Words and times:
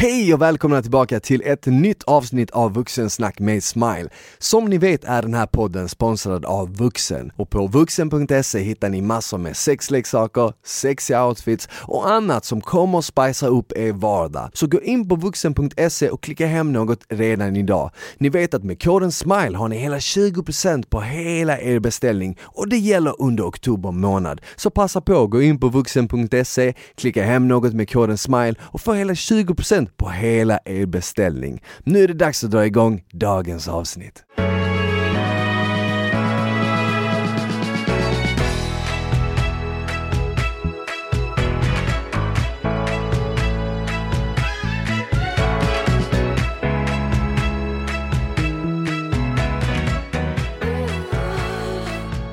Hej 0.00 0.34
och 0.34 0.42
välkomna 0.42 0.82
tillbaka 0.82 1.20
till 1.20 1.42
ett 1.44 1.66
nytt 1.66 2.02
avsnitt 2.02 2.50
av 2.50 2.74
Vuxensnack 2.74 3.38
med 3.38 3.64
Smile. 3.64 4.08
Som 4.38 4.64
ni 4.64 4.78
vet 4.78 5.04
är 5.04 5.22
den 5.22 5.34
här 5.34 5.46
podden 5.46 5.88
sponsrad 5.88 6.44
av 6.44 6.76
Vuxen 6.76 7.32
och 7.36 7.50
på 7.50 7.66
vuxen.se 7.66 8.58
hittar 8.58 8.88
ni 8.88 9.00
massor 9.00 9.38
med 9.38 9.56
sexleksaker, 9.56 10.52
sexiga 10.64 11.26
outfits 11.26 11.68
och 11.72 12.10
annat 12.10 12.44
som 12.44 12.60
kommer 12.60 12.98
att 12.98 13.04
spicea 13.04 13.48
upp 13.48 13.72
er 13.76 13.92
vardag. 13.92 14.50
Så 14.52 14.66
gå 14.66 14.80
in 14.80 15.08
på 15.08 15.16
vuxen.se 15.16 16.10
och 16.10 16.22
klicka 16.22 16.46
hem 16.46 16.72
något 16.72 17.04
redan 17.08 17.56
idag. 17.56 17.90
Ni 18.18 18.28
vet 18.28 18.54
att 18.54 18.64
med 18.64 18.82
koden 18.82 19.12
SMILE 19.12 19.56
har 19.56 19.68
ni 19.68 19.78
hela 19.78 19.98
20% 19.98 20.88
på 20.88 21.00
hela 21.00 21.60
er 21.60 21.78
beställning 21.78 22.38
och 22.42 22.68
det 22.68 22.78
gäller 22.78 23.22
under 23.22 23.48
oktober 23.48 23.90
månad. 23.90 24.40
Så 24.56 24.70
passa 24.70 25.00
på, 25.00 25.26
gå 25.26 25.42
in 25.42 25.60
på 25.60 25.68
vuxen.se, 25.68 26.74
klicka 26.94 27.24
hem 27.24 27.48
något 27.48 27.74
med 27.74 27.90
koden 27.90 28.18
SMILE 28.18 28.54
och 28.60 28.80
få 28.80 28.92
hela 28.92 29.12
20% 29.12 29.87
på 29.96 30.08
hela 30.08 30.58
er 30.64 30.86
beställning. 30.86 31.62
Nu 31.84 32.02
är 32.02 32.08
det 32.08 32.14
dags 32.14 32.44
att 32.44 32.50
dra 32.50 32.66
igång 32.66 33.04
dagens 33.12 33.68
avsnitt. 33.68 34.24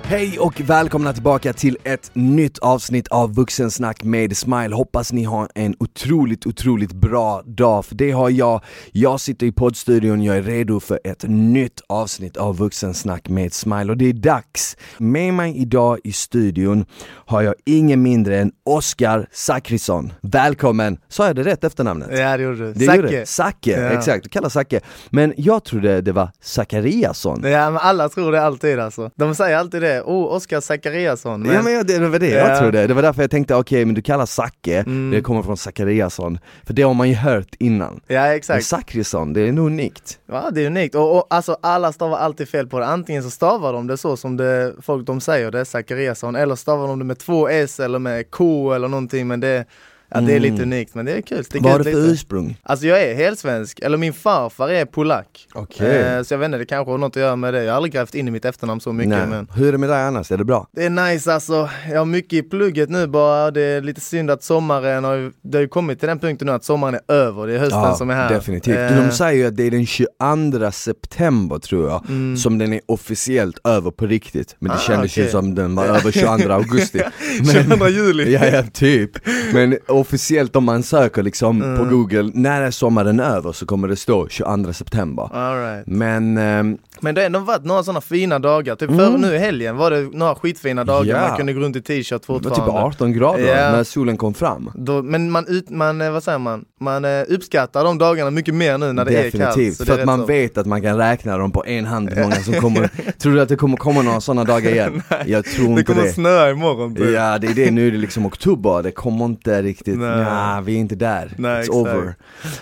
Hej 0.08 0.40
och 0.40 0.62
välkomna 0.62 1.14
tillbaka 1.14 1.54
till 1.54 1.78
ett 1.84 2.12
nytt 2.14 2.58
avsnitt 2.60 3.08
av 3.08 3.34
Vuxensnack 3.36 4.04
med 4.04 4.38
Smile. 4.38 4.76
Hoppas 4.76 5.12
ni 5.14 5.24
har 5.24 5.50
en 5.56 5.76
otroligt, 5.80 6.46
otroligt 6.46 6.92
bra 6.94 7.42
dag, 7.46 7.86
för 7.86 7.96
det 7.96 8.12
har 8.12 8.30
jag. 8.30 8.62
Jag 8.92 9.20
sitter 9.20 9.46
i 9.46 9.52
poddstudion, 9.52 10.24
jag 10.24 10.38
är 10.38 10.42
redo 10.42 10.80
för 10.80 11.00
ett 11.04 11.24
nytt 11.28 11.82
avsnitt 11.90 12.38
av 12.38 12.58
Vuxensnack 12.58 13.30
med 13.30 13.54
Smile 13.54 13.92
och 13.92 13.98
det 13.98 14.06
är 14.10 14.14
dags. 14.14 14.78
Med 14.98 15.34
mig 15.34 15.58
idag 15.58 16.00
i 16.04 16.12
studion 16.12 16.86
har 17.26 17.42
jag 17.42 17.56
ingen 17.66 18.02
mindre 18.02 18.38
än 18.40 18.52
Oskar 18.66 19.28
Zachrisson. 19.32 20.14
Välkommen! 20.22 20.98
Sa 21.10 21.28
jag 21.28 21.36
det 21.36 21.44
rätt 21.44 21.64
efternamnet? 21.64 22.10
Ja 22.12 22.38
det 22.38 22.44
gjorde 22.44 22.74
du. 22.74 22.86
Zacke. 22.86 23.26
Zacke, 23.26 23.72
Ja. 23.82 23.90
exakt. 23.90 24.24
Du 24.24 24.30
kallar 24.30 24.50
Zacke. 24.50 24.80
Men 25.10 25.34
jag 25.38 25.64
trodde 25.64 26.02
det 26.02 26.12
var 26.12 26.30
Zachariasson. 26.42 27.42
Ja 27.44 27.70
men 27.72 27.78
alla 27.82 28.10
tror 28.10 28.32
det 28.32 28.42
alltid 28.42 28.80
alltså. 28.80 29.12
De 29.16 29.36
säger 29.36 29.58
alltid 29.58 29.82
det, 29.82 29.95
oh 30.02 30.34
Oskar 30.36 30.62
Zachariasson. 30.62 31.42
Men, 31.42 31.56
Ja 31.56 31.62
men 31.62 31.74
jag- 31.74 31.88
det 31.88 32.00
var 32.10 32.20
det 32.20 32.30
jag 32.30 32.50
Ja. 32.50 32.60
trodde, 32.60 32.88
det 32.88 32.94
var 32.94 33.02
därför 33.02 33.22
jag 33.24 33.32
tänkte 33.32 33.56
okej 33.56 33.86
men 33.86 33.96
du 33.96 34.02
kallar 34.02 34.26
Zacke, 34.26 34.78
Mm. 34.80 35.12
det 35.12 35.22
kommer 35.22 35.42
från 35.44 35.58
Zachariasson, 35.58 36.40
för 36.64 36.74
det 36.74 36.82
har 36.82 36.94
man 36.94 37.10
ju 37.10 37.16
hört 37.16 37.56
innan. 37.60 38.00
ja 38.08 38.22
Men 38.22 38.32
exakt. 38.36 38.66
Zachrisson, 38.66 39.34
det 39.34 39.42
är 39.42 39.52
nog 39.52 39.66
unikt. 39.68 40.20
Ja 40.26 40.50
det 40.52 40.62
är 40.62 40.68
unikt. 40.68 40.96
Och, 40.96 41.18
och 41.18 41.28
alltså 41.30 41.58
alla 41.62 41.92
stavar 41.94 42.18
alltid 42.18 42.50
fel 42.50 42.68
på 42.68 42.80
det. 42.80 42.86
Antingen 42.86 43.24
så 43.24 43.30
stavar 43.30 43.74
de 43.74 43.88
det 43.88 43.98
så 43.98 44.18
som 44.18 44.38
det, 44.38 44.74
folk 44.82 45.08
de 45.08 45.22
säger 45.22 45.52
det, 45.52 45.66
Zachariasson, 45.66 46.36
eller 46.36 46.56
stavar 46.56 46.88
de 46.88 47.00
det 47.00 47.06
med 47.06 47.18
två 47.20 47.48
S 47.50 47.80
eller 47.80 48.00
med 48.00 48.32
K 48.32 48.74
eller 48.74 48.88
någonting 48.88 49.28
men 49.28 49.40
det, 49.40 49.66
ja, 50.10 50.22
det 50.22 50.34
är 50.34 50.40
lite 50.40 50.56
Mm. 50.56 50.64
unikt 50.74 50.96
men 50.96 51.06
det 51.06 51.12
är 51.12 51.22
kul. 51.22 51.44
Sticker 51.46 51.64
Vad 51.64 51.72
har 51.72 51.80
du 51.80 51.84
för 51.84 51.92
lite. 51.92 52.12
ursprung? 52.14 52.58
Alltså 52.64 52.88
jag 52.88 53.04
är 53.04 53.16
helsvensk, 53.16 53.80
eller 53.80 53.98
min 53.98 54.14
farfar 54.14 54.70
är 54.70 54.86
polack. 54.86 55.48
Okej. 55.54 55.98
Eh, 56.02 56.22
så 56.24 56.34
jag 56.34 56.40
vet 56.40 56.46
inte, 56.46 56.58
det 56.58 56.66
kanske 56.66 56.92
har 56.92 56.98
något 56.98 57.16
att 57.18 57.22
göra 57.22 57.36
med 57.36 57.54
det. 57.54 57.64
Jag 57.64 57.72
har 57.72 57.76
aldrig 57.76 57.94
grävt 57.94 58.16
in 58.16 58.28
i 58.28 58.32
mitt 58.32 58.46
efternamn 58.46 58.82
så 58.82 58.94
mycket 58.94 59.10
Nej. 59.10 59.28
men 59.28 59.48
Hur 59.56 59.68
är 59.68 59.72
det 59.72 59.78
med 59.78 59.90
dig 59.90 60.02
annars, 60.04 60.32
är 60.32 60.38
det 60.38 60.44
bra? 60.46 60.68
Det 60.72 60.86
är 60.86 60.90
nice 60.90 61.34
alltså, 61.34 61.70
jag 61.92 61.98
har 62.00 62.06
mycket 62.06 62.34
i 62.34 62.42
plugget 62.42 62.90
nu 62.90 63.08
bara, 63.08 63.52
det 63.52 63.62
är 63.62 63.82
lite 63.82 64.02
synd 64.02 64.32
att 64.32 64.44
sommaren 64.44 65.04
har 65.04 65.14
ju, 65.14 65.32
det 65.42 65.58
har 65.58 65.62
ju 65.62 65.68
kommit 65.68 66.00
till 66.00 66.08
den 66.08 66.20
punkten 66.20 66.46
nu 66.46 66.52
att 66.52 66.64
sommaren 66.64 66.96
är 67.08 67.14
över, 67.14 67.48
det 67.48 67.54
är 67.56 67.60
hösten 67.60 67.96
som 67.96 68.10
är 68.10 68.14
här. 68.16 68.30
definitivt. 68.30 68.78
Eh, 68.92 69.06
De 69.06 69.12
säger 69.12 69.38
ju 69.42 69.46
att 69.48 69.56
det 69.58 69.64
är 69.64 69.72
den 69.72 69.86
22 69.86 70.72
september 70.72 71.60
tror 71.60 71.90
jag, 71.90 72.06
Mm. 72.10 72.38
som 72.38 72.58
den 72.58 72.74
är 72.74 72.82
officiellt 72.86 73.68
över 73.68 73.92
på 73.92 74.06
riktigt. 74.06 74.56
Men 74.60 74.70
det 74.70 74.76
Ah, 74.76 74.80
kändes 74.80 75.18
ju 75.18 75.22
okej. 75.22 75.32
som 75.32 75.56
den 75.56 75.76
var 75.76 75.86
över 75.86 76.12
22 76.12 76.52
augusti. 76.54 77.02
22 77.54 77.88
juli. 77.88 78.32
Ja, 78.36 78.46
ja, 78.46 78.64
typ. 78.74 79.12
Men 79.54 79.78
officiellt 80.00 80.56
om 80.56 80.64
man 80.64 80.84
söker 80.84 81.24
liksom 81.24 81.60
på 81.60 81.66
Mm. 81.66 81.90
google, 81.90 82.32
när 82.34 82.62
är 82.62 82.72
sommaren 82.72 83.20
över 83.20 83.52
så 83.52 83.66
kommer 83.66 83.88
det 83.88 83.96
stå 83.96 84.28
22 84.30 84.74
september. 84.74 85.30
Right. 85.74 85.88
Men 85.88 86.38
ehm, 86.38 86.78
Men 87.06 87.16
det 87.16 87.22
har 87.22 87.26
ändå 87.26 87.40
varit 87.40 87.66
några 87.66 87.84
sådana 87.84 88.02
fina 88.02 88.40
dagar, 88.40 88.76
typ 88.76 88.90
Mm. 88.90 89.12
för 89.12 89.18
nu 89.18 89.36
i 89.36 89.38
helgen 89.38 89.78
var 89.78 89.92
det 89.92 90.02
några 90.18 90.36
skitfina 90.36 90.84
dagar, 90.84 91.16
Ja. 91.22 91.28
man 91.28 91.38
kunde 91.38 91.54
gå 91.54 91.60
runt 91.60 91.76
i 91.76 91.82
t-shirt 91.82 92.10
det 92.22 92.30
var 92.30 92.40
fortfarande. 92.40 92.66
typ 92.66 92.74
18 92.76 93.14
grader 93.14 93.48
Ja. 93.48 93.72
när 93.72 93.84
solen 93.84 94.18
kom 94.18 94.34
fram. 94.34 94.72
Då, 94.76 95.02
men 95.02 95.32
man, 95.32 95.46
ut, 95.48 95.70
man, 95.70 96.02
eh, 96.02 96.12
vad 96.12 96.24
säger 96.24 96.40
man, 96.40 96.66
man 96.80 97.06
eh, 97.06 97.24
uppskattar 97.30 97.84
de 97.84 97.98
dagarna 97.98 98.32
mycket 98.32 98.54
mer 98.56 98.78
nu 98.78 98.94
när 98.94 99.06
det 99.06 99.12
är 99.12 99.22
kallt. 99.32 99.34
Definitivt, 99.56 99.78
det 99.80 99.86
för 99.86 100.00
att 100.00 100.06
man 100.06 100.20
så. 100.20 100.26
vet 100.26 100.58
att 100.58 100.66
man 100.66 100.82
kan 100.82 100.98
räkna 100.98 101.38
dem 101.38 101.52
på 101.52 101.66
en 101.66 101.86
hand 101.86 102.10
hur 102.10 102.22
många 102.24 102.36
som 102.36 102.54
kommer. 102.54 102.90
tror 103.20 103.34
du 103.34 103.42
att 103.42 103.50
det 103.50 103.56
kommer 103.56 103.78
komma 103.78 104.02
några 104.02 104.22
sådana 104.22 104.44
dagar 104.44 104.72
igen? 104.72 105.02
Jag 105.26 105.46
tror 105.46 105.66
Det 105.66 105.70
inte 105.72 105.84
kommer 105.84 106.02
det. 106.04 106.10
att 106.10 106.16
snöa 106.16 106.50
imorgon 106.50 106.96
typ. 106.96 107.10
Ja 107.12 107.38
det 107.38 107.48
är 107.48 107.54
det, 107.54 107.72
nu 107.72 107.88
är 107.88 107.92
det 107.92 107.98
liksom 107.98 108.26
oktober, 108.26 108.84
det 108.84 108.92
kommer 108.92 109.26
inte 109.26 109.62
riktigt, 109.62 109.98
Nej. 109.98 110.24
nej 110.24 110.62
vi 110.64 110.74
är 110.76 110.78
inte 110.80 110.96
där, 110.96 111.34
Nej, 111.38 111.52
it's 111.52 111.60
exakt. 111.60 111.76
over. 111.76 112.16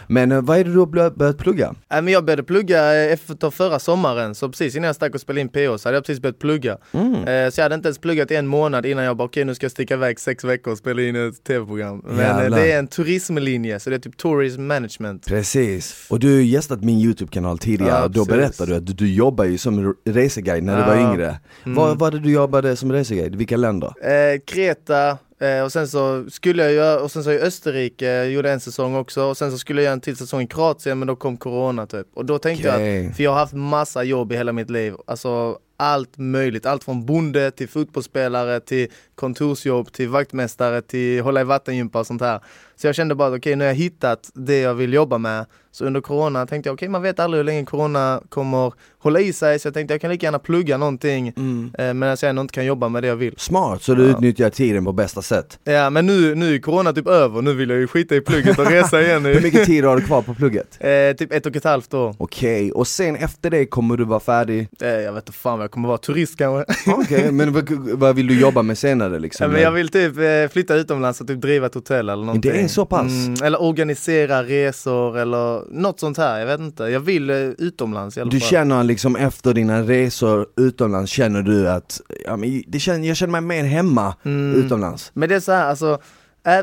Men 0.07 0.31
eh, 0.31 0.41
vad 0.41 0.57
är 0.57 0.63
det 0.63 0.73
du 0.73 0.79
har 0.79 1.09
börjat 1.17 1.37
plugga? 1.37 1.73
Nej, 1.91 2.01
men 2.01 2.13
jag 2.13 2.25
började 2.25 2.43
plugga 2.43 2.93
efter 2.93 3.49
förra 3.49 3.79
sommaren, 3.79 4.32
så 4.35 4.49
precis 4.49 4.75
innan 4.75 4.85
jag 4.87 4.95
stack 4.95 5.13
och 5.15 5.21
spelade 5.21 5.41
in 5.41 5.49
PO 5.49 5.77
så 5.77 5.87
hade 5.89 5.97
jag 5.97 6.05
precis 6.05 6.21
börjat 6.21 6.39
plugga. 6.39 6.77
Mm. 6.91 7.13
Eh, 7.15 7.49
Så 7.51 7.59
jag 7.59 7.63
hade 7.65 7.75
inte 7.75 7.87
ens 7.87 7.97
pluggat 7.99 8.31
i 8.31 8.35
en 8.35 8.47
månad 8.47 8.85
innan 8.85 9.03
jag 9.03 9.17
bara 9.17 9.23
okej 9.25 9.45
nu 9.45 9.55
ska 9.55 9.63
jag 9.65 9.71
sticka 9.71 9.93
iväg 9.93 10.19
sex 10.19 10.43
veckor 10.43 10.71
och 10.71 10.77
spela 10.77 11.01
in 11.01 11.15
ett 11.15 11.43
tv-program. 11.43 12.01
Men 12.05 12.45
eh, 12.45 12.55
det 12.55 12.71
är 12.71 12.79
en 12.79 12.87
turismlinje, 12.87 13.79
så 13.79 13.89
det 13.89 13.95
är 13.95 13.99
typ 13.99 14.17
tourism 14.17 14.63
management. 14.67 15.27
Precis, 15.27 16.05
och 16.09 16.19
du 16.19 16.33
har 16.35 16.41
gästat 16.41 16.83
min 16.83 16.99
YouTube-kanal 16.99 17.57
tidigare 17.57 17.91
Ja, 17.91 18.03
och 18.03 18.11
då 18.11 18.25
berättade 18.25 18.71
du 18.71 18.75
att 18.77 18.85
du, 18.85 18.93
du 18.93 19.13
jobbar 19.13 19.45
ju 19.45 19.57
som 19.57 19.95
reseguide 20.05 20.63
när 20.63 20.77
du 20.77 20.83
var 20.83 20.95
Ja. 20.95 21.11
yngre. 21.13 21.39
Mm. 21.65 21.75
Vad 21.75 21.99
var 21.99 22.11
det 22.11 22.19
du 22.19 22.31
jobbade 22.31 22.75
som 22.75 22.91
reseguide? 22.91 23.35
Vilka 23.35 23.57
länder? 23.57 23.93
Eh, 24.33 24.39
Kreta, 24.45 25.17
eh, 25.43 25.63
och 25.63 25.71
sen 25.71 25.87
så 25.87 26.25
skulle 26.29 26.63
jag 26.63 26.73
göra, 26.73 26.99
och 26.99 27.11
sen 27.11 27.23
så 27.23 27.31
i 27.31 27.39
Österrike, 27.39 28.05
jag 28.05 28.29
gjorde 28.31 28.51
en 28.51 28.59
säsong 28.59 28.95
också, 28.95 29.23
och 29.23 29.37
sen 29.37 29.51
så 29.51 29.57
skulle 29.57 29.81
jag 29.81 29.83
göra 29.83 29.93
en 29.93 30.01
till 30.01 30.17
säsong 30.17 30.41
i 30.41 30.47
Kroatien 30.47 30.99
men 30.99 31.07
då 31.07 31.15
kom 31.15 31.37
corona 31.37 31.85
typ. 31.85 32.07
Och 32.13 32.25
då 32.25 32.39
tänkte 32.39 32.67
jag 32.67 32.75
Okej. 32.75 33.07
att, 33.07 33.15
för 33.15 33.23
jag 33.23 33.31
har 33.31 33.39
haft 33.39 33.53
massa 33.53 34.03
jobb 34.03 34.31
i 34.31 34.35
hela 34.35 34.51
mitt 34.51 34.69
liv, 34.69 34.93
alltså 35.07 35.57
allt 35.83 36.17
möjligt, 36.17 36.65
allt 36.65 36.83
från 36.83 37.05
bonde 37.05 37.51
till 37.51 37.69
fotbollsspelare 37.69 38.59
till 38.59 38.87
kontorsjobb 39.15 39.91
till 39.91 40.09
vaktmästare 40.09 40.81
till 40.81 41.21
hålla 41.21 41.41
i 41.41 41.43
vattengympa 41.43 41.99
och 41.99 42.07
sånt 42.07 42.21
här. 42.21 42.39
Så 42.75 42.87
jag 42.87 42.95
kände 42.95 43.15
bara 43.15 43.27
att 43.27 43.37
okej, 43.37 43.55
nu 43.55 43.63
har 43.63 43.69
jag 43.69 43.75
hittat 43.75 44.29
det 44.33 44.59
jag 44.59 44.73
vill 44.73 44.93
jobba 44.93 45.17
med. 45.17 45.45
Så 45.71 45.85
under 45.85 46.01
corona 46.01 46.45
tänkte 46.45 46.69
jag 46.69 46.73
okej, 46.73 46.89
man 46.89 47.01
vet 47.01 47.19
aldrig 47.19 47.39
hur 47.39 47.43
länge 47.43 47.65
corona 47.65 48.21
kommer 48.29 48.73
hålla 48.99 49.19
i 49.19 49.33
sig, 49.33 49.59
så 49.59 49.67
jag 49.67 49.73
tänkte 49.73 49.93
jag 49.93 50.01
kan 50.01 50.11
lika 50.11 50.25
gärna 50.25 50.39
plugga 50.39 50.77
någonting 50.77 51.27
eh, 51.27 51.93
medan 51.93 52.17
jag 52.21 52.23
ändå 52.29 52.41
inte 52.41 52.53
kan 52.53 52.65
jobba 52.65 52.89
med 52.89 53.03
det 53.03 53.07
jag 53.07 53.15
vill. 53.15 53.33
Smart, 53.37 53.81
så 53.83 53.93
du 53.95 54.03
Ja. 54.03 54.09
utnyttjar 54.09 54.49
tiden 54.49 54.85
på 54.85 54.91
bästa 54.91 55.21
sätt. 55.21 55.59
Ja 55.63 55.89
men 55.89 56.05
nu, 56.05 56.35
nu 56.35 56.55
är 56.55 56.59
corona 56.59 56.93
typ 56.93 57.07
över, 57.07 57.41
nu 57.41 57.53
vill 57.53 57.69
jag 57.69 57.79
ju 57.79 57.87
skita 57.87 58.15
i 58.15 58.21
plugget 58.21 58.59
och 58.59 58.65
resa 58.71 59.01
igen 59.05 59.25
Hur 59.25 59.41
mycket 59.41 59.65
tid 59.65 59.83
har 59.85 59.95
du 59.95 60.01
kvar 60.01 60.21
på 60.21 60.33
plugget? 60.33 60.77
eh, 60.79 61.15
typ 61.17 61.31
ett 61.33 61.45
och 61.45 61.55
ett 61.55 61.63
halvt 61.63 61.93
år. 61.93 62.15
Okej, 62.17 62.71
och 62.71 62.87
sen 62.87 63.15
efter 63.15 63.49
det 63.49 63.65
kommer 63.65 63.97
du 63.97 64.03
vara 64.05 64.19
färdig? 64.19 64.67
Eh, 64.81 64.87
jag 64.89 65.13
vet 65.13 65.23
inte 65.23 65.37
fan 65.37 65.57
vad 65.57 65.63
jag 65.63 65.71
kommer 65.73 65.87
vara, 65.87 65.97
turist 65.97 66.37
kanske. 66.37 66.73
Okej, 66.91 67.31
men 67.31 67.65
vad, 67.99 68.15
vill 68.15 68.27
du 68.27 68.39
jobba 68.39 68.61
med 68.61 68.77
senare 68.77 69.19
liksom? 69.19 69.43
Ja, 69.45 69.51
men 69.51 69.61
jag 69.61 69.71
vill 69.71 69.89
typ 69.89 70.17
eh, 70.17 70.51
flytta 70.53 70.75
utomlands 70.75 71.21
och 71.21 71.27
typ 71.27 71.41
driva 71.41 71.65
ett 71.65 71.73
hotell 71.73 72.09
eller 72.09 72.25
någonting. 72.25 72.51
Det 72.51 72.61
är 72.61 72.67
så 72.67 72.85
pass? 72.85 73.11
Mm, 73.11 73.33
eller 73.43 73.61
organisera 73.61 74.43
resor 74.43 75.17
eller 75.17 75.71
något 75.81 75.99
sånt 75.99 76.17
här, 76.17 76.39
jag 76.39 76.45
vet 76.45 76.59
inte. 76.59 76.83
Jag 76.83 76.99
vill 76.99 77.29
eh, 77.29 77.35
utomlands 77.37 78.17
i 78.17 78.21
alla 78.21 78.31
Du 78.31 78.39
fall. 78.39 78.49
känner 78.49 78.83
liksom 78.83 79.15
efter 79.15 79.53
dina 79.53 79.81
resor 79.81 80.45
utomlands, 80.57 81.11
känner 81.11 81.41
du 81.41 81.69
att, 81.69 82.01
ja, 82.25 82.37
men 82.37 82.63
det 82.67 82.79
känner, 82.79 83.07
jag 83.07 83.17
känner 83.17 83.31
mig 83.31 83.41
mer 83.41 83.63
hemma 83.69 84.15
Mm. 84.25 84.65
utomlands? 84.65 85.11
Men 85.13 85.29
det 85.29 85.35
är 85.35 85.39
så 85.39 85.51
här, 85.51 85.69
alltså 85.69 85.99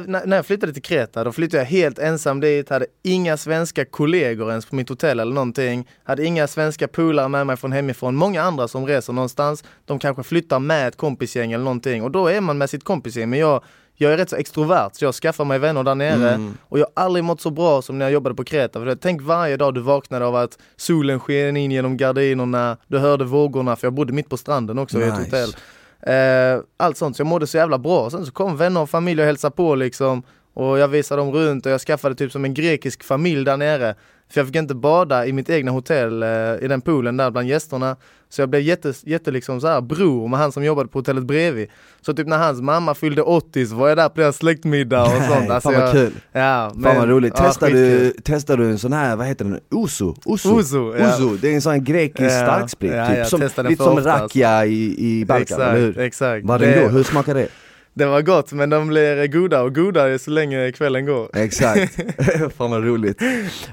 när 0.07 0.37
jag 0.37 0.47
flyttade 0.47 0.73
till 0.73 0.83
Kreta, 0.83 1.25
då 1.25 1.33
flyttade 1.33 1.63
jag 1.63 1.67
helt 1.71 1.99
ensam 1.99 2.41
dit, 2.41 2.69
hade 2.71 2.87
inga 3.03 3.37
svenska 3.37 3.85
kollegor 3.85 4.51
ens 4.51 4.67
på 4.67 4.75
mitt 4.75 4.89
hotell 4.89 5.21
eller 5.21 5.33
någonting. 5.35 5.89
Hade 6.05 6.25
inga 6.25 6.47
svenska 6.47 6.89
polare 6.89 7.29
med 7.29 7.47
mig 7.47 7.57
från 7.57 7.73
hemifrån. 7.73 8.15
Många 8.15 8.43
andra 8.43 8.69
som 8.69 8.87
reser 8.87 9.13
någonstans, 9.13 9.65
de 9.85 9.99
kanske 9.99 10.23
flyttar 10.23 10.59
med 10.59 10.89
ett 10.89 10.97
kompisgäng 10.97 11.53
eller 11.53 11.65
någonting 11.65 12.03
och 12.03 12.11
då 12.11 12.27
är 12.27 12.41
man 12.41 12.59
med 12.59 12.71
sitt 12.71 12.85
kompisgäng. 12.85 13.31
Men 13.31 13.39
jag, 13.39 13.63
jag 13.95 14.13
är 14.13 14.17
rätt 14.17 14.31
så 14.31 14.37
extrovert 14.37 14.91
så 14.93 15.05
jag 15.05 15.15
skaffar 15.15 15.45
mig 15.45 15.59
vänner 15.59 15.83
där 15.85 15.95
nere 15.95 16.31
Mm. 16.35 16.57
och 16.63 16.79
jag 16.79 16.87
har 16.95 17.05
aldrig 17.05 17.25
mått 17.25 17.41
så 17.41 17.51
bra 17.51 17.83
som 17.83 17.99
när 17.99 18.05
jag 18.07 18.13
jobbade 18.13 18.35
på 18.35 18.45
Kreta. 18.45 18.81
För 18.81 18.95
tänk 18.95 19.23
varje 19.23 19.57
dag 19.57 19.75
du 19.75 19.81
vaknade 19.81 20.25
av 20.27 20.37
att 20.37 20.59
solen 20.77 21.21
sken 21.21 21.57
in 21.57 21.71
genom 21.71 21.97
gardinerna, 21.97 22.77
du 22.89 22.99
hörde 22.99 23.25
vågorna, 23.25 23.77
för 23.77 23.87
jag 23.87 23.95
bodde 23.95 24.13
mitt 24.13 24.29
på 24.29 24.37
stranden 24.37 24.79
också 24.79 25.01
i 25.01 25.03
ett 25.03 25.09
Nice. 25.19 25.25
hotell. 25.25 25.55
Eh, 26.03 26.61
allt 26.77 26.97
sånt, 26.97 27.17
så 27.17 27.21
jag 27.21 27.27
mådde 27.27 27.47
så 27.47 27.57
jävla 27.57 27.79
bra. 27.79 28.11
Sen 28.11 28.27
så 28.27 28.33
kom 28.33 28.57
vänner 28.57 28.81
och 28.81 28.91
familj 28.91 29.21
och 29.21 29.27
hälsade 29.27 29.57
på 29.57 29.75
liksom. 29.75 30.23
Och 30.55 30.79
jag 30.79 30.89
visade 30.89 31.21
dem 31.23 31.33
runt 31.33 31.67
och 31.67 31.73
jag 31.73 31.81
skaffade 31.81 32.15
typ 32.15 32.33
som 32.33 32.45
en 32.45 32.55
grekisk 32.55 33.05
familj 33.05 33.45
där 33.45 33.57
nere. 33.57 33.95
För 34.33 34.41
jag 34.41 34.47
fick 34.47 34.57
inte 34.57 34.75
bada 34.75 35.27
i 35.27 35.33
mitt 35.33 35.51
egna 35.51 35.71
hotell, 35.71 36.23
eh, 36.23 36.29
i 36.61 36.67
den 36.69 36.81
poolen 36.81 37.17
där 37.17 37.31
bland 37.31 37.49
gästerna. 37.49 37.97
Så 38.29 38.43
jag 38.43 38.49
blev 38.49 38.63
jätte, 38.63 38.93
jätte 39.05 39.31
liksom 39.31 39.61
så 39.61 39.67
här 39.67 39.81
bror 39.81 40.29
med 40.29 40.39
han 40.39 40.53
som 40.53 40.65
jobbade 40.65 40.89
på 40.89 40.99
hotellet 40.99 41.25
bredvid. 41.25 41.69
Så 42.01 42.15
typ 42.15 42.27
när 42.27 42.39
hans 42.39 42.61
mamma 42.61 42.95
fyllde 42.95 43.23
80 43.23 43.67
så 43.67 43.75
var 43.75 43.89
jag 43.89 43.97
där 43.99 44.09
på 44.09 44.21
deras 44.21 44.37
släktmiddag 44.37 45.03
och 45.03 45.09
sånt. 45.09 45.51
Alltså 45.51 45.71
fan 45.71 45.81
vad 45.81 45.89
jag, 45.89 45.93
kul! 45.93 46.13
Ja, 46.33 46.73
Fan 46.83 46.97
vad 46.97 47.09
roligt. 47.09 47.35
ja, 47.37 47.45
Testar, 47.47 47.67
skitkul. 47.67 47.99
du, 47.99 48.13
testar 48.25 48.57
du 48.57 48.65
en 48.71 48.79
sån 48.79 48.93
här, 48.93 49.17
vad 49.17 49.27
heter 49.27 49.45
den? 49.45 49.61
Uso? 49.85 50.15
Uso? 50.27 50.51
Ouzo, 50.55 50.95
ja. 50.99 51.07
Ouzo. 51.07 51.37
Det 51.41 51.49
är 51.51 51.55
en 51.55 51.63
sån 51.63 51.85
grekisk 51.85 52.21
Ja, 52.31 52.43
starksprit, 52.45 52.93
ja, 52.93 53.07
typ. 53.15 53.27
som, 53.27 53.41
lite 53.41 53.53
som 53.85 53.97
alltså. 53.97 54.11
rakia 54.11 54.67
i, 54.67 54.95
i 55.21 55.25
Balkan, 55.25 55.43
Exakt, 55.43 55.61
eller 55.63 55.81
hur? 55.81 55.99
exakt. 55.99 56.47
Var 56.47 56.59
Det- 56.59 56.67
den 56.67 56.83
god? 56.85 56.93
Hur 56.93 57.03
smakar 57.03 57.35
det? 57.35 57.49
Det 57.95 58.05
var 58.07 58.23
gott 58.23 58.53
men 58.53 58.71
de 58.71 58.89
blir 58.89 59.27
goda 59.27 59.63
och 59.63 59.75
godare 59.75 60.19
så 60.19 60.31
länge 60.31 60.73
kvällen 60.73 61.07
går. 61.07 61.37
Exakt, 61.37 61.95
fan 62.57 62.71
vad 62.71 62.85
roligt. 62.85 63.23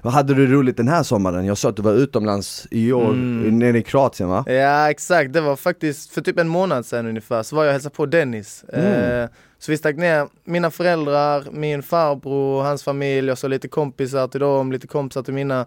Vad 0.04 0.14
hade 0.14 0.34
du 0.34 0.48
roligt 0.48 0.78
den 0.78 0.88
här 0.88 1.04
sommaren? 1.04 1.46
Jag 1.46 1.58
sa 1.58 1.70
att 1.70 1.76
du 1.76 1.82
var 1.82 1.94
utomlands 1.94 2.68
i 2.72 2.92
år, 2.92 3.10
Mm. 3.10 3.60
nere 3.60 3.78
i 3.78 3.84
Kroatien 3.84 4.30
va? 4.30 4.44
Ja 4.48 4.90
exakt, 4.90 5.34
det 5.34 5.42
var 5.42 5.56
faktiskt 5.56 6.14
för 6.14 6.22
typ 6.22 6.40
en 6.40 6.48
månad 6.48 6.86
sedan 6.86 7.06
ungefär 7.08 7.44
så 7.44 7.56
var 7.56 7.64
jag 7.64 7.70
och 7.70 7.74
hälsade 7.74 7.96
på 7.96 8.06
Dennis. 8.06 8.64
Mm. 8.74 9.22
Eh, 9.24 9.30
så 9.60 9.72
vi 9.72 9.78
stack 9.78 9.96
ner, 9.96 10.28
mina 10.46 10.72
föräldrar, 10.72 11.44
min 11.52 11.84
farbror, 11.84 12.64
hans 12.64 12.84
familj 12.84 13.32
och 13.32 13.38
så 13.40 13.48
lite 13.48 13.68
kompisar 13.68 14.28
till 14.28 14.40
dem, 14.40 14.72
lite 14.72 14.88
kompisar 14.88 15.24
till 15.24 15.34
mina 15.34 15.66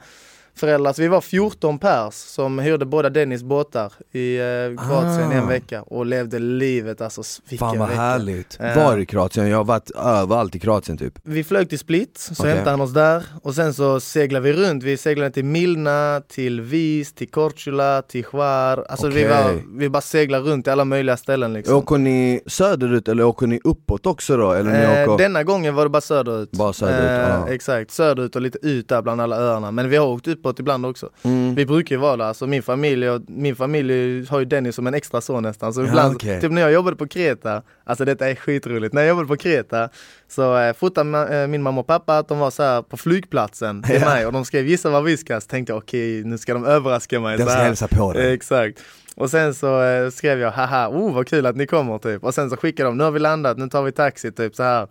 föräldrar. 0.54 0.92
Så 0.92 1.02
vi 1.02 1.08
var 1.08 1.20
14 1.20 1.78
pers 1.78 2.14
som 2.14 2.58
hyrde 2.58 2.84
båda 2.86 3.10
Dennis 3.10 3.42
båtar 3.42 3.92
i 4.12 4.36
eh, 4.38 4.44
Kroatien 4.86 5.28
Ah. 5.30 5.32
en 5.32 5.48
vecka 5.48 5.82
och 5.82 6.06
levde 6.06 6.38
livet 6.38 7.00
alltså. 7.00 7.22
Fan 7.58 7.78
vad 7.78 7.88
vecka. 7.88 8.00
härligt. 8.00 8.56
Ja. 8.60 8.74
Var 8.76 8.98
i 8.98 9.06
Kroatien? 9.06 9.48
Jag 9.48 9.56
har 9.56 9.64
varit 9.64 9.90
överallt 9.90 10.54
i 10.54 10.58
Kroatien 10.58 10.98
typ. 10.98 11.18
Vi 11.22 11.44
flög 11.44 11.68
till 11.68 11.78
Split, 11.78 12.18
så 12.18 12.42
Okej. 12.42 12.50
hämtade 12.52 12.70
han 12.70 12.80
oss 12.80 12.92
där 12.92 13.22
och 13.42 13.54
sen 13.54 13.74
så 13.74 14.00
seglade 14.00 14.44
vi 14.44 14.52
runt. 14.52 14.82
Vi 14.82 14.96
seglade 14.96 15.30
till 15.30 15.44
Milna, 15.44 16.22
till 16.28 16.60
Vis, 16.60 17.12
till 17.12 17.30
Korčula, 17.30 18.02
till 18.02 18.24
Hvar. 18.32 18.84
Alltså 18.88 19.08
vi, 19.08 19.12
Okej. 19.24 19.28
var, 19.28 19.62
vi 19.78 19.88
bara 19.88 20.00
seglade 20.00 20.44
runt 20.50 20.66
i 20.66 20.70
alla 20.70 20.84
möjliga 20.84 21.16
ställen 21.16 21.52
liksom. 21.52 21.74
Åker 21.76 21.98
ni 21.98 22.40
söderut 22.46 23.08
eller 23.08 23.24
åker 23.24 23.46
ni 23.46 23.60
uppåt 23.64 24.06
också 24.06 24.36
då? 24.36 24.52
Eller 24.52 24.70
ni 24.70 24.78
Eh, 24.78 25.10
åker... 25.12 25.22
denna 25.24 25.42
gången 25.44 25.74
var 25.74 25.82
det 25.84 25.88
bara 25.90 26.00
söderut. 26.00 26.50
Bara 26.52 26.72
söderut, 26.72 27.28
ja. 27.48 27.48
Exakt, 27.54 27.90
söderut 27.90 28.36
och 28.36 28.42
lite 28.42 28.58
ut 28.62 28.88
där 28.88 29.02
bland 29.02 29.20
alla 29.20 29.36
öarna. 29.36 29.70
Men 29.70 29.88
vi 29.88 29.96
har 29.96 30.06
åkt 30.06 30.28
uppåt 30.50 30.60
ibland 30.60 30.86
också. 30.86 31.08
Mm. 31.22 31.54
Vi 31.54 31.66
brukar 31.66 31.94
ju 31.96 32.00
vara 32.00 32.16
där, 32.16 32.24
alltså 32.24 32.46
min 32.46 32.62
familj, 32.62 33.08
och, 33.10 33.22
min 33.26 33.56
familj 33.56 34.26
har 34.26 34.38
ju 34.38 34.44
Dennis 34.44 34.74
som 34.74 34.86
en 34.86 34.94
extra 34.94 35.20
son 35.20 35.42
nästan. 35.42 35.74
Så 35.74 35.80
Ja, 35.80 35.86
ibland, 35.88 36.14
okej. 36.16 36.40
typ 36.40 36.50
när 36.52 36.62
jag 36.62 36.72
jobbade 36.72 36.96
på 36.96 37.06
Kreta, 37.08 37.62
alltså 37.84 38.04
detta 38.04 38.28
är 38.30 38.34
skitroligt, 38.34 38.94
när 38.94 39.02
jag 39.02 39.08
jobbade 39.08 39.28
på 39.28 39.36
Kreta 39.36 39.88
så 40.28 40.58
eh, 40.58 40.72
fotade 40.72 41.10
ma- 41.10 41.42
eh, 41.42 41.46
min 41.46 41.62
mamma 41.62 41.80
och 41.80 41.86
pappa 41.86 42.18
att 42.18 42.28
de 42.28 42.38
var 42.38 42.50
så 42.50 42.62
här 42.62 42.82
på 42.82 42.96
flygplatsen 42.96 43.82
till 43.86 44.00
Ja. 44.00 44.08
mig 44.08 44.26
och 44.26 44.32
de 44.32 44.44
skrev 44.44 44.66
gissa 44.66 44.90
vad 44.90 45.04
vi 45.04 45.16
ska, 45.16 45.40
så 45.40 45.46
tänkte 45.46 45.72
jag 45.72 45.78
okej 45.78 46.24
nu 46.24 46.38
ska 46.38 46.54
de 46.54 46.64
överraska 46.64 47.20
mig. 47.20 47.38
Så 47.38 47.44
ska 47.46 47.54
hälsa 47.54 47.88
på 47.88 48.12
dig. 48.12 48.32
Exakt. 48.32 48.80
Och 49.16 49.30
sen 49.30 49.54
så 49.54 49.82
eh, 49.82 50.10
skrev 50.10 50.38
jag 50.40 50.50
haha, 50.50 50.88
oh 50.88 51.14
vad 51.14 51.26
kul 51.28 51.46
att 51.46 51.56
ni 51.56 51.66
kommer 51.66 51.98
typ. 51.98 52.24
Och 52.24 52.34
sen 52.34 52.50
så 52.50 52.56
skickade 52.56 52.88
de, 52.88 52.98
nu 52.98 53.04
har 53.04 53.10
vi 53.10 53.18
landat, 53.18 53.58
nu 53.58 53.68
tar 53.68 53.82
vi 53.82 53.92
taxi 53.92 54.32
typ 54.32 54.54
så 54.56 54.62
här. 54.62 54.86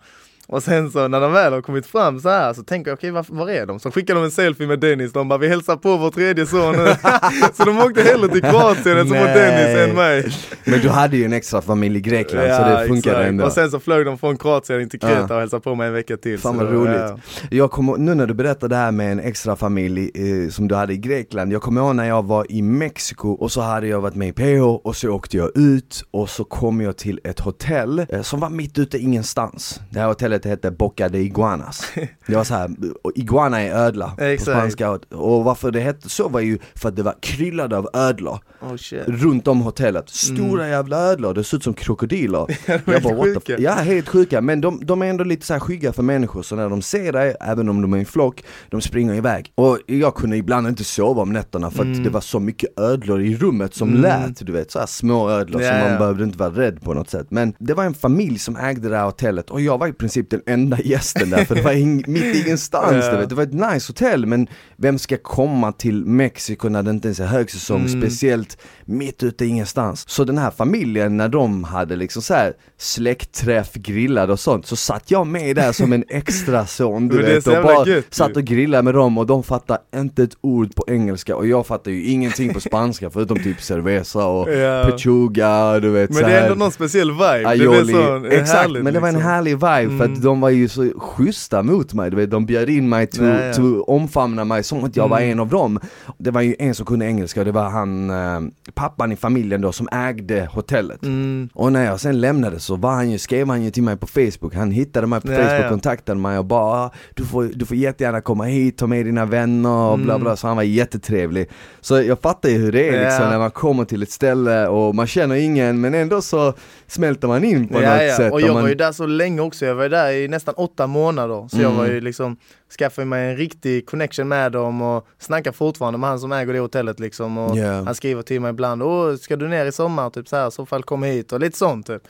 Och 0.52 0.62
sen 0.62 0.90
så 0.90 1.08
när 1.08 1.20
de 1.20 1.32
väl 1.32 1.52
har 1.52 1.60
kommit 1.62 1.86
fram 1.86 2.20
så 2.20 2.28
här 2.28 2.52
så 2.52 2.62
tänker 2.62 2.90
jag 2.90 2.96
okej 2.96 3.10
var, 3.10 3.26
var 3.28 3.50
är 3.50 3.66
de? 3.66 3.80
Så 3.80 3.90
skickar 3.90 4.14
de 4.14 4.24
en 4.24 4.30
selfie 4.30 4.66
med 4.66 4.80
Dennis, 4.80 5.12
de 5.12 5.28
bara 5.28 5.38
vi 5.38 5.48
hälsar 5.48 5.76
på 5.76 5.96
vår 5.96 6.10
tredje 6.10 6.46
son 6.46 6.72
nu. 6.76 6.86
så 7.56 7.64
de 7.64 7.78
åkte 7.78 8.02
hellre 8.02 8.28
till 8.28 8.42
Kroatien 8.42 8.98
än 8.98 9.08
så 9.08 9.14
Nej. 9.14 9.34
Dennis 9.34 9.88
än 9.90 9.96
mig. 9.96 10.32
Men 10.64 10.80
du 10.80 10.88
hade 10.88 11.16
ju 11.16 11.24
en 11.24 11.32
extra 11.32 11.60
familj 11.62 11.98
i 11.98 12.00
Grekland 12.00 12.48
så 12.56 12.62
det 12.62 12.84
funkade 12.88 13.16
exakt. 13.16 13.28
ändå. 13.28 13.44
Och 13.44 13.52
sen 13.52 13.70
så 13.70 13.80
flög 13.80 14.06
de 14.06 14.18
från 14.18 14.36
Kroatien 14.38 14.80
in 14.80 14.88
till 14.88 15.00
Kreta 15.00 15.26
Ja. 15.28 15.34
och 15.34 15.40
hälsade 15.40 15.60
på 15.62 15.74
mig 15.74 15.86
en 15.88 15.92
vecka 15.94 16.16
till. 16.16 16.38
Fan 16.38 16.52
så 16.52 16.64
vad 16.64 16.66
var- 16.66 16.74
roligt. 16.74 17.00
ja. 17.00 17.18
Jag 17.50 17.70
kommer, 17.70 17.96
nu 17.96 18.14
när 18.14 18.26
du 18.26 18.34
berättar 18.34 18.68
det 18.68 18.76
här 18.76 18.90
med 18.92 19.12
en 19.12 19.20
extra 19.20 19.56
familj 19.56 20.10
eh, 20.14 20.50
som 20.50 20.68
du 20.68 20.74
hade 20.74 20.92
i 20.92 20.96
Grekland, 20.96 21.52
jag 21.52 21.62
kommer 21.62 21.80
ihåg 21.80 21.96
när 21.96 22.08
jag 22.08 22.22
var 22.26 22.46
i 22.52 22.62
Mexiko 22.62 23.28
och 23.30 23.52
så 23.52 23.60
hade 23.60 23.86
jag 23.86 24.00
varit 24.00 24.14
med 24.14 24.28
i 24.28 24.32
PH 24.32 24.62
och 24.86 24.96
så 24.96 25.08
åkte 25.10 25.36
jag 25.36 25.56
ut 25.56 26.04
och 26.10 26.30
så 26.30 26.44
kom 26.44 26.80
jag 26.80 26.96
till 26.96 27.20
ett 27.24 27.40
hotell 27.40 28.06
eh, 28.08 28.22
som 28.22 28.40
var 28.40 28.50
mitt 28.50 28.78
ute 28.78 28.98
ingenstans. 28.98 29.80
Det 29.90 30.00
här 30.00 30.06
hotellet 30.06 30.39
hette 30.48 30.70
Boca 30.70 31.08
de 31.08 31.18
Iguanas. 31.18 31.84
Det 32.26 32.36
var 32.36 32.44
så 32.44 32.54
här, 32.54 32.70
iguana 33.14 33.60
är 33.62 33.74
ödla 33.74 34.08
på 34.16 34.36
spanska 34.42 34.90
och, 34.90 35.44
varför 35.44 35.70
det 35.70 35.80
hette 35.80 36.08
så 36.08 36.28
var 36.28 36.40
ju 36.40 36.58
för 36.74 36.88
att 36.88 36.96
det 36.96 37.02
var 37.02 37.14
kryllade 37.20 37.76
av 37.78 37.88
ödlor 37.92 38.38
Oh 38.62 38.76
runt 39.06 39.48
om 39.48 39.60
hotellet. 39.60 40.08
Stora 40.10 40.68
jävla 40.68 40.96
ödlor, 40.96 41.34
det 41.34 41.44
såg 41.44 41.58
ut 41.58 41.64
som 41.64 41.74
krokodiler. 41.74 42.46
Mm. 42.70 42.80
jag 42.86 43.02
bara, 43.02 43.14
what 43.34 43.44
the? 43.44 43.62
Ja, 43.62 43.72
helt 43.72 44.08
sjuka, 44.08 44.40
men 44.40 44.60
de, 44.60 44.80
de 44.86 45.02
är 45.02 45.06
ändå 45.06 45.24
lite 45.24 45.46
så 45.46 45.52
här 45.52 45.60
skygga 45.60 45.92
för 45.92 46.02
människor, 46.02 46.42
så 46.42 46.56
när 46.56 46.68
de 46.68 46.82
ser 46.82 47.12
dig, 47.12 47.36
även 47.40 47.68
om 47.68 47.82
de 47.82 47.92
är 47.92 47.98
en 47.98 48.04
flock, 48.06 48.44
de 48.68 48.80
springer 48.80 49.14
iväg. 49.14 49.52
Och 49.54 49.78
jag 49.86 50.14
kunde 50.14 50.36
ibland 50.36 50.68
inte 50.68 50.84
sova 50.84 51.22
om 51.22 51.32
nätterna 51.32 51.70
för 51.70 51.78
att 51.82 51.86
Mm. 51.86 52.02
det 52.02 52.10
var 52.10 52.20
så 52.20 52.40
mycket 52.40 52.78
ödlor 52.80 53.20
i 53.22 53.36
rummet 53.36 53.74
som 53.74 53.88
Mm. 53.88 54.00
lät, 54.02 54.46
du 54.46 54.52
vet, 54.52 54.70
så 54.70 54.78
här 54.78 54.86
små 54.86 55.30
ödlor 55.30 55.62
Ja, 55.62 55.68
som 55.70 55.78
man 55.90 55.98
behövde 55.98 56.24
inte 56.24 56.38
vara 56.38 56.50
rädd 56.50 56.82
på 56.82 56.94
något 56.94 57.10
sätt. 57.10 57.26
Men 57.30 57.54
det 57.58 57.74
var 57.74 57.84
en 57.84 57.94
familj 57.94 58.38
som 58.38 58.56
ägde 58.56 58.88
det 58.88 58.96
här 58.96 59.04
hotellet 59.04 59.50
och 59.50 59.60
jag 59.60 59.78
var 59.78 59.86
i 59.86 59.92
princip 59.92 60.29
den 60.30 60.42
enda 60.46 60.78
gästen 60.84 61.30
där, 61.30 61.44
för 61.44 61.54
det 61.54 61.62
var 61.62 61.72
ing, 61.72 62.04
mitt 62.06 62.46
ingenstans, 62.46 63.04
Ja. 63.12 63.26
Det 63.26 63.34
var 63.34 63.42
ett 63.42 63.52
nice 63.52 63.92
hotell, 63.92 64.26
men 64.26 64.46
vem 64.76 64.98
ska 64.98 65.16
komma 65.16 65.72
till 65.72 66.04
Mexiko 66.04 66.68
när 66.68 66.82
det 66.82 66.90
inte 66.90 67.08
ens 67.08 67.20
är 67.20 67.26
högsäsong, 67.26 67.86
Mm. 67.86 68.00
speciellt 68.02 68.58
mitt 68.84 69.22
ute 69.22 69.44
i 69.44 69.48
ingenstans. 69.48 70.04
Så 70.08 70.24
den 70.24 70.38
här 70.38 70.50
familjen, 70.50 71.16
när 71.16 71.28
de 71.28 71.64
hade 71.64 71.96
liksom 71.96 72.22
så 72.22 72.34
här 72.34 72.52
släktträff, 72.78 73.72
grillade 73.74 74.32
och 74.32 74.40
sånt, 74.40 74.66
så 74.66 74.76
satt 74.76 75.10
jag 75.10 75.26
med 75.26 75.56
där 75.56 75.72
som 75.72 75.92
en 75.92 76.04
extra 76.08 76.66
son 76.66 77.08
du 77.08 77.16
det 77.18 77.22
vet 77.34 77.46
och 77.46 77.62
bara 77.62 77.86
gött 77.88 78.04
satt 78.14 78.36
och 78.36 78.44
grillade 78.44 78.82
med 78.82 78.94
dem 78.94 79.18
och 79.18 79.26
de 79.26 79.42
fattade 79.42 79.80
inte 79.96 80.22
ett 80.22 80.36
ord 80.40 80.74
på 80.74 80.84
engelska 80.88 81.36
och 81.36 81.46
jag 81.46 81.66
fattar 81.66 81.90
ju 81.90 82.04
ingenting 82.04 82.54
på 82.54 82.60
spanska 82.60 83.10
förutom 83.12 83.38
typ 83.42 83.62
cerveza 83.62 84.24
och 84.26 84.50
Ja. 84.54 84.84
pechuga, 84.84 85.80
du 85.80 85.90
vet 85.90 86.10
Men 86.10 86.22
det 86.24 86.32
är 86.32 86.42
ändå 86.42 86.54
någon 86.54 86.72
speciell 86.72 87.10
vibe. 87.10 87.38
Det 87.38 87.48
Aioli. 87.48 87.84
blir 87.84 87.94
så 87.94 88.24
Exakt, 88.26 88.58
härligt, 88.60 88.82
men 88.82 88.94
det 88.94 89.00
var 89.00 89.08
en 89.08 89.14
liksom. 89.14 89.30
härlig 89.30 89.52
vibe 89.54 89.98
för 89.98 90.04
Mm. 90.10 90.18
att 90.18 90.22
de 90.24 90.40
var 90.40 90.50
ju 90.50 90.68
så 90.68 90.92
schyssta 90.96 91.62
mot 91.62 91.94
mig, 91.94 92.10
du 92.10 92.16
vet, 92.16 92.30
de 92.30 92.46
bjöd 92.46 92.68
in 92.70 92.88
mig 92.88 93.06
till 93.06 93.22
Ja, 93.24 93.44
ja. 93.44 93.82
omfamna 93.86 94.44
mig 94.44 94.62
som 94.62 94.84
att 94.84 94.96
jag 94.96 95.08
var 95.08 95.18
Mm. 95.18 95.30
en 95.32 95.40
av 95.40 95.48
dem. 95.48 95.78
Det 96.18 96.30
var 96.30 96.40
ju 96.40 96.56
en 96.58 96.74
som 96.74 96.86
kunde 96.86 97.06
engelska 97.06 97.40
och 97.40 97.46
det 97.46 97.52
var 97.52 97.68
han, 97.70 98.10
eh, 98.10 98.40
pappan 98.74 99.12
i 99.12 99.16
familjen 99.16 99.60
då 99.60 99.72
som 99.72 99.88
ägde 99.92 100.48
hotellet. 100.52 101.02
Mm. 101.02 101.48
Och 101.54 101.72
när 101.72 101.84
jag 101.84 102.00
sen 102.00 102.20
lämnade 102.20 102.60
så 102.60 102.76
var 102.76 102.90
han 102.92 103.10
ju, 103.10 103.18
skrev 103.18 103.48
han 103.48 103.62
ju 103.64 103.70
till 103.70 103.82
mig 103.82 103.96
på 103.96 104.06
Facebook, 104.06 104.54
han 104.54 104.70
hittade 104.70 105.06
mig 105.06 105.20
på 105.20 105.32
Ja, 105.32 105.36
Facebook, 105.44 105.68
kontaktade 105.68 106.20
mig 106.20 106.38
och 106.38 106.44
bara 106.44 106.84
"Ah, 106.84 106.90
du 107.14 107.24
får, 107.24 107.50
du 107.54 107.66
får 107.66 107.76
jättegärna 107.76 108.20
komma 108.20 108.44
hit, 108.44 108.78
ta 108.78 108.86
med 108.86 109.06
dina 109.06 109.24
vänner 109.26 109.70
och 109.90 109.98
bla 109.98 110.14
Mm. 110.14 110.24
bla, 110.24 110.36
så 110.36 110.46
han 110.46 110.56
var 110.56 110.62
jättetrevlig. 110.62 111.48
Så 111.80 112.02
jag 112.02 112.20
fattar 112.20 112.48
ju 112.48 112.58
hur 112.58 112.72
det 112.72 112.88
är 112.88 113.04
liksom 113.04 113.28
när 113.30 113.38
man 113.38 113.50
kommer 113.50 113.84
till 113.84 114.02
ett 114.02 114.10
ställe 114.10 114.66
och 114.68 114.94
man 114.94 115.06
känner 115.06 115.34
ingen 115.34 115.80
men 115.80 115.94
ändå 115.94 116.22
så 116.22 116.52
smälter 116.86 117.28
man 117.28 117.44
in 117.44 117.68
på 117.68 117.74
något 117.74 118.16
sätt. 118.16 118.32
Och 118.32 118.40
jag 118.40 118.52
man... 118.52 118.62
var 118.62 118.68
ju 118.68 118.74
där 118.74 118.92
så 118.92 119.06
länge 119.06 119.40
också, 119.40 119.66
jag 119.66 119.74
var 119.74 119.82
ju 119.82 119.88
där 119.88 119.99
i 120.08 120.28
nästan 120.28 120.54
åtta 120.54 120.86
månader. 120.86 121.48
Så 121.48 121.56
jag 121.56 121.64
Mm. 121.64 121.76
var 121.76 121.86
ju 121.86 122.00
liksom, 122.00 122.36
skaffade 122.78 123.04
mig 123.06 123.30
en 123.30 123.36
riktig 123.36 123.86
connection 123.86 124.28
med 124.28 124.52
dem 124.52 124.82
och 124.82 125.06
snackar 125.18 125.52
fortfarande 125.52 125.98
med 125.98 126.08
han 126.10 126.20
som 126.20 126.32
äger 126.32 126.52
det 126.52 126.58
hotellet 126.58 127.00
liksom. 127.00 127.38
Och 127.38 127.56
Ja. 127.58 127.72
Han 127.82 127.94
skriver 127.94 128.22
till 128.22 128.40
mig 128.40 128.50
ibland, 128.50 128.82
åh 128.82 129.16
ska 129.16 129.36
du 129.36 129.48
ner 129.48 129.66
i 129.66 129.72
sommar? 129.72 130.10
Typ 130.10 130.28
så 130.28 130.36
här, 130.36 130.50
så 130.50 130.66
fall 130.66 130.82
kom 130.82 131.02
hit 131.02 131.32
och 131.32 131.40
lite 131.40 131.58
sånt 131.58 131.86
typ. 131.86 132.02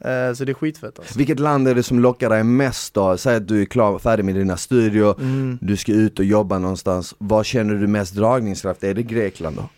Eh, 0.00 0.32
så 0.34 0.44
det 0.44 0.52
är 0.52 0.54
skitfett 0.54 0.98
alltså. 0.98 1.18
Vilket 1.18 1.40
land 1.40 1.68
är 1.68 1.74
det 1.74 1.82
som 1.82 2.00
lockar 2.00 2.30
dig 2.30 2.44
mest 2.44 2.94
då? 2.94 3.16
Säg 3.16 3.36
att 3.36 3.48
du 3.48 3.60
är 3.62 3.66
klar, 3.66 3.98
färdig 3.98 4.24
med 4.24 4.34
dina 4.34 4.56
studier, 4.56 5.14
Mm. 5.20 5.58
du 5.60 5.76
ska 5.76 5.92
ut 5.92 6.18
och 6.18 6.24
jobba 6.24 6.58
någonstans. 6.58 7.14
Vad 7.18 7.46
känner 7.46 7.74
du 7.74 7.86
mest 7.86 8.14
dragningskraft? 8.14 8.84
Är 8.84 8.94
det 8.94 9.02
Grekland 9.02 9.56
då? 9.56 9.68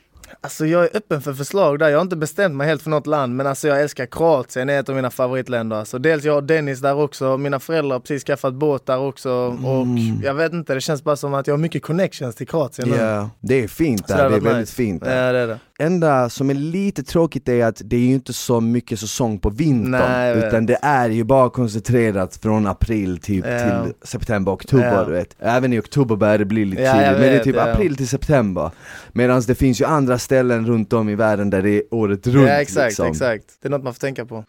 Alltså 0.43 0.67
jag 0.67 0.85
är 0.85 0.97
öppen 0.97 1.21
för 1.23 1.35
förslag 1.35 1.79
där, 1.79 1.89
jag 1.89 1.99
har 1.99 2.03
inte 2.03 2.17
bestämt 2.17 2.55
mig 2.55 2.67
helt 2.69 2.83
för 2.83 2.91
något 2.91 3.07
land 3.07 3.37
men 3.37 3.47
alltså 3.47 3.69
jag 3.69 3.81
älskar 3.83 4.07
Kroatien, 4.07 4.67
det 4.67 4.73
är 4.73 4.81
ett 4.81 4.89
av 4.89 4.95
mina 4.95 5.11
favoritländer. 5.11 5.77
Alltså 5.77 5.99
dels 5.99 6.25
jag 6.25 6.35
har 6.35 6.43
Dennis 6.43 6.81
där 6.81 6.95
också, 6.95 7.37
mina 7.37 7.61
föräldrar 7.61 7.93
har 7.93 8.01
precis 8.01 8.25
skaffat 8.25 8.55
båt 8.55 8.87
där 8.87 8.99
också 8.99 9.31
och 9.65 9.83
Mm. 9.83 10.21
jag 10.23 10.35
vet 10.35 10.53
inte, 10.53 10.75
det 10.75 10.81
känns 10.81 11.05
bara 11.05 11.17
som 11.17 11.35
att 11.35 11.47
jag 11.47 11.55
har 11.55 11.59
mycket 11.59 11.83
connections 11.83 12.35
till 12.35 12.49
Kroatien. 12.49 12.93
Ja, 12.99 13.31
det 13.41 13.65
är 13.65 13.69
fint 13.69 14.09
där, 14.09 14.17
det 14.17 14.23
är 14.23 14.29
varit 14.29 14.43
väldigt 14.43 14.61
nice. 14.61 14.75
fint 14.75 15.05
där. 15.05 15.27
Ja 15.27 15.33
det 15.33 15.39
är 15.39 15.47
det. 15.47 15.59
Enda 15.81 16.29
som 16.31 16.51
är 16.51 16.55
lite 16.55 17.03
tråkigt 17.03 17.49
är 17.49 17.65
att 17.65 17.83
det 17.85 17.97
är 17.97 18.01
ju 18.01 18.15
inte 18.15 18.33
så 18.33 18.61
mycket 18.61 19.01
säsong 19.01 19.39
på 19.39 19.51
vintern 19.51 19.91
Nej. 19.91 20.39
Utan 20.39 20.67
det 20.67 20.79
är 20.83 21.09
ju 21.11 21.25
bara 21.25 21.51
koncentrerat 21.51 22.37
från 22.37 22.67
april 22.67 23.19
till, 23.19 23.45
Ja. 23.49 23.85
till 23.85 23.93
september, 24.03 24.53
oktober 24.53 24.93
Ja. 24.95 25.05
du 25.05 25.13
vet 25.13 25.37
Även 25.39 25.73
i 25.73 25.79
oktober 25.81 26.17
börjar 26.17 26.39
det 26.39 26.45
bli 26.45 26.65
lite 26.65 26.83
Ja, 26.83 26.93
tidigt, 26.93 27.11
men 27.13 27.21
det 27.21 27.29
är 27.41 27.45
typ 27.45 27.57
ja. 27.57 27.73
april 27.73 27.97
till 27.97 28.09
september 28.09 28.71
Medan 29.13 29.43
det 29.47 29.55
finns 29.55 29.81
ju 29.81 29.85
andra 29.85 30.19
ställen 30.19 30.67
runt 30.67 30.93
om 30.93 31.09
i 31.09 31.15
världen 31.15 31.51
där 31.51 31.63
det 31.63 31.71
är 31.71 31.83
året 31.91 32.27
runt 32.27 32.49
Ja 32.49 32.55
exakt, 32.55 32.87
liksom. 32.89 33.07
exakt. 33.07 33.45
Det 33.63 33.69
är 33.69 33.71
något 33.71 33.85
man 33.85 33.95
får 33.95 34.01
tänka 34.01 34.27
på. 34.27 34.45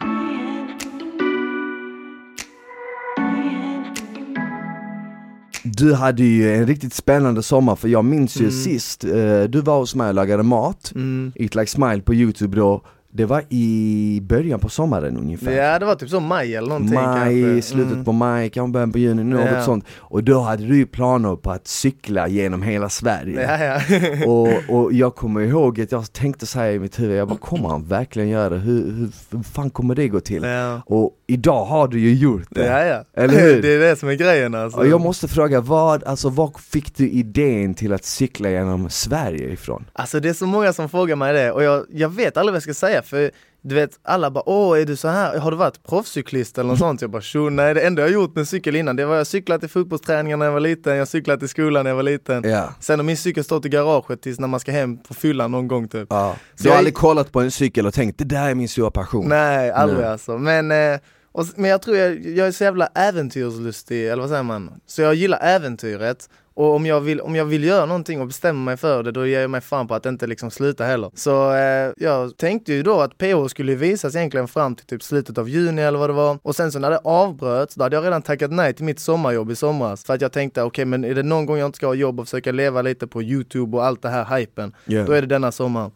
Du 5.81 5.93
hade 5.93 6.23
ju 6.23 6.55
en 6.55 6.67
riktigt 6.67 6.93
spännande 6.93 7.43
sommar 7.43 7.75
för 7.75 7.87
jag 7.87 8.05
minns 8.05 8.35
ju 8.37 8.41
Mm. 8.45 8.51
sist, 8.51 9.03
eh, 9.03 9.43
du 9.49 9.61
var 9.61 9.77
hos 9.79 9.95
mig 9.95 10.07
och 10.07 10.13
lagade 10.13 10.43
mat 10.43 10.91
Mm. 10.95 11.31
Eat 11.35 11.55
Like 11.55 11.71
Smile 11.71 12.01
på 12.01 12.13
youtube 12.13 12.57
då 12.57 12.81
Det 13.13 13.25
var 13.25 13.43
i 13.49 14.19
början 14.23 14.59
på 14.59 14.69
sommaren 14.69 15.17
ungefär 15.17 15.51
Ja 15.51 15.79
det 15.79 15.85
var 15.85 15.95
typ 15.95 16.09
så 16.09 16.19
maj 16.19 16.55
eller 16.55 16.67
någonting 16.67 16.93
Maj, 16.95 17.41
kanske. 17.43 17.61
slutet 17.61 17.91
Mm. 17.93 18.05
på 18.05 18.11
maj, 18.11 18.49
kanske 18.49 18.71
början 18.71 18.91
på 18.91 18.97
juni, 18.97 19.23
något 19.23 19.45
Ja. 19.53 19.63
sånt 19.65 19.85
Och 19.97 20.23
då 20.23 20.39
hade 20.39 20.63
du 20.65 20.75
ju 20.77 20.85
planer 20.85 21.35
på 21.35 21.51
att 21.51 21.67
cykla 21.67 22.27
genom 22.27 22.61
hela 22.61 22.89
Sverige 22.89 23.41
Ja, 23.41 23.63
ja. 23.65 24.25
och, 24.31 24.75
och 24.83 24.93
jag 24.93 25.15
kommer 25.15 25.41
ihåg 25.41 25.81
att 25.81 25.91
jag 25.91 26.13
tänkte 26.13 26.45
säga 26.45 26.73
i 26.73 26.79
mitt 26.79 26.99
huvud, 26.99 27.17
jag 27.17 27.27
bara 27.27 27.37
kommer 27.49 27.69
han 27.69 27.83
verkligen 27.83 28.29
göra 28.29 28.49
det? 28.49 28.57
Hur, 28.57 28.83
hur, 28.91 29.09
hur 29.31 29.43
fan 29.43 29.69
kommer 29.69 29.95
det 29.95 30.07
gå 30.07 30.19
till? 30.19 30.43
ja. 30.43 30.81
Och 30.85 31.11
idag 31.33 31.65
har 31.65 31.87
du 31.87 31.99
ju 31.99 32.13
gjort 32.13 32.43
det 32.49 32.65
Ja, 32.65 32.85
ja. 32.85 33.03
Eller 33.23 33.39
hur? 33.39 33.61
Det 33.61 33.73
är 33.73 33.79
det 33.79 33.95
som 33.95 34.09
är 34.09 34.13
grejen 34.13 34.55
alltså. 34.55 34.79
Och 34.79 34.87
jag 34.87 35.01
måste 35.01 35.27
fråga, 35.27 35.61
vad, 35.61 36.03
alltså, 36.03 36.29
vad 36.29 36.59
fick 36.59 36.95
du 36.97 37.09
idén 37.09 37.73
till 37.73 37.93
att 37.93 38.05
cykla 38.05 38.49
genom 38.49 38.89
Sverige 38.89 39.49
ifrån? 39.49 39.85
Alltså 39.93 40.19
det 40.19 40.29
är 40.29 40.33
så 40.33 40.45
många 40.45 40.73
som 40.73 40.89
frågar 40.89 41.15
mig 41.15 41.33
det 41.33 41.51
och 41.51 41.63
jag, 41.63 41.85
jag 41.89 42.09
vet 42.09 42.37
aldrig 42.37 42.51
vad 42.51 42.55
jag 42.55 42.63
ska 42.63 42.73
säga 42.73 43.01
för 43.01 43.31
du 43.63 43.75
vet 43.75 43.89
alla 44.03 44.31
bara 44.31 44.49
åh 44.49 44.79
är 44.79 44.85
du 44.85 44.95
så 44.95 45.07
här, 45.07 45.37
har 45.39 45.51
du 45.51 45.57
varit 45.57 45.83
proffscyklist 45.83 46.57
eller 46.57 46.69
något 46.69 46.79
sånt? 46.79 47.01
Jag 47.01 47.11
bara 47.11 47.21
tjo, 47.21 47.49
nej 47.49 47.73
det 47.73 47.81
enda 47.81 48.01
jag 48.01 48.11
gjort 48.11 48.35
med 48.35 48.47
cykel 48.47 48.75
innan 48.75 48.95
det 48.95 49.05
var 49.05 49.15
jag 49.15 49.27
cyklat 49.27 49.59
till 49.61 49.69
fotbollsträningar 49.69 50.37
när 50.37 50.45
jag 50.45 50.53
var 50.53 50.59
liten, 50.59 50.95
jag 50.97 51.07
cyklat 51.07 51.39
till 51.39 51.49
skolan 51.49 51.83
när 51.83 51.89
jag 51.91 51.95
var 51.95 52.03
liten. 52.03 52.43
Ja, 52.49 52.73
Sen 52.79 52.99
har 52.99 53.03
min 53.03 53.17
cykel 53.17 53.43
stått 53.43 53.65
i 53.65 53.69
garaget 53.69 54.21
tills 54.21 54.39
när 54.39 54.47
man 54.47 54.59
ska 54.59 54.71
hem 54.71 54.97
på 54.97 55.13
fyllan 55.13 55.51
någon 55.51 55.67
gång 55.67 55.87
typ. 55.87 56.07
ja. 56.09 56.35
Så 56.55 56.63
Du 56.63 56.69
har 56.69 56.73
jag- 56.75 56.77
aldrig 56.77 56.93
kollat 56.95 57.31
på 57.31 57.41
en 57.41 57.51
cykel 57.51 57.87
och 57.87 57.93
tänkt, 57.93 58.17
det 58.17 58.23
där 58.25 58.49
är 58.49 58.55
min 58.55 58.67
stora 58.69 58.91
passion? 58.91 59.29
Nej, 59.29 59.71
aldrig 59.71 59.99
Nej. 60.01 60.09
alltså. 60.09 60.37
Men, 60.37 60.71
eh, 60.71 60.99
och, 61.31 61.45
men 61.55 61.69
jag 61.69 61.81
tror 61.81 61.97
jag, 61.97 62.25
jag 62.25 62.47
är 62.47 62.51
så 62.51 62.63
jävla 62.63 62.89
äventyrslustig, 62.95 64.07
eller 64.09 64.21
vad 64.21 64.29
säger 64.29 64.43
man? 64.43 64.81
Så 64.85 65.01
jag 65.01 65.15
gillar 65.15 65.39
äventyret. 65.41 66.29
Och 66.53 66.75
om 66.75 66.85
jag, 66.85 67.01
vill, 67.01 67.21
om 67.21 67.35
jag 67.35 67.45
vill 67.45 67.63
göra 67.63 67.85
någonting 67.85 68.21
och 68.21 68.27
bestämmer 68.27 68.61
mig 68.63 68.77
för 68.77 69.03
det, 69.03 69.11
då 69.11 69.25
ger 69.27 69.41
jag 69.41 69.49
mig 69.49 69.61
fan 69.61 69.87
på 69.87 69.95
att 69.95 70.05
inte 70.05 70.27
liksom 70.27 70.51
sluta 70.51 70.83
heller. 70.83 71.11
Så 71.15 71.53
eh, 71.53 71.91
jag 71.97 72.37
tänkte 72.37 72.73
ju 72.73 72.83
då 72.83 72.99
att 73.01 73.17
PH 73.17 73.47
skulle 73.49 73.75
visas 73.75 74.15
egentligen 74.15 74.47
fram 74.47 74.75
till 74.75 74.85
typ 74.85 75.03
slutet 75.03 75.37
av 75.37 75.49
juni 75.49 75.81
eller 75.81 75.99
vad 75.99 76.09
det 76.09 76.13
var. 76.13 76.37
Och 76.41 76.55
sen 76.55 76.71
så 76.71 76.79
när 76.79 76.89
det 76.91 76.97
avbröts, 76.97 77.75
då 77.75 77.83
hade 77.83 77.95
jag 77.95 78.05
redan 78.05 78.21
tackat 78.21 78.51
nej 78.51 78.73
till 78.73 78.85
mitt 78.85 78.99
sommarjobb 78.99 79.51
i 79.51 79.55
somras. 79.55 80.03
För 80.03 80.13
att 80.13 80.21
jag 80.21 80.31
tänkte, 80.31 80.63
okej 80.63 80.85
men 80.85 81.03
är 81.05 81.15
det 81.15 81.23
någon 81.23 81.45
gång 81.45 81.57
jag 81.57 81.65
inte 81.65 81.75
ska 81.77 81.87
ha 81.87 81.93
jobb 81.93 82.19
och 82.19 82.25
försöka 82.25 82.51
leva 82.51 82.81
lite 82.81 83.07
på 83.07 83.23
YouTube 83.23 83.77
och 83.77 83.85
allt 83.85 84.01
det 84.01 84.09
här 84.09 84.37
hypen, 84.37 84.75
Ja. 84.85 85.03
då 85.03 85.11
är 85.11 85.21
det 85.21 85.27
denna 85.27 85.51
sommar. 85.51 85.91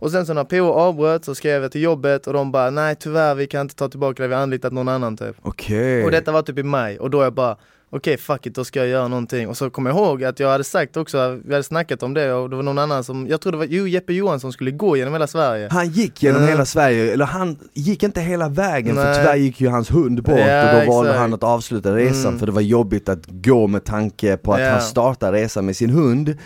Och 0.00 0.10
sen 0.10 0.26
så 0.26 0.34
när 0.34 0.44
PO 0.44 0.72
avbröt 0.72 1.24
så 1.24 1.34
skrev 1.34 1.62
jag 1.62 1.72
till 1.72 1.82
jobbet 1.82 2.26
och 2.26 2.32
de 2.32 2.52
bara 2.52 2.70
nej 2.70 2.96
tyvärr 2.96 3.34
vi 3.34 3.46
kan 3.46 3.60
inte 3.60 3.74
ta 3.74 3.88
tillbaka 3.88 4.22
det, 4.22 4.28
vi 4.28 4.34
har 4.34 4.42
anlitat 4.42 4.72
någon 4.72 4.88
annan 4.88 5.16
typ. 5.16 5.36
Okej 5.42 6.04
Och 6.04 6.10
detta 6.10 6.32
var 6.32 6.42
typ 6.42 6.58
i 6.58 6.62
maj 6.62 6.98
och 6.98 7.10
då 7.10 7.22
jag 7.22 7.32
bara 7.32 7.56
okej 7.90 8.16
fuck 8.16 8.46
it, 8.46 8.54
då 8.54 8.64
ska 8.64 8.78
jag 8.78 8.88
göra 8.88 9.08
någonting. 9.08 9.48
Och 9.48 9.56
så 9.56 9.70
kom 9.70 9.86
jag 9.86 9.96
ihåg 9.96 10.24
att 10.24 10.40
jag 10.40 10.48
hade 10.50 10.64
sagt 10.64 10.96
också, 10.96 11.38
vi 11.44 11.52
hade 11.54 11.62
snackat 11.64 12.02
om 12.02 12.14
det 12.14 12.32
och 12.32 12.50
det 12.50 12.56
var 12.56 12.62
någon 12.62 12.78
annan 12.78 13.04
som, 13.04 13.26
jag 13.26 13.40
tror 13.40 13.52
det 13.52 13.58
var 13.58 13.64
jo, 13.64 13.86
Jeppe 13.86 14.12
Johansson 14.12 14.52
skulle 14.52 14.70
gå 14.70 14.96
genom 14.96 15.12
hela 15.12 15.26
Sverige. 15.26 15.68
Han 15.70 15.88
gick 15.88 16.22
genom 16.22 16.36
Mm. 16.42 16.50
hela 16.50 16.64
Sverige, 16.64 17.12
eller 17.12 17.24
han 17.24 17.58
gick 17.74 18.02
inte 18.02 18.20
hela 18.20 18.48
vägen 18.48 18.96
för 18.96 19.04
Nej. 19.04 19.16
tyvärr 19.18 19.36
gick 19.36 19.60
ju 19.60 19.68
hans 19.68 19.90
hund 19.90 20.22
bort 20.22 20.38
Ja, 20.38 20.80
och 20.80 20.86
då 20.86 20.92
valde 20.92 21.10
exakt. 21.10 21.20
han 21.20 21.34
att 21.34 21.42
avsluta 21.44 21.96
resan 21.96 22.26
Mm. 22.26 22.38
för 22.38 22.46
det 22.46 22.52
var 22.52 22.60
jobbigt 22.60 23.08
att 23.08 23.26
gå 23.26 23.66
med 23.66 23.84
tanke 23.84 24.36
på 24.36 24.52
att 24.52 24.60
Ja. 24.60 24.70
han 24.70 24.80
startar 24.80 25.32
resan 25.32 25.66
med 25.66 25.76
sin 25.76 25.90
hund 25.90 26.36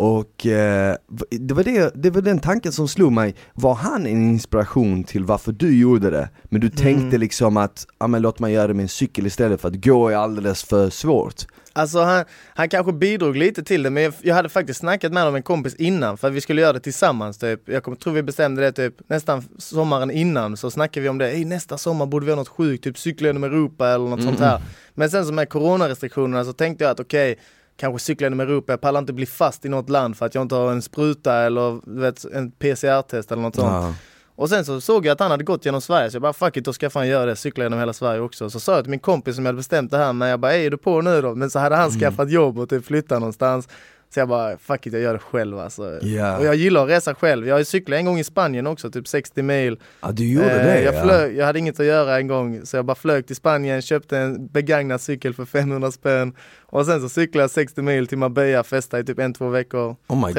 Och 0.00 0.46
eh, 0.46 0.94
det, 1.30 1.54
var 1.54 1.62
det, 1.64 1.90
det 1.94 2.10
var 2.10 2.20
den 2.22 2.38
tanken 2.38 2.72
som 2.72 2.88
slog 2.88 3.12
mig, 3.12 3.34
var 3.54 3.74
han 3.74 4.06
en 4.06 4.30
inspiration 4.30 5.04
till 5.04 5.24
varför 5.24 5.52
du 5.52 5.78
gjorde 5.78 6.10
det? 6.10 6.28
Men 6.44 6.60
du 6.60 6.68
tänkte 6.68 7.06
Mm. 7.06 7.20
liksom 7.20 7.56
att, 7.56 7.86
ja 8.00 8.06
men 8.06 8.22
låt 8.22 8.38
mig 8.38 8.52
göra 8.52 8.66
det 8.66 8.74
med 8.74 8.82
en 8.82 8.88
cykel 8.88 9.26
istället 9.26 9.60
för 9.60 9.68
att 9.68 9.84
gå 9.84 10.08
är 10.08 10.16
alldeles 10.16 10.62
för 10.64 10.87
svårt 10.90 11.46
Alltså 11.78 11.98
han, 12.00 12.24
han 12.54 12.68
kanske 12.68 12.92
bidrog 12.92 13.36
lite 13.36 13.62
till 13.62 13.82
det 13.82 13.90
men 13.90 14.02
jag, 14.02 14.14
jag 14.22 14.34
hade 14.34 14.48
faktiskt 14.48 14.80
snackat 14.80 15.12
med 15.12 15.22
honom 15.22 15.34
en 15.34 15.42
kompis 15.42 15.74
innan 15.74 16.18
för 16.18 16.28
att 16.28 16.34
vi 16.34 16.40
skulle 16.40 16.60
göra 16.60 16.72
det 16.72 16.80
tillsammans 16.80 17.38
typ. 17.38 17.68
Jag 17.68 17.82
kom, 17.82 17.96
tror 17.96 18.12
vi 18.12 18.22
bestämde 18.22 18.62
det 18.62 18.72
typ 18.72 18.94
nästan 19.08 19.44
sommaren 19.58 20.10
innan 20.10 20.56
så 20.56 20.70
snackade 20.70 21.02
vi 21.02 21.08
om 21.08 21.18
det, 21.18 21.30
Ey, 21.30 21.44
nästa 21.44 21.78
sommar 21.78 22.06
borde 22.06 22.26
vi 22.26 22.32
ha 22.32 22.36
något 22.36 22.48
sjukt, 22.48 22.84
typ 22.84 22.98
cykla 22.98 23.26
genom 23.26 23.44
Europa 23.44 23.88
eller 23.88 24.08
något 24.08 24.22
sånt 24.22 24.40
här. 24.40 24.62
Men 24.94 25.10
sen 25.10 25.26
så 25.26 25.32
med 25.32 25.48
coronarestriktionerna 25.48 26.44
så 26.44 26.52
tänkte 26.52 26.84
jag 26.84 26.90
att 26.90 27.00
okej, 27.00 27.38
kanske 27.76 28.04
cykla 28.04 28.24
genom 28.24 28.40
Europa, 28.40 28.72
jag 28.72 28.80
pallar 28.80 29.00
inte 29.00 29.12
bli 29.12 29.26
fast 29.26 29.64
i 29.64 29.68
något 29.68 29.90
land 29.90 30.16
för 30.16 30.26
att 30.26 30.34
jag 30.34 30.42
inte 30.42 30.54
har 30.54 30.72
en 30.72 30.82
spruta 30.82 31.34
eller 31.34 31.98
vet, 32.00 32.24
en 32.24 32.50
PCR-test 32.50 33.32
eller 33.32 33.42
något 33.42 33.54
sånt. 33.54 33.72
Ja. 33.72 33.94
Och 34.38 34.48
sen 34.48 34.64
så 34.64 34.80
såg 34.80 35.06
jag 35.06 35.12
att 35.12 35.20
han 35.20 35.30
hade 35.30 35.44
gått 35.44 35.64
genom 35.64 35.80
Sverige 35.80 36.10
så 36.10 36.14
jag 36.14 36.22
bara 36.22 36.32
fuck 36.32 36.56
it, 36.56 36.64
då 36.64 36.72
ska 36.72 36.84
jag 36.84 36.92
fan 36.92 37.08
göra 37.08 37.26
det, 37.26 37.36
cykla 37.36 37.64
genom 37.64 37.78
hela 37.78 37.92
Sverige 37.92 38.20
också. 38.20 38.50
Så 38.50 38.60
sa 38.60 38.74
jag 38.74 38.84
till 38.84 38.90
min 38.90 39.00
kompis 39.00 39.34
som 39.36 39.44
jag 39.44 39.48
hade 39.48 39.56
bestämt 39.56 39.90
det 39.90 39.98
här 39.98 40.12
med, 40.12 40.32
jag 40.32 40.40
bara 40.40 40.52
"Ey, 40.54 40.66
är 40.66 40.70
du 40.70 40.76
på 40.76 41.00
nu 41.00 41.22
då? 41.22 41.34
Men 41.34 41.50
så 41.50 41.58
hade 41.58 41.76
han 41.76 41.90
skaffat 41.90 42.30
jobb 42.30 42.58
och 42.58 42.68
typ 42.68 42.86
flyttat 42.86 43.20
någonstans. 43.20 43.68
Så 44.14 44.20
jag 44.20 44.28
bara 44.28 44.58
fuck 44.58 44.86
it, 44.86 44.92
jag 44.92 45.02
gör 45.02 45.12
det 45.12 45.18
själv 45.18 45.58
alltså. 45.58 45.98
Ja. 46.02 46.38
Och 46.38 46.44
jag 46.44 46.54
gillar 46.54 46.84
att 46.84 46.88
resa 46.90 47.14
själv. 47.14 47.46
Jag 47.48 47.66
cyklat 47.66 47.98
en 47.98 48.04
gång 48.06 48.18
i 48.18 48.24
Spanien 48.24 48.66
också, 48.66 48.90
typ 48.90 49.08
60 49.08 49.42
mil. 49.42 49.78
Ja 50.00 50.10
du 50.12 50.32
gjorde 50.32 50.50
Eh, 50.50 50.64
det 50.64 50.82
jag, 50.82 50.94
ja. 50.94 51.02
flög, 51.02 51.36
jag 51.36 51.46
hade 51.46 51.58
inget 51.58 51.80
att 51.80 51.86
göra 51.86 52.16
en 52.18 52.26
gång 52.26 52.66
så 52.66 52.76
jag 52.76 52.84
bara 52.84 52.94
flög 52.94 53.26
till 53.26 53.36
Spanien, 53.36 53.82
köpte 53.82 54.18
en 54.18 54.46
begagnad 54.46 55.00
cykel 55.00 55.34
för 55.34 55.44
500 55.44 55.90
spänn 55.92 56.32
och 56.70 56.86
sen 56.86 57.00
så 57.00 57.08
cyklade 57.08 57.42
jag 57.42 57.50
60 57.50 57.82
mil 57.82 58.06
till 58.06 58.18
Marbella, 58.18 58.64
festade 58.64 59.02
i 59.02 59.06
typ 59.06 59.18
en, 59.18 59.34
två 59.34 59.48
veckor. 59.48 59.96
Oh 60.08 60.26
my 60.26 60.32
god, 60.32 60.34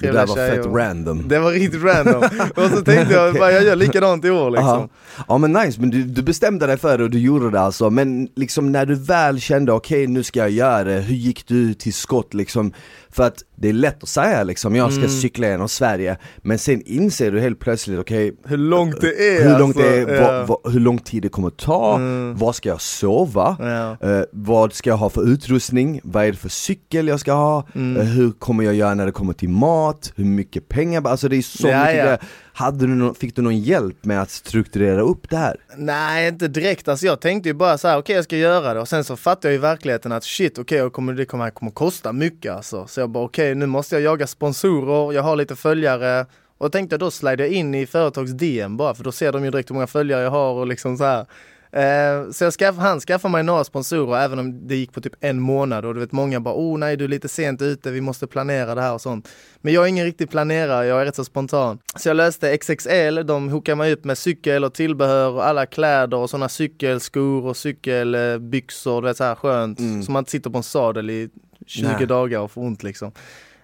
det 0.00 0.10
där 0.12 0.26
var 0.26 0.36
fett 0.36 0.66
och- 0.66 0.76
random 0.76 1.28
Det 1.28 1.38
var 1.38 1.50
riktigt 1.52 1.82
random. 1.82 2.22
och 2.56 2.70
så 2.70 2.84
tänkte 2.84 3.14
jag, 3.14 3.34
bara, 3.38 3.52
jag 3.52 3.62
gör 3.64 3.76
likadant 3.76 4.24
i 4.24 4.30
år 4.30 4.50
liksom. 4.50 4.68
Aha. 4.68 4.88
Ja 5.28 5.38
men 5.38 5.52
nice, 5.52 5.80
men 5.80 5.90
du, 5.90 6.02
du 6.04 6.22
bestämde 6.22 6.66
dig 6.66 6.76
för 6.76 6.98
det 6.98 7.04
och 7.04 7.10
du 7.10 7.18
gjorde 7.18 7.50
det 7.50 7.60
alltså, 7.60 7.90
men 7.90 8.28
liksom 8.36 8.72
när 8.72 8.86
du 8.86 8.94
väl 8.94 9.40
kände 9.40 9.72
okej 9.72 10.06
nu 10.06 10.22
ska 10.22 10.40
jag 10.40 10.50
göra 10.50 10.84
det, 10.84 11.00
hur 11.00 11.14
gick 11.16 11.46
du 11.46 11.74
till 11.74 11.94
skott 11.94 12.34
liksom? 12.34 12.72
För 13.12 13.22
att 13.22 13.42
det 13.60 13.68
är 13.68 13.72
lätt 13.72 14.02
att 14.02 14.08
säga 14.08 14.42
liksom, 14.44 14.76
jag 14.76 14.92
ska 14.92 14.98
Mm. 15.04 15.10
cykla 15.10 15.48
genom 15.48 15.68
Sverige, 15.68 16.16
men 16.36 16.58
sen 16.58 16.82
inser 16.86 17.32
du 17.32 17.40
helt 17.40 17.58
plötsligt 17.60 17.98
okej 17.98 18.32
Hur 18.44 18.56
långt 18.56 19.00
det 19.00 19.36
är 19.38 19.42
hur 19.50 19.58
långt 19.58 19.76
alltså. 19.76 19.90
det 19.92 19.98
är, 20.12 20.22
Ja. 20.22 20.32
vad, 20.46 20.46
vad, 20.62 20.72
hur 20.72 20.80
lång 20.80 20.98
tid 20.98 21.22
det 21.22 21.28
kommer 21.28 21.50
ta, 21.50 21.94
Mm. 21.96 22.36
var 22.36 22.52
ska 22.52 22.68
jag 22.68 22.80
sova? 22.80 23.56
Ja. 24.00 24.08
Eh, 24.10 24.22
vad 24.32 24.72
ska 24.72 24.90
jag 24.90 24.96
ha 24.96 25.10
för 25.10 25.28
utrustning? 25.28 26.00
Vad 26.04 26.24
är 26.24 26.30
det 26.30 26.36
för 26.38 26.48
cykel 26.48 27.08
jag 27.08 27.20
ska 27.20 27.32
ha? 27.32 27.66
Mm. 27.74 27.96
Eh, 28.00 28.06
hur 28.06 28.32
kommer 28.32 28.64
jag 28.64 28.74
göra 28.74 28.94
när 28.94 29.06
det 29.06 29.12
kommer 29.12 29.32
till 29.32 29.48
mat? 29.48 30.12
Hur 30.16 30.24
mycket 30.24 30.68
pengar? 30.68 31.06
Alltså 31.08 31.28
det 31.28 31.36
är 31.36 31.42
så 31.42 31.68
Ja, 31.68 31.78
mycket 31.80 31.94
grejer. 31.94 32.18
Hade 32.60 32.86
du 32.86 32.94
någon, 32.94 33.14
Fick 33.14 33.36
du 33.36 33.42
någon 33.42 33.58
hjälp 33.58 34.04
med 34.04 34.22
att 34.22 34.30
strukturera 34.30 35.00
upp 35.00 35.30
det 35.30 35.36
här? 35.36 35.56
Nej 35.76 36.28
inte 36.28 36.48
direkt, 36.48 36.88
alltså 36.88 37.06
jag 37.06 37.20
tänkte 37.20 37.48
ju 37.48 37.54
bara 37.54 37.78
så 37.78 37.88
här: 37.88 37.98
okej 37.98 38.14
jag 38.14 38.24
ska 38.24 38.36
göra 38.36 38.74
det 38.74 38.80
och 38.80 38.88
sen 38.88 39.04
så 39.04 39.16
fattade 39.16 39.48
jag 39.48 39.54
i 39.54 39.58
verkligheten 39.58 40.12
att 40.12 40.24
shit 40.24 40.58
okej 40.58 40.82
okay, 40.82 40.90
kommer, 40.90 41.12
det 41.12 41.24
kommer, 41.24 41.50
kommer 41.50 41.72
kosta 41.72 42.12
mycket 42.12 42.52
alltså. 42.52 42.86
Så 42.86 43.00
jag 43.00 43.10
bara 43.10 43.24
okej 43.24 43.54
nu 43.54 43.66
måste 43.66 43.94
jag 43.94 44.02
jaga 44.02 44.26
sponsorer, 44.26 45.12
jag 45.12 45.22
har 45.22 45.36
lite 45.36 45.56
följare 45.56 46.26
och 46.58 46.66
då 46.66 46.68
tänkte 46.68 46.94
jag 46.94 47.00
då 47.00 47.10
slide 47.10 47.42
jag 47.42 47.52
in 47.52 47.74
i 47.74 47.86
företags 47.86 48.30
DM 48.30 48.76
bara 48.76 48.94
för 48.94 49.04
då 49.04 49.12
ser 49.12 49.32
de 49.32 49.44
ju 49.44 49.50
direkt 49.50 49.70
hur 49.70 49.74
många 49.74 49.86
följare 49.86 50.22
jag 50.22 50.30
har 50.30 50.52
och 50.52 50.66
liksom 50.66 50.96
så 50.96 51.04
här. 51.04 51.26
Eh, 51.72 52.30
så 52.30 52.44
jag 52.44 52.52
skaff, 52.52 52.76
han 52.76 53.00
skaffade 53.00 53.32
mig 53.32 53.42
några 53.42 53.64
sponsorer 53.64 54.20
även 54.20 54.38
om 54.38 54.66
det 54.68 54.76
gick 54.76 54.92
på 54.92 55.00
typ 55.00 55.12
en 55.20 55.40
månad 55.40 55.84
och 55.84 55.94
du 55.94 56.00
vet 56.00 56.12
många 56.12 56.40
bara 56.40 56.54
oh 56.54 56.78
nej 56.78 56.96
du 56.96 57.04
är 57.04 57.08
lite 57.08 57.28
sent 57.28 57.62
ute, 57.62 57.90
vi 57.90 58.00
måste 58.00 58.26
planera 58.26 58.74
det 58.74 58.80
här 58.80 58.94
och 58.94 59.00
sånt. 59.00 59.28
Men 59.60 59.72
jag 59.72 59.84
är 59.84 59.88
ingen 59.88 60.04
riktig 60.04 60.30
planerare, 60.30 60.86
jag 60.86 61.00
är 61.00 61.04
rätt 61.04 61.16
så 61.16 61.24
spontan. 61.24 61.78
Så 61.96 62.08
jag 62.08 62.16
löste 62.16 62.56
XXL, 62.56 63.26
de 63.26 63.48
hookade 63.48 63.76
mig 63.76 63.92
upp 63.92 64.04
med 64.04 64.18
cykel 64.18 64.64
och 64.64 64.74
tillbehör 64.74 65.30
och 65.30 65.46
alla 65.46 65.66
kläder 65.66 66.16
och 66.16 66.30
sådana 66.30 66.48
cykelskor 66.48 67.46
och 67.46 67.56
cykelbyxor, 67.56 69.02
du 69.02 69.08
vet 69.08 69.16
så 69.16 69.24
här 69.24 69.34
skönt. 69.34 69.78
Mm. 69.78 70.02
Så 70.02 70.12
man 70.12 70.20
inte 70.20 70.30
sitter 70.30 70.50
på 70.50 70.56
en 70.56 70.62
sadel 70.62 71.10
i 71.10 71.28
20 71.66 71.88
Nej. 71.98 72.06
dagar 72.06 72.38
och 72.38 72.50
får 72.50 72.62
ont 72.62 72.82
liksom. 72.82 73.12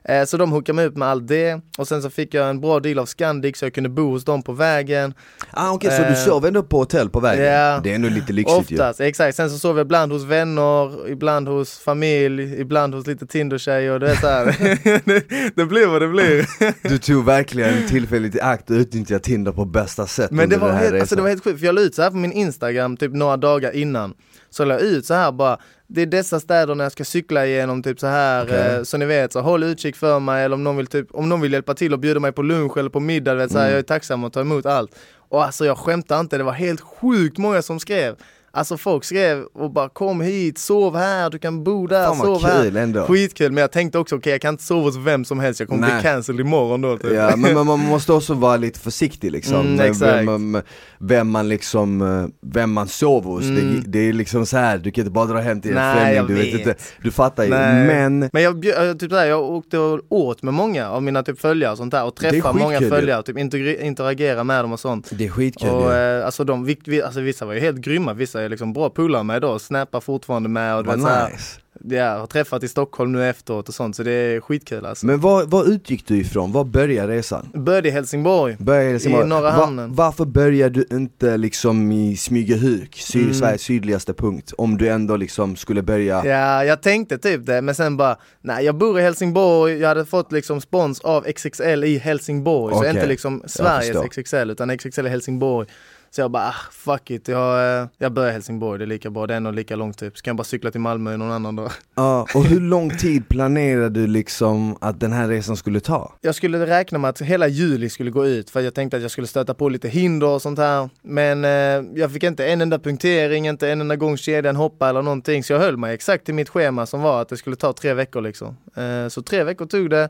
Eh, 0.09 0.25
Så 0.25 0.37
de 0.37 0.53
hookade 0.53 0.77
mig 0.77 0.87
upp 0.87 0.97
med 0.97 1.09
allt 1.09 1.29
det 1.29 1.61
och 1.79 1.89
sen 1.89 2.03
så 2.03 2.11
fick 2.11 2.35
jag 2.35 2.51
en 2.51 2.61
bra 2.61 2.81
deal 2.81 2.99
av 2.99 3.07
Scandic 3.07 3.59
så 3.59 3.65
jag 3.65 3.75
kunde 3.75 3.89
bo 3.91 4.11
hos 4.11 4.25
dem 4.25 4.43
på 4.43 4.53
vägen. 4.53 5.15
Ah, 5.51 5.71
Okej, 5.73 5.91
så 5.91 6.03
Eh, 6.03 6.09
du 6.11 6.17
sov 6.17 6.47
ändå 6.47 6.63
på 6.63 6.79
hotell 6.79 7.11
på 7.11 7.21
vägen? 7.21 7.45
ja. 7.45 7.81
Det 7.85 7.91
är 7.91 7.95
ändå 7.95 8.09
lite 8.09 8.33
lyxigt 8.33 8.71
ju 8.71 8.75
Oftast, 8.77 9.01
exakt. 9.01 9.37
Sen 9.37 9.51
så 9.51 9.59
sov 9.59 9.77
jag 9.79 9.85
ibland 9.85 10.13
hos 10.13 10.25
vänner, 10.25 11.09
ibland 11.11 11.49
hos 11.49 11.79
familj, 11.79 12.61
ibland 12.61 12.95
hos 12.95 13.07
lite 13.07 13.27
Tinder-tjejer. 13.27 13.99
Det, 13.99 14.11
är 14.11 14.15
så 14.15 14.27
det, 15.05 15.23
det 15.57 15.67
blir 15.67 15.87
vad 15.87 16.03
det 16.03 16.09
blir. 16.09 16.47
Du 16.89 16.99
tog 16.99 17.25
verkligen 17.25 17.87
tillfället 17.89 18.35
i 18.35 18.41
akt 18.41 18.71
och 18.71 18.75
utnyttjade 18.75 19.25
Tinder 19.25 19.53
på 19.53 19.65
bästa 19.65 20.07
sätt 20.07 20.31
Men 20.31 20.49
det 20.49 20.57
var, 20.57 20.73
helt, 20.73 20.95
alltså 20.95 20.95
det 20.95 21.01
resan. 21.03 21.23
var 21.23 21.29
helt 21.29 21.45
sjukt, 21.45 21.59
för 21.61 21.67
jag 21.67 21.75
la 21.75 21.81
ut 21.81 21.95
så 21.95 22.03
här 22.03 22.11
på 22.11 22.17
min 22.17 22.33
Instagram 22.33 22.97
typ 22.97 23.13
några 23.13 23.37
dagar 23.37 23.75
innan. 23.77 24.15
Så 24.51 24.65
la 24.65 24.75
jag 24.75 24.83
ut 24.83 25.07
så 25.07 25.15
här 25.15 25.33
bara, 25.33 25.59
det 25.87 26.03
är 26.03 26.07
dessa 26.07 26.41
städerna 26.41 26.83
jag 26.83 26.93
ska 26.93 27.05
cykla 27.05 27.47
igenom 27.47 27.83
typ 27.83 28.01
så 28.01 28.07
här 28.07 28.45
Okej. 28.45 28.57
eh, 28.77 28.83
så 28.83 28.97
ni 28.97 29.07
vet, 29.07 29.33
så 29.33 29.41
håll 29.41 29.63
utkik 29.63 29.97
för 29.97 30.21
mig 30.21 30.45
eller 30.45 30.55
om 30.55 30.65
någon 30.65 30.77
vill 30.77 30.87
typ, 30.87 31.09
om 31.11 31.29
någon 31.29 31.41
vill 31.41 31.53
hjälpa 31.53 31.75
till 31.75 31.93
och 31.93 31.99
bjuda 31.99 32.21
mig 32.21 32.33
på 32.33 32.43
lunch 32.43 32.77
eller 32.77 32.91
på 32.91 33.01
middag, 33.01 33.35
vet, 33.35 33.53
så 33.53 33.59
här, 33.59 33.65
Mm. 33.65 33.73
jag 33.73 33.79
är 33.79 33.83
tacksam 33.83 34.25
att 34.25 34.33
ta 34.33 34.41
emot 34.41 34.67
allt. 34.67 34.91
Och 35.29 35.45
alltså 35.45 35.65
jag 35.67 35.79
skämtar 35.79 36.21
inte, 36.21 36.39
det 36.39 36.45
var 36.45 36.53
helt 36.53 36.81
sjukt 36.81 37.39
många 37.39 37.63
som 37.63 37.81
skrev 37.81 38.17
Alltså 38.57 38.77
folk 38.77 39.05
skrev 39.05 39.43
och 39.55 39.71
bara 39.71 39.89
kom 39.89 40.21
hit, 40.21 40.59
sov 40.59 40.97
här, 40.97 41.31
du 41.31 41.39
kan 41.39 41.65
bo 41.65 41.87
där, 41.87 42.07
Fan 42.07 42.17
sov 42.17 42.43
här. 42.45 42.63
kul 42.63 42.77
ändå. 42.77 43.03
Skitkul, 43.07 43.53
men 43.53 43.61
jag 43.61 43.73
tänkte 43.73 43.99
också 43.99 44.17
okej 44.17 44.33
jag 44.33 44.41
kan 44.41 44.55
inte 44.55 44.65
sova 44.65 44.83
hos 44.83 44.97
vem 44.97 45.25
som 45.25 45.41
helst, 45.41 45.61
jag 45.61 45.69
kommer 45.69 45.87
bli 45.91 46.03
cancelled 46.03 46.41
imorgon 46.41 46.81
då 46.81 46.99
typ. 46.99 47.13
Ja 47.13 47.37
men 47.37 47.55
man, 47.55 47.67
man 47.67 47.79
måste 47.89 48.13
också 48.13 48.35
vara 48.35 48.57
lite 48.57 48.81
försiktig 48.81 49.33
liksom, 49.33 49.67
Mm, 49.67 49.93
vem, 50.01 50.25
man- 50.53 50.63
vem 50.99 51.29
man 51.31 51.49
liksom, 51.49 52.03
eh, 52.03 52.27
vem 52.53 52.73
man 52.73 52.89
sover 52.89 53.31
hos. 53.31 53.43
Mm. 53.45 53.81
Det, 53.85 53.91
det 53.91 53.99
är 54.09 54.13
liksom 54.13 54.47
så 54.47 54.57
här, 54.57 54.79
du 54.79 54.91
kan 54.91 55.03
inte 55.03 55.11
bara 55.13 55.27
dra 55.27 55.39
hem 55.39 55.61
till 55.61 55.71
en 55.71 55.77
Nej, 55.77 56.15
främling, 56.15 56.37
du 56.37 56.43
vet 56.45 56.55
vet. 56.55 56.61
inte, 56.61 56.75
du 57.03 57.11
fattar 57.11 57.45
ju. 57.45 57.51
Nej. 57.51 57.87
Men 57.87 58.31
Men 58.33 58.43
jag, 58.43 58.63
typ 58.99 59.11
såhär, 59.11 59.27
jag 59.27 59.41
åkte 59.43 59.79
och 59.79 60.01
åt 60.09 60.43
med 60.43 60.55
många 60.55 60.89
av 60.91 61.03
mina 61.03 61.23
typ 61.23 61.41
följare 61.41 61.73
och 61.73 61.79
sånt 61.79 61.91
där 61.91 62.05
och 62.05 62.17
träffade 62.17 62.59
många 62.59 62.81
följare, 62.81 63.23
typ 63.23 63.37
integre- 63.39 63.83
interagera 63.87 64.45
med 64.45 64.65
dem 64.65 64.73
och 64.73 64.81
sånt. 64.81 65.11
det 65.13 65.25
är 65.25 65.29
skitkul 65.29 65.69
Och 65.71 65.93
ju. 65.93 66.19
eh, 66.19 66.27
alltså, 66.27 66.45
de, 66.45 66.65
vi, 66.65 67.03
alltså 67.03 67.21
vissa 67.21 67.47
var 67.47 67.55
ju 67.55 67.61
helt 67.61 67.79
grymma, 67.79 68.13
vissa 68.13 68.46
är 68.47 68.51
liksom 68.51 68.73
bra 68.73 68.91
polare 68.91 69.23
med 69.23 69.43
då, 69.43 69.59
snappar 69.59 70.01
fortfarande 70.01 70.49
med 70.49 70.77
och 70.77 70.85
du 70.85 70.91
vet, 70.91 71.01
så 71.01 71.07
här, 71.09 71.31
nice. 71.31 71.61
ja, 71.97 72.19
har 72.19 72.27
träffat 72.27 72.63
i 72.63 72.69
Stockholm 72.69 73.13
nu 73.13 73.29
efteråt 73.29 73.69
och 73.69 73.75
sånt 73.75 73.97
så 73.97 74.03
det 74.03 74.13
är 74.13 74.41
skitkul 74.41 74.87
alltså. 74.87 75.07
Men 75.07 75.21
var, 75.21 75.45
var 75.45 75.65
utgick 75.65 76.07
du 76.07 76.17
ifrån? 76.17 76.53
Var 76.53 76.65
började 76.65 77.13
resan? 77.13 77.49
Började 77.55 77.89
i 77.89 77.91
Helsingborg. 77.91 78.57
Började 78.59 78.89
i 78.89 78.91
Helsingborg. 78.91 79.25
I 79.25 79.29
norra 79.29 79.51
hamnen. 79.51 79.95
varför 79.95 80.25
började 80.25 80.75
du 80.75 80.97
inte 80.97 81.37
liksom 81.37 81.93
i 81.93 82.17
Smygehuk, 82.17 82.97
syd, 82.97 83.23
Mm. 83.23 83.35
Sveriges 83.35 83.63
sydligaste 83.63 84.15
punkt? 84.15 84.53
Om 84.59 84.79
du 84.79 84.89
ändå 84.89 85.17
liksom 85.17 85.57
skulle 85.57 85.83
börja 85.83 86.27
Ja, 86.27 86.65
jag 86.65 86.83
tänkte 86.83 87.19
typ 87.19 87.47
det, 87.47 87.63
men 87.63 87.75
sen 87.75 87.97
bara, 87.97 88.17
nej 88.41 88.65
jag 88.65 88.75
bor 88.75 88.99
i 89.01 89.03
Helsingborg, 89.03 89.79
jag 89.79 89.89
hade 89.89 90.05
fått 90.05 90.33
liksom 90.33 90.61
spons 90.61 91.01
av 91.01 91.25
XXL 91.33 91.85
i 91.85 91.99
Helsingborg, 91.99 92.75
så 92.75 92.81
Okej, 92.81 92.91
inte 92.91 93.07
liksom 93.07 93.43
Sveriges. 93.47 93.97
XXL 94.11 94.51
utan 94.51 94.79
XXL 94.79 95.07
i 95.07 95.11
Helsingborg. 95.11 95.69
Så 96.11 96.21
jag 96.21 96.31
bara, 96.31 96.49
ah, 96.49 96.55
fuck 96.73 97.11
it, 97.11 97.29
jag, 97.29 97.81
eh, 97.81 97.89
jag 97.99 98.13
börjar 98.13 98.31
i 98.31 98.33
Helsingborg, 98.33 98.79
det 98.79 98.85
är 98.85 98.87
lika 98.87 99.11
bra, 99.11 99.27
det 99.27 99.35
är 99.35 99.37
ändå 99.37 99.51
lika 99.51 99.77
långt 99.77 99.99
typ. 99.99 100.19
Så 100.19 100.23
kan 100.23 100.31
jag 100.31 100.37
bara 100.37 100.45
cykla 100.45 100.71
till 100.71 100.81
Malmö 100.81 101.17
någon 101.17 101.33
annan 101.33 101.57
dag. 101.57 101.71
Ja, 101.95 102.27
och 102.35 102.45
hur 102.45 102.61
lång 102.61 102.91
tid 102.91 103.29
planerade 103.29 103.89
du 104.01 104.07
liksom 104.07 104.77
att 104.81 105.01
den 105.01 105.13
här 105.13 105.29
resan 105.29 105.57
skulle 105.57 105.81
ta? 105.81 106.13
Jag 106.21 106.35
skulle 106.35 106.67
räkna 106.67 106.99
med 106.99 107.11
att 107.11 107.21
hela 107.21 107.49
juli 107.49 107.89
skulle 107.89 108.11
gå 108.11 108.27
ut 108.27 108.51
för 108.51 108.61
jag 108.61 108.75
tänkte 108.75 108.97
att 108.97 109.03
jag 109.03 109.11
skulle 109.11 109.27
stöta 109.27 109.55
på 109.55 109.69
lite 109.69 109.89
hinder 109.89 110.27
och 110.27 110.43
sånt 110.43 110.59
här. 110.59 110.89
Men 111.03 111.45
eh, 111.45 112.01
jag 112.01 112.13
fick 112.13 112.23
inte 112.23 112.47
en 112.47 112.61
enda 112.61 112.79
punktering, 112.79 113.49
inte 113.49 113.69
en 113.71 113.81
enda 113.81 113.97
gång 113.97 114.17
kedjan 114.17 114.57
hoppa 114.57 114.89
eller 114.89 115.03
någonting. 115.03 115.45
Så 115.45 115.53
jag 115.53 115.61
höll 115.61 115.77
mig 115.77 115.95
exakt 115.95 116.25
till 116.25 116.35
mitt 116.35 116.49
schema 116.49 116.87
som 116.87 117.03
var 117.03 117.23
att 117.23 117.29
det 117.29 117.37
skulle 117.37 117.57
ta 117.57 117.73
tre 117.73 117.95
veckor 117.95 118.21
liksom. 118.21 118.57
Eh, 118.77 119.09
så 119.09 119.23
tre 119.23 119.45
veckor 119.45 119.67
tog 119.67 119.91
det 119.91 120.09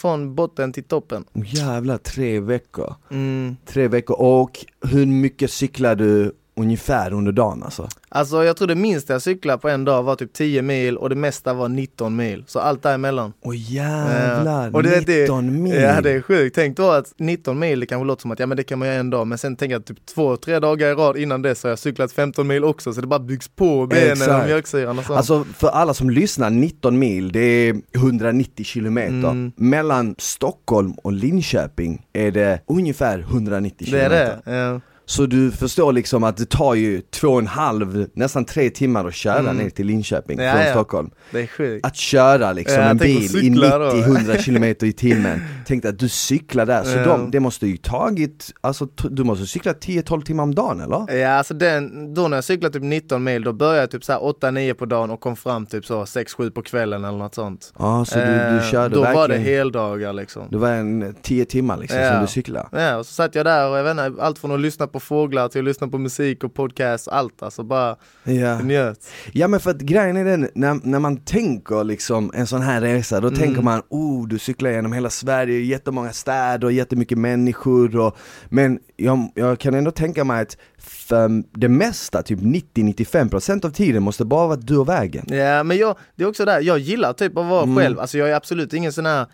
från 0.00 0.34
botten 0.34 0.72
till 0.72 0.84
toppen. 0.84 1.24
Jävlar, 1.32 1.98
tre 1.98 2.40
veckor. 2.40 2.94
Mm. 3.10 3.56
Tre 3.66 3.88
veckor, 3.88 4.20
och 4.20 4.64
hur 4.90 5.06
mycket 5.06 5.50
cyklar 5.50 5.94
du 5.94 6.32
ungefär 6.56 7.12
under 7.12 7.32
dagen 7.32 7.62
alltså? 7.62 7.88
Alltså 8.08 8.44
jag 8.44 8.56
tror 8.56 8.68
det 8.68 8.74
minsta 8.74 9.12
jag 9.12 9.22
cyklade 9.22 9.58
på 9.58 9.68
en 9.68 9.84
dag 9.84 10.02
var 10.02 10.16
typ 10.16 10.32
10 10.32 10.62
mil 10.62 10.96
och 10.96 11.08
det 11.08 11.14
mesta 11.16 11.54
var 11.54 11.68
19 11.68 12.16
mil. 12.16 12.44
Så 12.46 12.58
allt 12.58 12.82
däremellan. 12.82 13.32
Åh 13.44 13.54
jävlar, 13.72 14.66
Eh, 14.66 14.74
och 14.74 14.82
det- 14.82 15.00
det- 15.06 15.20
19 15.20 15.62
mil! 15.62 15.74
Ja 15.74 16.00
det 16.00 16.10
är 16.10 16.22
sjukt. 16.22 16.54
Tänk 16.54 16.76
då 16.76 16.90
att 16.90 17.12
19 17.18 17.58
mil 17.58 17.80
det 17.80 17.86
kanske 17.86 18.06
låter 18.06 18.22
som 18.22 18.30
att 18.30 18.38
ja 18.40 18.46
men 18.46 18.56
det 18.56 18.62
kan 18.62 18.78
man 18.78 18.88
göra 18.88 18.98
en 19.00 19.10
dag. 19.10 19.26
Men 19.26 19.38
sen 19.38 19.56
tänker 19.56 19.74
jag 19.74 19.80
att 19.80 19.86
typ 19.86 20.06
två, 20.06 20.36
tre 20.36 20.58
dagar 20.58 20.88
i 20.88 20.94
rad 20.94 21.16
innan 21.16 21.42
dess 21.42 21.62
har 21.62 21.70
jag 21.70 21.78
cyklat 21.78 22.12
15 22.12 22.46
mil 22.46 22.64
också. 22.64 22.92
Så 22.92 23.00
det 23.00 23.06
bara 23.06 23.20
byggs 23.20 23.48
på 23.48 23.86
benen 23.86 24.12
Exakt. 24.12 24.30
och 24.42 24.46
mjölksyran 24.46 24.98
och 24.98 25.04
sånt. 25.04 25.16
Alltså 25.16 25.44
för 25.56 25.68
alla 25.68 25.94
som 25.94 26.10
lyssnar, 26.10 26.50
19 26.50 26.98
mil, 26.98 27.32
det 27.32 27.40
är 27.40 27.76
190 27.94 28.64
kilometer. 28.64 29.12
Mm. 29.30 29.52
Mellan 29.56 30.14
Stockholm 30.18 30.92
och 30.92 31.12
Linköping 31.12 32.06
är 32.12 32.30
det 32.30 32.60
ungefär 32.66 33.18
190 33.18 33.76
det 33.78 33.84
kilometer. 33.84 34.40
är 34.44 34.52
det. 34.52 34.56
Ja. 34.56 34.80
Så 35.10 35.26
du 35.26 35.50
förstår 35.50 35.92
liksom 35.92 36.24
att 36.24 36.36
det 36.36 36.50
tar 36.50 36.74
ju 36.74 37.00
två 37.00 37.28
och 37.28 37.38
en 37.38 37.46
halv, 37.46 38.06
nästan 38.14 38.44
tre 38.44 38.70
timmar 38.70 39.04
att 39.08 39.14
köra 39.14 39.38
Mm. 39.38 39.56
ner 39.56 39.70
till 39.70 39.86
Linköping 39.86 40.38
Ja, 40.40 40.52
från 40.52 40.62
ja. 40.62 40.70
Stockholm. 40.70 41.10
Det 41.32 41.40
är 41.40 41.46
sjukt. 41.46 41.86
Att 41.86 41.96
köra 41.96 42.52
liksom 42.52 42.76
Ja, 42.82 42.88
en 42.88 42.96
bil 42.96 43.22
i 43.24 43.28
cykla 43.28 43.78
då. 43.78 43.84
90-100 43.90 44.38
kilometer 44.42 44.86
i 44.86 44.92
timmen. 44.92 45.40
Tänk 45.66 45.84
att 45.84 45.98
du 45.98 46.08
cyklar 46.08 46.66
där, 46.66 46.82
så 46.84 46.90
Ja. 46.98 47.04
de, 47.04 47.30
det 47.30 47.40
måste 47.40 47.66
ju 47.66 47.76
tagit, 47.76 48.50
alltså 48.60 48.86
du 49.10 49.24
måste 49.24 49.46
cykla 49.46 49.72
10-12 49.72 50.22
timmar 50.22 50.42
om 50.44 50.54
dagen 50.54 50.80
eller? 50.80 51.16
Ja 51.18 51.28
alltså 51.30 51.54
den, 51.54 52.14
då 52.14 52.28
när 52.28 52.36
jag 52.36 52.44
cyklade 52.44 52.72
typ 52.72 52.82
19 52.82 53.24
mil 53.24 53.42
då 53.44 53.52
började 53.52 53.78
jag 53.80 53.90
typ 53.90 54.04
så 54.04 54.12
här 54.12 54.20
8-9 54.20 54.74
på 54.74 54.86
dagen 54.86 55.10
och 55.10 55.20
kom 55.20 55.36
fram 55.36 55.66
typ 55.66 55.86
så 55.86 56.04
6-7 56.04 56.50
på 56.50 56.62
kvällen 56.62 57.04
eller 57.04 57.18
något 57.18 57.34
sånt. 57.34 57.72
Ja, 57.78 58.04
så 58.04 58.18
du, 58.18 58.24
du 58.24 58.30
Eh, 58.30 58.62
körde 58.70 58.94
Då 58.94 59.00
verkligen, 59.00 59.14
var 59.20 59.28
det 59.28 59.38
heldagar 59.38 60.12
liksom. 60.12 60.42
det 60.50 60.56
var 60.58 60.68
en 60.68 61.14
10 61.22 61.44
timmar 61.44 61.76
liksom 61.76 61.98
som 62.12 62.20
du 62.20 62.26
cyklade. 62.26 62.68
Ja, 62.72 62.96
och 62.96 63.06
så 63.06 63.12
satt 63.12 63.34
jag 63.34 63.46
där 63.46 63.70
och 63.70 63.78
jag 63.78 63.84
vet 63.84 63.90
inte, 63.90 64.22
allt 64.22 64.38
från 64.38 64.52
att 64.52 64.60
lyssna 64.60 64.86
på 64.86 64.99
fåglar 65.00 65.48
till 65.48 65.58
att 65.60 65.64
lyssna 65.64 65.88
på 65.88 65.98
musik 65.98 66.44
och 66.44 66.54
podcast, 66.54 67.08
allt 67.08 67.42
alltså 67.42 67.62
bara 67.62 67.96
Ja. 68.24 68.58
njöt. 68.62 68.98
ja 69.32 69.48
men 69.48 69.60
för 69.60 69.70
att 69.70 69.80
grejen 69.80 70.16
är 70.16 70.24
den, 70.24 70.48
när, 70.54 70.80
när 70.86 70.98
man 70.98 71.16
tänker 71.16 71.84
liksom 71.84 72.30
en 72.34 72.46
sån 72.46 72.60
här 72.62 72.80
resa, 72.80 73.20
då 73.20 73.28
Mm. 73.28 73.40
tänker 73.40 73.62
man 73.62 73.82
oh 73.88 74.28
du 74.28 74.38
cyklar 74.38 74.70
genom 74.70 74.92
hela 74.92 75.10
Sverige, 75.10 75.60
jättemånga 75.60 76.12
städer 76.12 76.64
och 76.64 76.72
jättemycket 76.72 77.18
människor 77.18 77.96
och, 77.96 78.16
Men 78.48 78.78
jag, 78.96 79.32
jag 79.34 79.58
kan 79.58 79.74
ändå 79.74 79.90
tänka 79.90 80.24
mig 80.24 80.42
att 80.42 80.56
för 80.78 81.42
det 81.58 81.68
mesta, 81.68 82.22
typ 82.22 82.38
90-95% 82.40 83.66
av 83.66 83.70
tiden 83.70 84.02
måste 84.02 84.24
bara 84.24 84.46
vara 84.46 84.56
du 84.56 84.76
och 84.78 84.88
vägen. 84.88 85.24
Ja 85.28 85.62
men 85.62 85.76
jag, 85.76 85.96
det 86.16 86.24
är 86.24 86.28
också 86.28 86.44
där, 86.44 86.60
jag 86.60 86.78
gillar 86.78 87.12
typ 87.12 87.36
att 87.38 87.46
vara 87.46 87.62
Mm. 87.62 87.76
själv, 87.76 88.00
alltså 88.00 88.18
jag 88.18 88.30
är 88.30 88.34
absolut 88.34 88.72
ingen 88.72 88.92
sån 88.92 89.06
här 89.06 89.26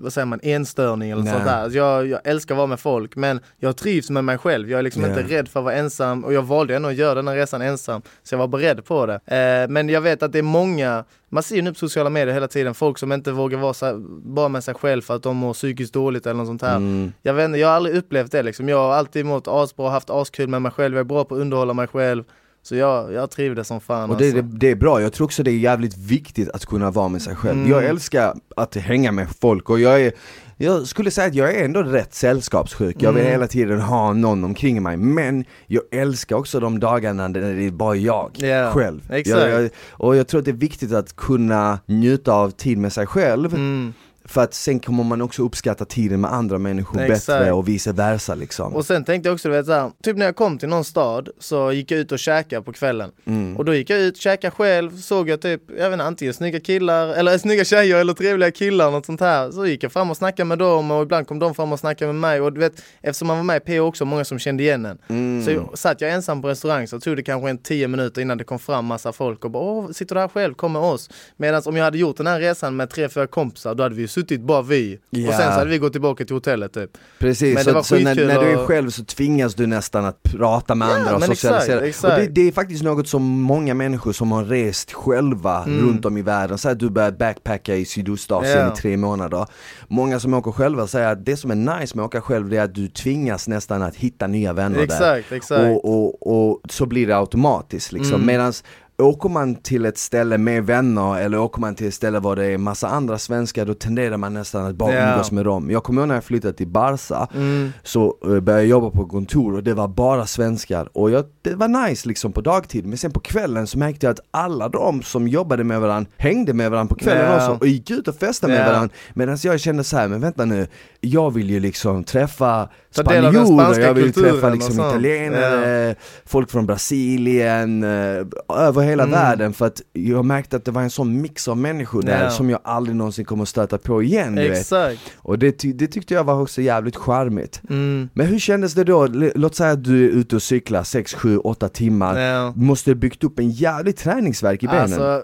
vad 0.00 0.12
säger 0.12 0.26
man, 0.26 0.40
enstörning 0.42 1.10
eller 1.10 1.22
Nej. 1.22 1.32
sånt 1.32 1.44
där. 1.44 1.62
Alltså 1.62 1.78
jag, 1.78 2.06
jag 2.06 2.20
älskar 2.24 2.54
att 2.54 2.56
vara 2.56 2.66
med 2.66 2.80
folk 2.80 3.16
men 3.16 3.40
jag 3.58 3.76
trivs 3.76 4.10
med 4.10 4.24
mig 4.24 4.38
själv. 4.38 4.70
Jag 4.70 4.78
är 4.78 4.82
liksom 4.82 5.02
Ja. 5.02 5.08
inte 5.08 5.22
rädd 5.22 5.48
för 5.48 5.60
att 5.60 5.64
vara 5.64 5.74
ensam 5.74 6.24
och 6.24 6.32
jag 6.32 6.42
valde 6.42 6.76
ändå 6.76 6.88
att 6.88 6.94
göra 6.94 7.14
den 7.14 7.28
här 7.28 7.34
resan 7.36 7.62
ensam. 7.62 8.02
Så 8.22 8.34
jag 8.34 8.38
var 8.38 8.48
beredd 8.48 8.84
på 8.84 9.06
det. 9.06 9.14
Eh, 9.14 9.68
men 9.70 9.88
jag 9.88 10.00
vet 10.00 10.22
att 10.22 10.32
det 10.32 10.38
är 10.38 10.42
många, 10.42 11.04
man 11.28 11.42
ser 11.42 11.56
ju 11.56 11.62
nu 11.62 11.72
på 11.72 11.78
sociala 11.78 12.10
medier 12.10 12.34
hela 12.34 12.48
tiden, 12.48 12.74
folk 12.74 12.98
som 12.98 13.12
inte 13.12 13.32
vågar 13.32 13.58
vara 13.58 13.74
så, 13.74 13.98
bara 14.24 14.48
med 14.48 14.64
sig 14.64 14.74
själv 14.74 15.02
för 15.02 15.14
att 15.16 15.22
de 15.22 15.36
mår 15.36 15.52
psykiskt 15.54 15.94
dåligt 15.94 16.26
eller 16.26 16.34
något 16.34 16.46
sånt 16.46 16.62
här. 16.62 16.76
Mm. 16.76 17.12
Jag 17.22 17.34
vet 17.34 17.58
jag 17.58 17.68
har 17.68 17.74
aldrig 17.74 17.96
upplevt 17.96 18.32
det 18.32 18.42
liksom. 18.42 18.68
Jag 18.68 18.78
har 18.78 18.92
alltid 18.94 19.26
mått 19.26 19.48
asbra, 19.48 19.90
haft 19.90 20.10
askul 20.10 20.48
med 20.48 20.62
mig 20.62 20.72
själv, 20.72 20.94
jag 20.94 21.00
är 21.00 21.04
bra 21.04 21.24
på 21.24 21.34
att 21.34 21.40
underhålla 21.40 21.74
mig 21.74 21.86
själv. 21.86 22.24
Så 22.66 22.76
jag, 22.76 23.12
jag 23.12 23.30
trivdes 23.30 23.68
som 23.68 23.80
fan 23.80 24.10
Och 24.10 24.16
det, 24.16 24.24
alltså. 24.24 24.42
det, 24.42 24.58
det 24.58 24.70
är 24.70 24.74
bra, 24.76 25.02
jag 25.02 25.12
tror 25.12 25.24
också 25.24 25.42
det 25.42 25.50
är 25.50 25.58
jävligt 25.58 25.96
viktigt 25.98 26.48
att 26.50 26.66
kunna 26.66 26.90
vara 26.90 27.08
med 27.08 27.22
sig 27.22 27.36
själv. 27.36 27.58
Mm. 27.58 27.70
Jag 27.70 27.84
älskar 27.84 28.34
att 28.56 28.74
hänga 28.74 29.12
med 29.12 29.26
folk 29.40 29.70
och 29.70 29.80
jag 29.80 30.00
är 30.02 30.12
jag 30.56 30.86
skulle 30.86 31.10
säga 31.10 31.26
att 31.26 31.34
jag 31.34 31.54
är 31.54 31.64
ändå 31.64 31.82
rätt 31.82 32.14
sällskapssjuk, 32.14 32.96
jag 32.98 33.12
vill 33.12 33.20
Mm. 33.20 33.32
hela 33.32 33.46
tiden 33.46 33.80
ha 33.80 34.12
någon 34.12 34.44
omkring 34.44 34.82
mig 34.82 34.96
men 34.96 35.44
jag 35.66 35.82
älskar 35.90 36.36
också 36.36 36.60
de 36.60 36.80
dagarna 36.80 37.28
när 37.28 37.54
det 37.54 37.64
är 37.66 37.70
bara 37.70 37.96
jag 37.96 38.30
Ja, 38.38 38.70
själv. 38.74 39.00
exakt. 39.12 39.40
Jag, 39.40 39.62
jag, 39.62 39.70
och 39.90 40.16
jag 40.16 40.26
tror 40.28 40.38
att 40.38 40.44
det 40.44 40.50
är 40.50 40.52
viktigt 40.52 40.92
att 40.92 41.16
kunna 41.16 41.78
njuta 41.86 42.32
av 42.32 42.50
tid 42.50 42.78
med 42.78 42.92
sig 42.92 43.06
själv 43.06 43.54
Mm. 43.54 43.92
För 44.24 44.40
att 44.42 44.54
sen 44.54 44.80
kommer 44.80 45.04
man 45.04 45.22
också 45.22 45.42
uppskatta 45.42 45.84
tiden 45.84 46.20
med 46.20 46.32
andra 46.32 46.58
människor 46.58 47.00
Exakt. 47.00 47.26
bättre 47.26 47.52
och 47.52 47.68
vice 47.68 47.92
versa 47.92 48.34
liksom. 48.34 48.74
Och 48.74 48.86
sen 48.86 49.04
tänkte 49.04 49.28
jag 49.28 49.34
också, 49.34 49.48
du 49.48 49.54
vet 49.54 49.66
såhär, 49.66 49.90
typ 50.02 50.16
när 50.16 50.26
jag 50.26 50.36
kom 50.36 50.58
till 50.58 50.68
någon 50.68 50.84
stad 50.84 51.28
så 51.38 51.72
gick 51.72 51.90
jag 51.90 52.00
ut 52.00 52.12
och 52.12 52.18
käkade 52.18 52.62
på 52.62 52.72
kvällen. 52.72 53.10
Mm. 53.24 53.56
Och 53.56 53.64
då 53.64 53.74
gick 53.74 53.90
jag 53.90 54.00
ut, 54.00 54.16
käkade 54.16 54.50
själv, 54.50 54.96
såg 54.96 55.28
jag 55.28 55.40
typ, 55.40 55.62
jag 55.78 55.90
vet 55.90 55.92
inte, 55.92 56.04
antingen 56.04 56.34
snygga 56.34 56.60
killar, 56.60 57.08
eller 57.08 57.38
snygga 57.44 57.64
tjejer 57.64 57.96
eller 57.96 58.12
trevliga 58.12 58.50
killar, 58.50 58.90
något 58.90 59.06
sånt 59.06 59.20
här. 59.20 59.50
Så 59.50 59.66
gick 59.66 59.82
jag 59.82 59.92
fram 59.92 60.10
och 60.10 60.16
snackade 60.16 60.44
med 60.44 60.58
dem 60.58 60.90
och 60.90 61.02
ibland 61.02 61.26
kom 61.26 61.38
de 61.38 61.54
fram 61.54 61.72
och 61.72 61.80
snackade 61.80 62.12
med 62.12 62.20
mig. 62.20 62.40
Och 62.40 62.52
du 62.52 62.60
vet, 62.60 62.82
eftersom 63.02 63.28
man 63.28 63.36
var 63.36 63.44
med 63.44 63.56
i 63.56 63.60
PO 63.60 63.80
också, 63.80 64.04
många 64.04 64.24
som 64.24 64.38
kände 64.38 64.62
igen 64.62 64.86
en. 64.86 64.98
Mm. 65.08 65.44
Så 65.44 65.50
jag, 65.50 65.78
satt 65.78 66.00
jag 66.00 66.10
ensam 66.10 66.42
på 66.42 66.48
restaurang 66.48 66.88
så 66.88 67.00
tog 67.00 67.16
det 67.16 67.22
kanske 67.22 67.50
en 67.50 67.58
tio 67.58 67.88
minuter 67.88 68.22
innan 68.22 68.38
det 68.38 68.44
kom 68.44 68.58
fram 68.58 68.84
massa 68.84 69.12
folk 69.12 69.44
och 69.44 69.50
bara 69.50 69.62
åh, 69.62 69.90
sitter 69.90 70.14
du 70.14 70.20
här 70.20 70.28
själv, 70.28 70.54
kom 70.54 70.72
med 70.72 70.82
oss. 70.82 71.10
Medan 71.36 71.62
om 71.64 71.76
jag 71.76 71.84
hade 71.84 71.98
gjort 71.98 72.16
den 72.16 72.26
här 72.26 72.40
resan 72.40 72.76
med 72.76 72.90
tre, 72.90 73.08
fyra 73.08 73.26
kompisar, 73.26 73.74
då 73.74 73.82
hade 73.82 73.94
vi 73.94 74.02
ju 74.02 74.08
suttit 74.14 74.40
bara 74.40 74.62
vi. 74.62 74.98
Ja. 75.10 75.28
Och 75.28 75.34
sen 75.34 75.42
så 75.52 75.58
hade 75.58 75.70
vi 75.70 75.78
gått 75.78 75.92
tillbaka 75.92 76.24
till 76.24 76.36
hotellet 76.36 76.72
typ. 76.72 76.90
Precis, 77.18 77.54
Men 77.54 77.64
så, 77.64 77.82
så 77.82 77.94
när, 77.98 78.14
när 78.14 78.40
du 78.40 78.50
är 78.50 78.66
själv 78.66 78.90
så 78.90 79.04
tvingas 79.04 79.54
du 79.54 79.66
nästan 79.66 80.04
att 80.04 80.22
prata 80.22 80.74
med 80.74 80.88
Ja, 80.88 80.94
andra 80.96 81.16
och 81.16 81.22
socialisera. 81.22 81.56
exakt, 81.80 81.82
exakt. 81.86 82.12
Och 82.14 82.20
det, 82.20 82.26
det 82.42 82.48
är 82.48 82.52
faktiskt 82.52 82.82
något 82.82 83.08
som 83.08 83.22
många 83.22 83.74
människor 83.74 84.12
som 84.12 84.32
har 84.32 84.44
rest 84.44 84.92
själva 84.92 85.64
Mm. 85.64 85.86
runt 85.86 86.04
om 86.04 86.16
i 86.18 86.22
världen, 86.22 86.58
så 86.58 86.68
att 86.68 86.78
du 86.78 86.90
börjar 86.90 87.10
backpacka 87.10 87.74
i 87.76 87.84
Sydostasien 87.84 88.58
Ja. 88.58 88.72
i 88.72 88.76
tre 88.76 88.96
månader. 88.96 89.46
Många 89.88 90.20
som 90.20 90.34
åker 90.34 90.50
själva 90.50 90.86
säger 90.86 91.08
att 91.12 91.24
det 91.26 91.36
som 91.36 91.50
är 91.50 91.54
nice 91.80 91.96
med 91.96 92.04
att 92.04 92.08
åka 92.08 92.20
själv 92.20 92.48
det 92.48 92.56
är 92.56 92.62
att 92.64 92.74
du 92.74 92.88
tvingas 92.88 93.48
nästan 93.48 93.82
att 93.82 93.96
hitta 93.96 94.26
nya 94.26 94.52
vänner 94.52 94.76
där. 94.76 94.84
Exakt, 94.84 95.32
exakt. 95.32 95.60
Och, 95.60 95.84
och, 95.84 96.26
och 96.50 96.60
så 96.70 96.86
blir 96.86 97.06
det 97.06 97.16
automatiskt 97.18 97.92
liksom. 97.92 98.14
Mm. 98.14 98.26
Medans 98.26 98.64
åker 98.98 99.28
man 99.28 99.54
till 99.54 99.86
ett 99.86 99.98
ställe 99.98 100.38
med 100.38 100.66
vänner 100.66 101.18
eller 101.20 101.38
åker 101.38 101.60
man 101.60 101.74
till 101.74 101.86
ett 101.88 101.94
ställe 101.94 102.18
var 102.18 102.36
det 102.36 102.44
är 102.46 102.58
massa 102.58 102.88
andra 102.88 103.18
svenskar 103.18 103.66
då 103.66 103.74
tenderar 103.74 104.16
man 104.16 104.34
nästan 104.34 104.64
att 104.66 104.74
bara 104.74 104.94
Ja. 104.94 105.12
umgås 105.12 105.32
med 105.32 105.44
dem. 105.44 105.70
Jag 105.70 105.84
kommer 105.84 106.00
ihåg 106.02 106.08
när 106.08 106.14
jag 106.14 106.24
flyttade 106.24 106.54
till 106.54 106.66
Barca 106.68 107.28
Mm. 107.34 107.72
så 107.82 108.16
eh, 108.24 108.28
började 108.40 108.52
jag 108.62 108.66
jobba 108.66 108.90
på 108.90 109.06
kontor 109.06 109.54
och 109.54 109.62
det 109.62 109.74
var 109.74 109.88
bara 109.88 110.26
svenskar 110.26 110.88
och 110.92 111.10
jag, 111.10 111.24
det 111.42 111.54
var 111.54 111.68
nice 111.88 112.08
liksom 112.08 112.32
på 112.32 112.40
dagtid 112.40 112.86
men 112.86 112.98
sen 112.98 113.10
på 113.12 113.20
kvällen 113.20 113.66
så 113.66 113.78
märkte 113.78 114.06
jag 114.06 114.12
att 114.12 114.20
alla 114.30 114.68
de 114.68 115.02
som 115.02 115.28
jobbade 115.28 115.64
med 115.64 115.80
varandra 115.80 116.10
hängde 116.16 116.52
med 116.54 116.70
varandra 116.70 116.94
på 116.94 117.00
kvällen 117.00 117.26
Ja. 117.26 117.34
också 117.36 117.52
och 117.60 117.66
gick 117.66 117.90
ut 117.90 118.08
och 118.08 118.14
festade 118.16 118.52
med 118.52 118.62
Ja. 118.62 118.66
varandra 118.72 118.94
medan 119.14 119.38
jag 119.42 119.60
kände 119.60 119.84
så 119.84 119.96
här, 119.96 120.08
men 120.08 120.20
vänta 120.20 120.44
nu, 120.44 120.66
jag 121.00 121.30
vill 121.34 121.50
ju 121.50 121.60
liksom 121.60 122.04
träffa 122.04 122.68
Ta 122.94 123.02
del 123.02 123.26
av 123.26 123.32
den 123.32 123.46
spanjorer, 123.46 123.64
spanska 123.64 123.82
jag 123.82 123.94
vill 123.94 124.12
träffa 124.12 124.48
liksom 124.50 124.74
italienare, 124.74 125.94
folk 126.26 126.50
från 126.50 126.66
Brasilien, 126.66 127.82
eh, 127.82 128.26
över 128.58 128.82
hela 128.82 129.02
Mm. 129.02 129.10
världen 129.12 129.52
för 129.52 129.66
att 129.66 129.82
jag 129.92 130.24
märkte 130.24 130.56
att 130.56 130.64
det 130.64 130.70
var 130.70 130.82
en 130.82 130.90
sån 130.90 131.20
mix 131.22 131.48
av 131.48 131.56
människor 131.56 132.02
där 132.02 132.24
Ja. 132.24 132.30
som 132.30 132.50
jag 132.50 132.60
aldrig 132.64 132.96
någonsin 132.96 133.24
kommer 133.24 133.44
stöta 133.44 133.78
på 133.78 134.02
igen. 134.02 134.38
Exakt. 134.38 135.00
Och 135.16 135.38
det, 135.38 135.52
ty- 135.52 135.72
det 135.72 135.86
tyckte 135.86 136.14
jag 136.14 136.24
var 136.24 136.40
också 136.42 136.60
jävligt 136.62 136.96
charmigt. 136.96 137.60
Mm. 137.70 138.08
Men 138.14 138.26
hur 138.26 138.38
kändes 138.38 138.74
det 138.74 138.84
då? 138.84 139.06
Låt 139.34 139.54
säga 139.54 139.70
att 139.70 139.84
du 139.84 140.04
är 140.04 140.08
ute 140.08 140.36
och 140.36 140.42
cyklar 140.42 140.82
6, 140.82 141.14
7, 141.14 141.38
8 141.38 141.68
timmar. 141.68 142.18
Ja. 142.20 142.52
Måste 142.56 142.90
ha 142.90 142.94
byggt 142.94 143.24
upp 143.24 143.38
en 143.38 143.50
jävligt 143.50 143.96
träningsverk 143.96 144.62
i 144.62 144.66
benen. 144.66 144.82
Alltså, 144.82 145.22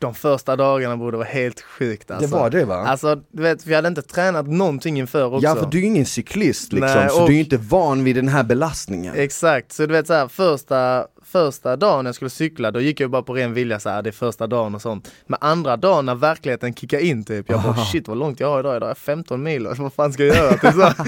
de 0.00 0.14
första 0.14 0.56
dagarna 0.56 0.96
borde 0.96 1.16
vara 1.16 1.28
helt 1.28 1.60
sjukt 1.60 2.10
alltså. 2.10 2.26
det 2.26 2.32
var 2.36 2.50
det 2.50 2.64
va? 2.64 2.74
Alltså 2.74 3.20
du 3.32 3.42
vet, 3.42 3.66
vi 3.66 3.74
hade 3.74 3.88
inte 3.88 4.02
tränat 4.02 4.46
någonting 4.46 4.98
inför 4.98 5.24
också. 5.34 5.44
ja 5.44 5.56
för 5.56 5.66
du 5.66 5.78
är 5.78 5.82
ju 5.82 5.86
ingen 5.86 6.06
cyklist 6.06 6.72
liksom, 6.72 7.00
Nej, 7.00 7.08
så 7.10 7.22
och- 7.22 7.28
du 7.28 7.36
är 7.36 7.40
inte 7.40 7.56
van 7.56 8.04
vid 8.04 8.16
den 8.16 8.28
här 8.28 8.42
belastningen. 8.42 9.14
Exakt, 9.16 9.72
så 9.72 9.86
du 9.86 9.92
vet 9.92 10.06
så 10.06 10.12
här, 10.12 10.28
första, 10.28 11.06
första 11.24 11.76
dagen 11.76 12.06
jag 12.06 12.14
skulle 12.14 12.30
cykla, 12.30 12.70
då 12.70 12.80
gick 12.80 13.00
jag 13.00 13.10
bara 13.10 13.22
på 13.22 13.34
ren 13.34 13.54
vilja 13.54 13.80
så 13.80 13.90
här, 13.90 14.02
det 14.02 14.10
är 14.10 14.12
första 14.12 14.46
dagen 14.46 14.74
och 14.74 14.82
sånt. 14.82 15.12
Men 15.26 15.38
andra 15.40 15.76
dagen 15.76 16.06
när 16.06 16.14
verkligheten 16.14 16.74
kickar 16.74 16.98
in 16.98 17.24
typ, 17.24 17.50
jag 17.50 17.62
bara 17.62 17.74
shit 17.74 18.08
vad 18.08 18.18
långt 18.18 18.40
jag 18.40 18.48
har 18.48 18.60
idag, 18.60 18.76
idag 18.76 18.86
har 18.86 18.90
jag 18.90 18.98
15 18.98 19.42
mil, 19.42 19.66
alltså, 19.66 19.82
vad 19.82 19.92
fan 19.92 20.12
ska 20.12 20.24
jag 20.24 20.36
göra? 20.36 20.52
Typ, 20.52 20.72
så 20.72 21.04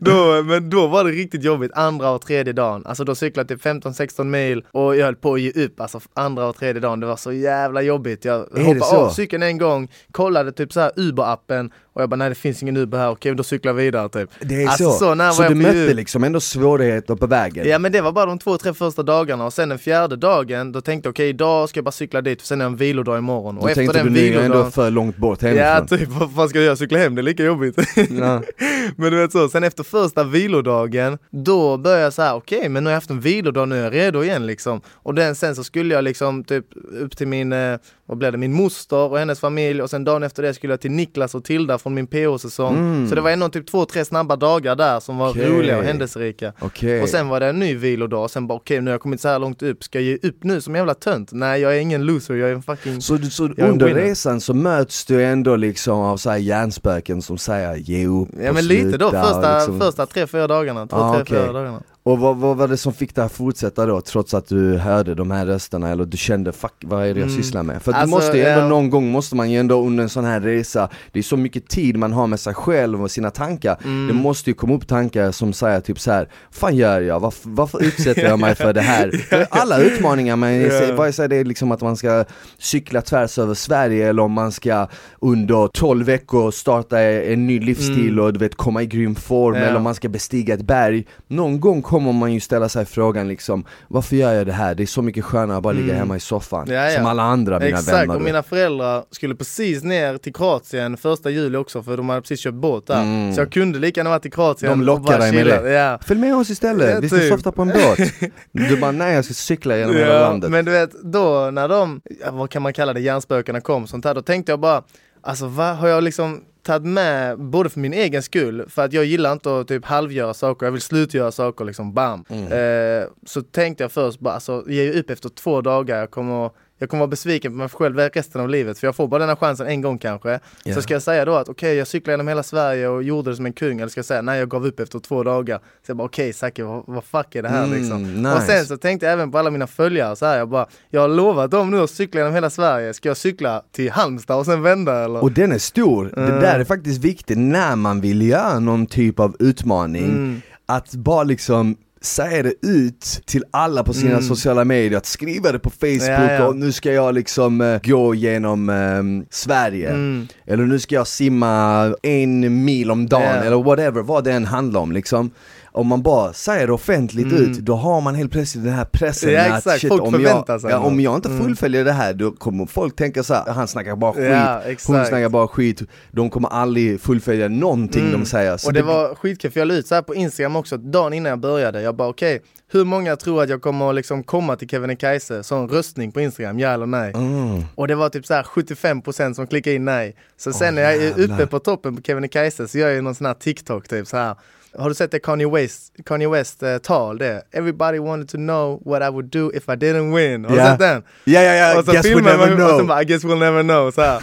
då, 0.04 0.42
men 0.42 0.70
då 0.70 0.86
var 0.86 1.04
det 1.04 1.10
riktigt 1.10 1.44
jobbigt, 1.44 1.72
andra 1.74 2.10
och 2.10 2.22
tredje 2.22 2.52
dagen. 2.52 2.86
Alltså 2.86 3.04
då 3.04 3.14
cyklade 3.14 3.52
jag 3.52 3.60
typ 3.60 3.84
15-16 3.84 4.24
mil 4.24 4.64
och 4.70 4.96
jag 4.96 5.04
höll 5.04 5.16
på 5.16 5.34
att 5.34 5.40
ge 5.40 5.50
upp, 5.50 5.80
alltså 5.80 6.00
andra 6.14 6.46
och 6.46 6.56
tredje 6.56 6.80
dagen, 6.80 7.00
det 7.00 7.06
var 7.06 7.16
så 7.16 7.32
jävla 7.32 7.82
jobbigt. 7.82 8.24
Jag 8.24 8.38
hoppade 8.38 8.96
av 8.96 9.10
cykeln 9.10 9.42
en 9.42 9.58
gång, 9.58 9.88
kollade 10.12 10.52
typ 10.52 10.72
så 10.72 10.80
här 10.80 10.92
Uber-appen 10.96 11.70
och 11.92 12.02
jag 12.02 12.08
bara 12.08 12.16
nej 12.16 12.28
det 12.28 12.34
finns 12.34 12.62
ingen 12.62 12.76
Uber 12.76 12.98
här, 12.98 13.10
okej 13.10 13.34
då 13.34 13.42
cyklar 13.42 13.70
jag 13.70 13.76
vidare 13.76 14.08
typ. 14.08 14.30
Det 14.40 14.62
är 14.62 14.68
Alltså, 14.68 14.90
så. 14.92 15.16
så 15.16 15.32
så 15.32 15.48
du 15.48 15.54
mötte 15.54 15.94
liksom 15.94 16.24
ändå 16.24 16.40
svårigheter 16.40 17.14
på 17.14 17.26
vägen? 17.26 17.68
Ja 17.68 17.78
men 17.78 17.92
det 17.92 18.00
var 18.00 18.12
bara 18.12 18.26
de 18.26 18.38
två, 18.38 18.58
tre 18.58 18.74
första 18.74 19.02
dagarna 19.02 19.44
och 19.46 19.52
sen 19.52 19.68
den 19.68 19.78
fjärde 19.78 20.16
dagen, 20.16 20.72
då 20.72 20.80
tänkte 20.80 21.06
jag 21.06 21.12
okej 21.12 21.28
idag 21.28 21.68
ska 21.68 21.78
jag 21.78 21.84
bara 21.84 21.92
cykla 21.92 22.20
dit, 22.20 22.40
för 22.40 22.46
sen 22.46 22.60
är 22.60 22.64
det 22.64 22.68
en 22.70 22.76
vilodag 22.76 23.18
imorgon. 23.18 23.56
Och 23.56 23.62
Då 23.62 23.68
efter 23.68 23.82
tänkte 23.82 23.98
den 23.98 24.06
du 24.06 24.12
nu 24.20 24.28
är 24.28 24.32
jag 24.32 24.44
ändå 24.44 24.70
för 24.70 24.90
långt 24.90 25.16
bort 25.16 25.42
ja 25.42 25.48
hemifrån? 25.48 25.98
typ 25.98 26.08
vad 26.08 26.34
fan 26.34 26.48
ska 26.48 26.58
jag 26.58 26.64
göra, 26.64 26.76
cykla 26.76 26.98
hem, 26.98 27.14
det 27.14 27.20
är 27.20 27.22
lika 27.22 27.44
jobbigt. 27.44 27.76
Ja. 28.10 28.42
men 28.96 29.10
du 29.12 29.16
vet 29.16 29.32
så, 29.32 29.48
sen 29.48 29.64
efter 29.64 29.82
första 29.84 30.24
vilodagen, 30.24 31.18
då 31.30 31.76
började 31.76 32.02
jag 32.02 32.12
så 32.12 32.22
här: 32.22 32.34
okej 32.34 32.68
men 32.68 32.84
nu 32.84 32.88
har 32.88 32.92
jag 32.92 32.96
haft 32.96 33.10
en 33.10 33.20
vilodag, 33.20 33.68
nu 33.68 33.78
är 33.78 33.84
jag 33.84 33.94
redo 33.94 34.22
igen 34.24 34.46
liksom. 34.46 34.80
Och 34.92 35.14
den, 35.14 35.34
sen 35.34 35.56
så 35.56 35.64
skulle 35.64 35.94
jag 35.94 36.04
liksom 36.04 36.44
typ 36.44 36.66
upp 37.00 37.16
till 37.16 37.28
min, 37.28 37.52
eh, 37.52 37.78
vad 38.06 38.18
blev 38.18 38.32
det, 38.32 38.38
min 38.38 38.52
moster 38.52 38.96
och 38.96 39.18
hennes 39.18 39.40
familj 39.40 39.82
och 39.82 39.90
sen 39.90 40.04
dagen 40.04 40.22
efter 40.22 40.42
det 40.42 40.54
skulle 40.54 40.72
jag 40.72 40.80
till 40.80 40.90
Niklas 40.90 41.34
och 41.34 41.44
Tilda 41.44 41.78
från 41.82 41.94
min 41.94 42.06
PO-säsong. 42.06 42.74
Mm. 42.78 43.08
Så 43.08 43.14
det 43.14 43.20
var 43.20 43.30
ändå 43.30 43.48
typ 43.48 43.66
två, 43.66 43.84
tre 43.84 44.04
snabba 44.04 44.36
dagar 44.36 44.76
där 44.76 45.00
som 45.00 45.18
var 45.18 45.30
Okej. 45.30 45.48
roliga 45.48 45.78
och 45.78 45.84
händelserika. 45.84 46.52
Okej. 46.60 47.02
Och 47.02 47.08
sen 47.08 47.28
var 47.28 47.40
det 47.40 47.46
en 47.46 47.58
ny 47.58 47.74
vilodag 47.76 48.22
och 48.22 48.30
sen 48.30 48.46
bara 48.46 48.54
okej 48.54 48.80
nu 48.80 48.90
har 48.90 48.92
jag 48.92 49.00
kommit 49.00 49.20
så 49.20 49.28
här 49.28 49.38
långt 49.38 49.62
upp, 49.62 49.84
ska 49.84 50.00
jag 50.00 50.04
ge 50.04 50.28
upp 50.28 50.44
nu 50.44 50.60
som 50.60 50.74
jävla 50.74 50.94
tönt? 50.94 51.32
Nej 51.32 51.60
jag 51.60 51.76
är 51.76 51.80
ingen 51.80 52.04
loser, 52.06 52.34
jag 52.34 52.50
är 52.50 52.54
en 52.54 52.62
fucking... 52.62 53.00
Så, 53.02 53.18
så 53.18 53.44
under 53.44 53.94
resan 53.94 54.40
så 54.40 54.54
möts 54.54 55.04
du 55.04 55.24
ändå 55.24 55.56
liksom 55.56 55.98
av 56.00 56.16
så 56.16 56.30
här 56.30 56.38
hjärnspöken 56.38 57.22
som 57.22 57.38
säger 57.38 57.76
ge 57.76 58.06
upp 58.06 58.28
Ja 58.42 58.52
men 58.52 58.66
lite 58.66 58.98
då, 58.98 59.10
sluta", 59.10 59.22
första, 59.24 59.56
liksom. 59.56 59.80
första 59.80 60.06
tre, 60.06 60.26
fyra 60.26 60.46
dagarna, 60.46 60.86
två, 60.86 60.96
Ah, 60.96 61.24
tre, 61.24 61.24
fyra 61.24 61.52
dagarna. 61.52 61.82
Och 62.04 62.18
vad, 62.18 62.36
vad 62.36 62.56
var 62.56 62.68
det 62.68 62.76
som 62.76 62.92
fick 62.92 63.14
dig 63.14 63.24
att 63.24 63.32
fortsätta 63.32 63.86
då, 63.86 64.00
trots 64.00 64.34
att 64.34 64.48
du 64.48 64.76
hörde 64.76 65.14
de 65.14 65.30
här 65.30 65.46
rösterna 65.46 65.88
eller 65.90 66.04
du 66.04 66.16
kände 66.16 66.52
fuck, 66.52 66.72
vad 66.80 67.00
är 67.06 67.14
det 67.14 67.20
jag 67.20 67.28
Mm. 67.28 67.42
sysslar 67.42 67.62
med? 67.62 67.82
För 67.82 67.92
att 67.92 67.98
Alltså, 67.98 68.16
du 68.16 68.22
måste 68.22 68.36
ju 68.38 68.44
ändå 68.44 68.60
ja. 68.64 68.68
någon 68.68 68.90
gång, 68.90 69.10
måste 69.10 69.36
man 69.36 69.50
ju 69.50 69.58
ändå 69.60 69.82
under 69.86 70.02
en 70.02 70.08
sån 70.08 70.24
här 70.24 70.40
resa, 70.40 70.88
det 71.12 71.18
är 71.18 71.22
så 71.22 71.36
mycket 71.36 71.68
tid 71.68 71.96
man 71.96 72.12
har 72.12 72.26
med 72.26 72.40
sig 72.40 72.54
själv 72.54 73.02
och 73.02 73.10
sina 73.10 73.30
tankar, 73.30 73.76
Mm. 73.84 74.06
det 74.08 74.14
måste 74.14 74.50
ju 74.50 74.54
komma 74.54 74.74
upp 74.74 74.86
tankar 74.88 75.32
som 75.32 75.52
säger 75.52 75.80
typ 75.80 76.00
så 76.00 76.10
här, 76.12 76.28
fan 76.50 76.76
gör 76.76 77.00
jag? 77.00 77.20
Varför, 77.20 77.48
varför 77.50 77.82
utsätter 77.84 78.22
jag 78.22 78.38
mig 78.38 78.54
för 78.54 78.72
det 78.72 78.80
här? 78.80 79.10
Alla 79.50 79.78
utmaningar, 79.78 80.36
men 80.36 80.60
Ja. 80.60 80.94
vare 80.96 81.12
sig 81.12 81.28
det 81.28 81.36
är 81.36 81.44
liksom 81.44 81.72
att 81.72 81.80
man 81.80 81.96
ska 81.96 82.24
cykla 82.58 83.02
tvärs 83.02 83.38
över 83.38 83.54
Sverige 83.54 84.08
eller 84.08 84.22
om 84.22 84.32
man 84.32 84.52
ska 84.52 84.86
under 85.20 85.68
12 85.68 86.06
veckor 86.06 86.50
starta 86.50 87.00
en 87.00 87.46
ny 87.46 87.60
livsstil 87.60 88.08
Mm. 88.12 88.24
och 88.24 88.32
du 88.32 88.38
vet 88.38 88.54
komma 88.54 88.82
i 88.82 88.86
grym 88.86 89.14
form 89.14 89.54
Ja. 89.54 89.60
eller 89.60 89.76
om 89.76 89.82
man 89.82 89.94
ska 89.94 90.08
bestiga 90.08 90.54
ett 90.54 90.62
berg 90.62 91.06
Någon 91.28 91.60
gång 91.60 91.82
kommer 91.92 92.12
man 92.12 92.32
ju 92.32 92.40
ställa 92.40 92.68
sig 92.68 92.84
frågan 92.84 93.28
liksom 93.28 93.64
Varför 93.88 94.16
gör 94.16 94.32
jag 94.32 94.46
det 94.46 94.52
här? 94.52 94.74
Det 94.74 94.82
är 94.82 94.86
så 94.86 95.02
mycket 95.02 95.24
skönare 95.24 95.56
att 95.56 95.62
bara 95.62 95.72
ligga 95.72 95.84
Mm. 95.84 95.96
hemma 95.98 96.16
i 96.16 96.20
soffan 96.20 96.66
Ja, 96.68 96.74
ja. 96.90 96.96
Som 96.96 97.06
alla 97.06 97.22
andra 97.22 97.58
mina 97.58 97.78
Exakt, 97.78 97.96
vänner 97.98 98.14
och 98.14 98.20
du. 98.20 98.24
mina 98.24 98.42
föräldrar 98.42 99.04
skulle 99.10 99.34
precis 99.34 99.82
ner 99.82 100.18
till 100.18 100.32
Kroatien 100.32 100.96
första 100.96 101.30
juli 101.30 101.56
också 101.56 101.82
för 101.82 101.96
de 101.96 102.08
hade 102.08 102.20
precis 102.20 102.40
köpt 102.40 102.54
båt 102.56 102.86
där. 102.86 103.02
Mm. 103.02 103.34
Så 103.34 103.40
jag 103.40 103.52
kunde 103.52 103.78
lika 103.78 104.00
gärna 104.00 104.10
varit 104.10 104.26
i 104.26 104.30
Kroatien 104.30 104.70
De 104.72 104.80
och 104.80 104.86
lockar 104.86 105.18
dig 105.18 105.32
med 105.32 105.46
det. 105.46 105.70
Ja. 105.72 105.98
Följ 106.06 106.20
med 106.20 106.36
oss 106.36 106.50
istället, 106.50 106.90
Ja, 106.94 107.00
vi 107.00 107.08
ska 107.08 107.18
typ. 107.18 107.28
softa 107.32 107.52
på 107.52 107.62
en 107.62 107.68
båt 107.68 107.98
Du 108.52 108.76
bara 108.76 108.90
nej 108.92 109.14
jag 109.14 109.24
ska 109.24 109.34
cykla 109.34 109.76
genom 109.76 109.96
hela 109.96 110.20
landet 110.20 110.50
men 110.50 110.64
du 110.64 110.70
vet, 110.70 110.90
då 111.02 111.50
när 111.52 111.68
de, 111.68 112.00
vad 112.32 112.50
kan 112.50 112.62
man 112.62 112.72
kalla 112.72 112.92
det, 112.92 113.00
hjärnspökena 113.00 113.60
kom, 113.60 113.86
sånt 113.86 114.04
här, 114.04 114.14
då 114.14 114.22
tänkte 114.22 114.52
jag 114.52 114.60
bara, 114.60 114.82
alltså 115.22 115.46
vad 115.46 115.76
har 115.76 115.88
jag 115.88 116.04
liksom 116.04 116.44
tagit 116.62 116.86
med, 116.86 117.38
både 117.38 117.70
för 117.70 117.80
min 117.80 117.92
egen 117.92 118.22
skull, 118.22 118.64
för 118.68 118.84
att 118.84 118.92
jag 118.92 119.04
gillar 119.04 119.32
inte 119.32 119.60
att 119.60 119.68
typ 119.68 119.84
halvgöra 119.84 120.34
saker, 120.34 120.66
jag 120.66 120.72
vill 120.72 120.80
slutgöra 120.80 121.32
saker 121.32 121.64
liksom, 121.64 121.94
bam. 121.94 122.24
Mm. 122.28 122.52
Eh, 122.52 123.08
så 123.26 123.42
tänkte 123.42 123.84
jag 123.84 123.92
först 123.92 124.20
bara, 124.20 124.34
alltså 124.34 124.64
ge 124.68 124.92
upp 124.92 125.10
efter 125.10 125.28
två 125.28 125.60
dagar, 125.60 125.98
jag 125.98 126.10
kommer 126.10 126.50
jag 126.82 126.88
kommer 126.88 126.98
vara 127.00 127.08
besviken 127.08 127.52
på 127.52 127.58
mig 127.58 127.68
själv 127.68 127.96
resten 127.98 128.40
av 128.40 128.48
livet 128.48 128.78
för 128.78 128.86
jag 128.86 128.96
får 128.96 129.08
bara 129.08 129.18
den 129.18 129.28
här 129.28 129.36
chansen 129.36 129.66
en 129.66 129.80
gång 129.80 129.98
kanske. 129.98 130.40
Ja. 130.64 130.74
Så 130.74 130.82
ska 130.82 130.94
jag 130.94 131.02
säga 131.02 131.24
då 131.24 131.34
att 131.34 131.48
okej 131.48 131.74
jag 131.74 131.86
cyklade 131.86 132.12
genom 132.12 132.28
hela 132.28 132.42
Sverige 132.42 132.88
och 132.88 133.02
gjorde 133.02 133.30
det 133.30 133.36
som 133.36 133.46
en 133.46 133.52
kung 133.52 133.80
eller 133.80 133.88
ska 133.88 133.98
jag 133.98 134.04
säga 134.04 134.22
nej 134.22 134.38
jag 134.38 134.48
gav 134.48 134.66
upp 134.66 134.80
efter 134.80 134.98
två 134.98 135.22
dagar. 135.22 135.58
Så 135.58 135.90
jag 135.90 135.96
bara 135.96 136.04
okej 136.04 136.32
Zacke 136.32 136.62
vad, 136.64 136.82
vad 136.86 137.04
fuck 137.04 137.34
är 137.34 137.42
det 137.42 137.48
här 137.48 137.64
Mm, 137.64 137.78
liksom? 137.80 138.14
nice. 138.22 138.34
Och 138.36 138.42
sen 138.42 138.66
så 138.66 138.76
tänkte 138.76 139.06
jag 139.06 139.12
även 139.12 139.30
på 139.32 139.38
alla 139.38 139.50
mina 139.50 139.66
följare 139.66 140.16
så 140.16 140.26
här, 140.26 140.38
jag 140.38 140.48
bara 140.48 140.66
jag 140.90 141.00
har 141.00 141.08
lovat 141.08 141.50
dem 141.50 141.70
nu 141.70 141.80
att 141.80 141.90
cykla 141.90 142.20
genom 142.20 142.34
hela 142.34 142.50
Sverige, 142.50 142.94
ska 142.94 143.08
jag 143.08 143.16
cykla 143.16 143.62
till 143.72 143.90
Halmstad 143.90 144.38
och 144.38 144.46
sen 144.46 144.62
vända 144.62 145.04
eller? 145.04 145.22
Och 145.22 145.32
den 145.32 145.52
är 145.52 145.58
stor, 145.58 146.10
det 146.14 146.20
Mm. 146.22 146.40
där 146.40 146.60
är 146.60 146.64
faktiskt 146.64 147.04
viktigt 147.04 147.38
när 147.38 147.76
man 147.76 148.00
vill 148.00 148.22
göra 148.28 148.58
någon 148.58 148.86
typ 148.86 149.20
av 149.20 149.36
utmaning 149.38 150.04
Mm. 150.04 150.40
Att 150.66 150.94
bara 150.94 151.22
liksom 151.24 151.76
säga 152.02 152.42
det 152.42 152.54
ut 152.66 153.20
till 153.26 153.44
alla 153.50 153.84
på 153.84 153.92
sina 153.92 154.10
Mm. 154.10 154.22
sociala 154.22 154.64
medier, 154.64 154.98
att 154.98 155.06
skriva 155.06 155.52
det 155.52 155.58
på 155.58 155.70
Facebook 155.70 156.02
Ja, 156.08 156.32
ja. 156.32 156.46
och 156.46 156.56
nu 156.56 156.72
ska 156.72 156.92
jag 156.92 157.14
liksom 157.14 157.60
eh, 157.60 157.80
gå 157.84 158.14
genom 158.14 158.68
eh, 158.68 159.26
Sverige 159.30 159.90
Mm. 159.90 160.28
Eller 160.46 160.64
nu 160.66 160.78
ska 160.78 160.94
jag 160.94 161.06
simma 161.06 161.94
en 162.02 162.64
mil 162.64 162.90
om 162.90 163.06
dagen 163.08 163.22
Ja. 163.36 163.42
eller 163.42 163.62
whatever, 163.62 164.02
vad 164.02 164.24
det 164.24 164.32
än 164.32 164.44
handlar 164.44 164.80
om 164.80 164.92
liksom 164.92 165.30
Om 165.74 165.86
man 165.86 166.02
bara 166.02 166.32
säger 166.32 166.66
det 166.66 166.72
offentligt 166.72 167.26
Mm. 167.32 167.42
ut, 167.50 167.58
då 167.58 167.74
har 167.74 168.00
man 168.00 168.14
helt 168.14 168.32
plötsligt 168.32 168.64
den 168.64 168.72
här 168.72 168.84
pressen 168.84 169.32
Ja, 169.32 169.54
att 169.54 169.80
shit, 169.80 169.90
om, 169.92 170.20
jag, 170.22 170.44
ja, 170.62 170.78
om 170.78 171.00
jag 171.00 171.14
inte 171.14 171.28
Mm. 171.28 171.42
fullföljer 171.44 171.84
det 171.84 171.92
här, 171.92 172.14
då 172.14 172.30
kommer 172.32 172.66
folk 172.66 172.96
tänka 172.96 173.22
så 173.22 173.34
här, 173.34 173.52
han 173.52 173.68
snackar 173.68 173.96
bara 173.96 174.12
skit, 174.12 174.24
Ja, 174.24 174.60
hon 174.86 175.04
snackar 175.06 175.28
bara 175.28 175.48
skit, 175.48 175.82
de 176.10 176.30
kommer 176.30 176.48
aldrig 176.48 177.00
fullfölja 177.00 177.48
någonting 177.48 178.06
Mm. 178.08 178.20
de 178.20 178.26
säger 178.26 178.56
så 178.56 178.66
och 178.66 178.72
det 178.72 178.82
var 178.82 179.14
skitkul 179.14 179.50
för 179.50 179.60
jag 179.60 179.68
la 179.68 179.74
ut 179.74 179.86
så 179.86 179.94
här 179.94 180.02
på 180.02 180.14
Instagram 180.14 180.56
också 180.56 180.76
dagen 180.76 181.12
innan 181.12 181.30
jag 181.30 181.38
började. 181.40 181.82
Jag 181.82 181.96
bara 181.96 182.08
okej, 182.08 182.42
hur 182.72 182.84
många 182.84 183.16
tror 183.16 183.42
att 183.42 183.48
jag 183.48 183.62
kommer 183.62 183.92
liksom 183.92 184.22
komma 184.24 184.56
till 184.56 184.68
Kebnekaise? 184.68 185.42
Sån 185.42 185.68
röstning 185.68 186.12
på 186.12 186.20
Instagram, 186.20 186.58
ja 186.58 186.68
eller 186.70 186.86
nej? 186.86 187.12
mm. 187.14 187.62
Och 187.74 187.88
det 187.88 187.94
var 187.94 188.08
typ 188.08 188.26
så 188.26 188.34
här 188.34 188.42
75% 188.42 189.34
som 189.34 189.46
klickade 189.46 189.76
in 189.76 189.84
nej. 189.84 190.16
Så 190.36 190.52
sen 190.52 190.68
Åh, 190.68 190.74
när 190.74 190.82
jag 190.82 190.94
är 190.94 191.20
uppe 191.24 191.46
på 191.46 191.58
toppen 191.58 191.96
på 191.96 192.02
Kebnekaise 192.02 192.68
så 192.68 192.78
gör 192.78 192.90
jag 192.90 193.04
någon 193.04 193.14
sån 193.14 193.26
här 193.26 193.34
TikTok 193.34 193.88
typ 193.88 194.06
så 194.06 194.16
här. 194.16 194.34
Har 194.78 194.88
du 194.88 194.94
sett 194.94 195.10
det 195.10 195.18
Kanye 195.18 195.48
West, 195.50 195.92
Kanye 196.06 196.28
West 196.28 196.62
eh, 196.62 196.78
tal 196.78 197.18
det? 197.18 197.42
Everybody 197.52 197.98
wanted 197.98 198.28
to 198.28 198.36
know 198.36 198.82
what 198.84 199.02
I 199.02 199.10
would 199.10 199.24
do 199.30 199.50
if 199.54 199.68
I 199.68 199.72
didn't 199.72 200.14
win. 200.16 200.44
Har 200.44 200.56
Ja. 200.56 200.62
du 200.64 200.70
sett 200.70 200.78
den? 200.78 201.02
Ja 201.24 201.40
ja 201.42 201.52
ja, 201.54 201.78
och 201.78 201.84
så 201.84 201.92
guess 201.92 202.04
we 202.06 202.08
filmar 202.08 202.30
never 202.30 202.46
man 202.56 202.62
och 202.62 202.68
så 202.70 202.76
know 202.76 202.86
bara 202.86 203.02
I 203.02 203.04
guess 203.04 203.24
we'll 203.24 203.38
never 203.38 203.62
know 203.62 203.90
så 203.90 204.00
här. 204.00 204.16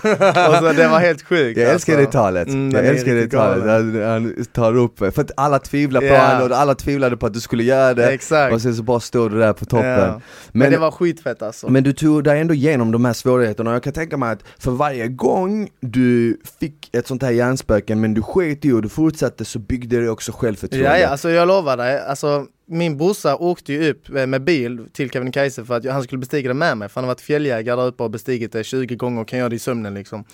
och 0.49 0.55
så 0.55 0.71
det 0.81 0.87
var 0.87 0.99
helt 0.99 1.21
sjukt. 1.21 1.59
Jag 1.59 1.69
älskar 1.71 1.93
alltså. 1.93 2.05
det 2.05 2.11
talet, 2.11 2.47
Mm, 2.47 2.71
jag 2.71 2.85
älskar 2.85 3.15
det 3.15 3.27
talet, 3.27 3.63
han, 3.65 4.01
han 4.03 4.45
tar 4.53 4.77
upp, 4.77 4.97
för 4.99 5.21
att 5.21 5.31
alla 5.37 5.59
tvivlar 5.59 6.01
på 6.01 6.07
Ja. 6.07 6.27
honom 6.27 6.51
och 6.51 6.57
alla 6.57 6.75
tvivlade 6.75 7.17
på 7.17 7.25
att 7.25 7.33
du 7.33 7.39
skulle 7.39 7.63
göra 7.63 7.93
det 7.93 8.11
Exakt. 8.11 8.53
Och 8.53 8.61
sen 8.61 8.75
så 8.75 8.83
bara 8.83 8.99
står 8.99 9.29
du 9.29 9.39
där 9.39 9.53
på 9.53 9.65
toppen 9.65 9.89
Ja. 9.89 10.07
Men, 10.07 10.21
Men, 10.51 10.71
det 10.71 10.77
var 10.77 10.91
skitfett 10.91 11.41
alltså. 11.41 11.69
men 11.69 11.83
du 11.83 11.93
tog 11.93 12.23
dig 12.23 12.39
ändå 12.39 12.53
igenom 12.53 12.91
de 12.91 13.05
här 13.05 13.13
svårigheterna 13.13 13.69
och 13.69 13.75
jag 13.75 13.83
kan 13.83 13.93
tänka 13.93 14.17
mig 14.17 14.31
att 14.31 14.43
för 14.59 14.71
varje 14.71 15.07
gång 15.07 15.69
du 15.79 16.37
fick 16.59 16.78
ett 16.91 17.07
sånt 17.07 17.23
här 17.23 17.31
hjärnspöken 17.31 18.01
men 18.01 18.13
du 18.13 18.21
sket 18.21 18.65
i 18.65 18.71
och 18.71 18.81
du 18.81 18.89
fortsatte 18.89 19.45
så 19.45 19.59
byggde 19.59 20.01
det 20.01 20.09
också 20.09 20.31
självförtroende. 20.31 20.89
Ja, 20.89 20.97
ja, 20.97 21.07
alltså 21.07 21.29
jag 21.29 21.47
lovar 21.47 21.77
dig, 21.77 21.99
alltså 21.99 22.45
min 22.65 22.97
brorsa 22.97 23.35
åkte 23.35 23.73
ju 23.73 23.89
upp 23.89 24.15
eh, 24.15 24.25
med 24.25 24.43
bil 24.43 24.87
till 24.93 25.09
Kebnekaise 25.09 25.65
för 25.65 25.77
att 25.77 25.85
han 25.85 26.03
skulle 26.03 26.19
bestiga 26.19 26.47
det 26.47 26.53
med 26.53 26.77
mig, 26.77 26.89
för 26.89 26.95
han 26.95 27.03
har 27.03 27.13
varit 27.13 27.21
fjälljägare 27.21 27.75
där 27.75 27.87
uppe 27.87 28.03
och 28.03 28.11
bestigit 28.11 28.51
det 28.51 28.63
20 28.63 28.95
gånger 28.95 29.21
och 29.21 29.27
kan 29.27 29.39
göra 29.39 29.49
det 29.49 29.55
i 29.55 29.59
sömnen 29.59 29.93
liksom. 29.93 30.25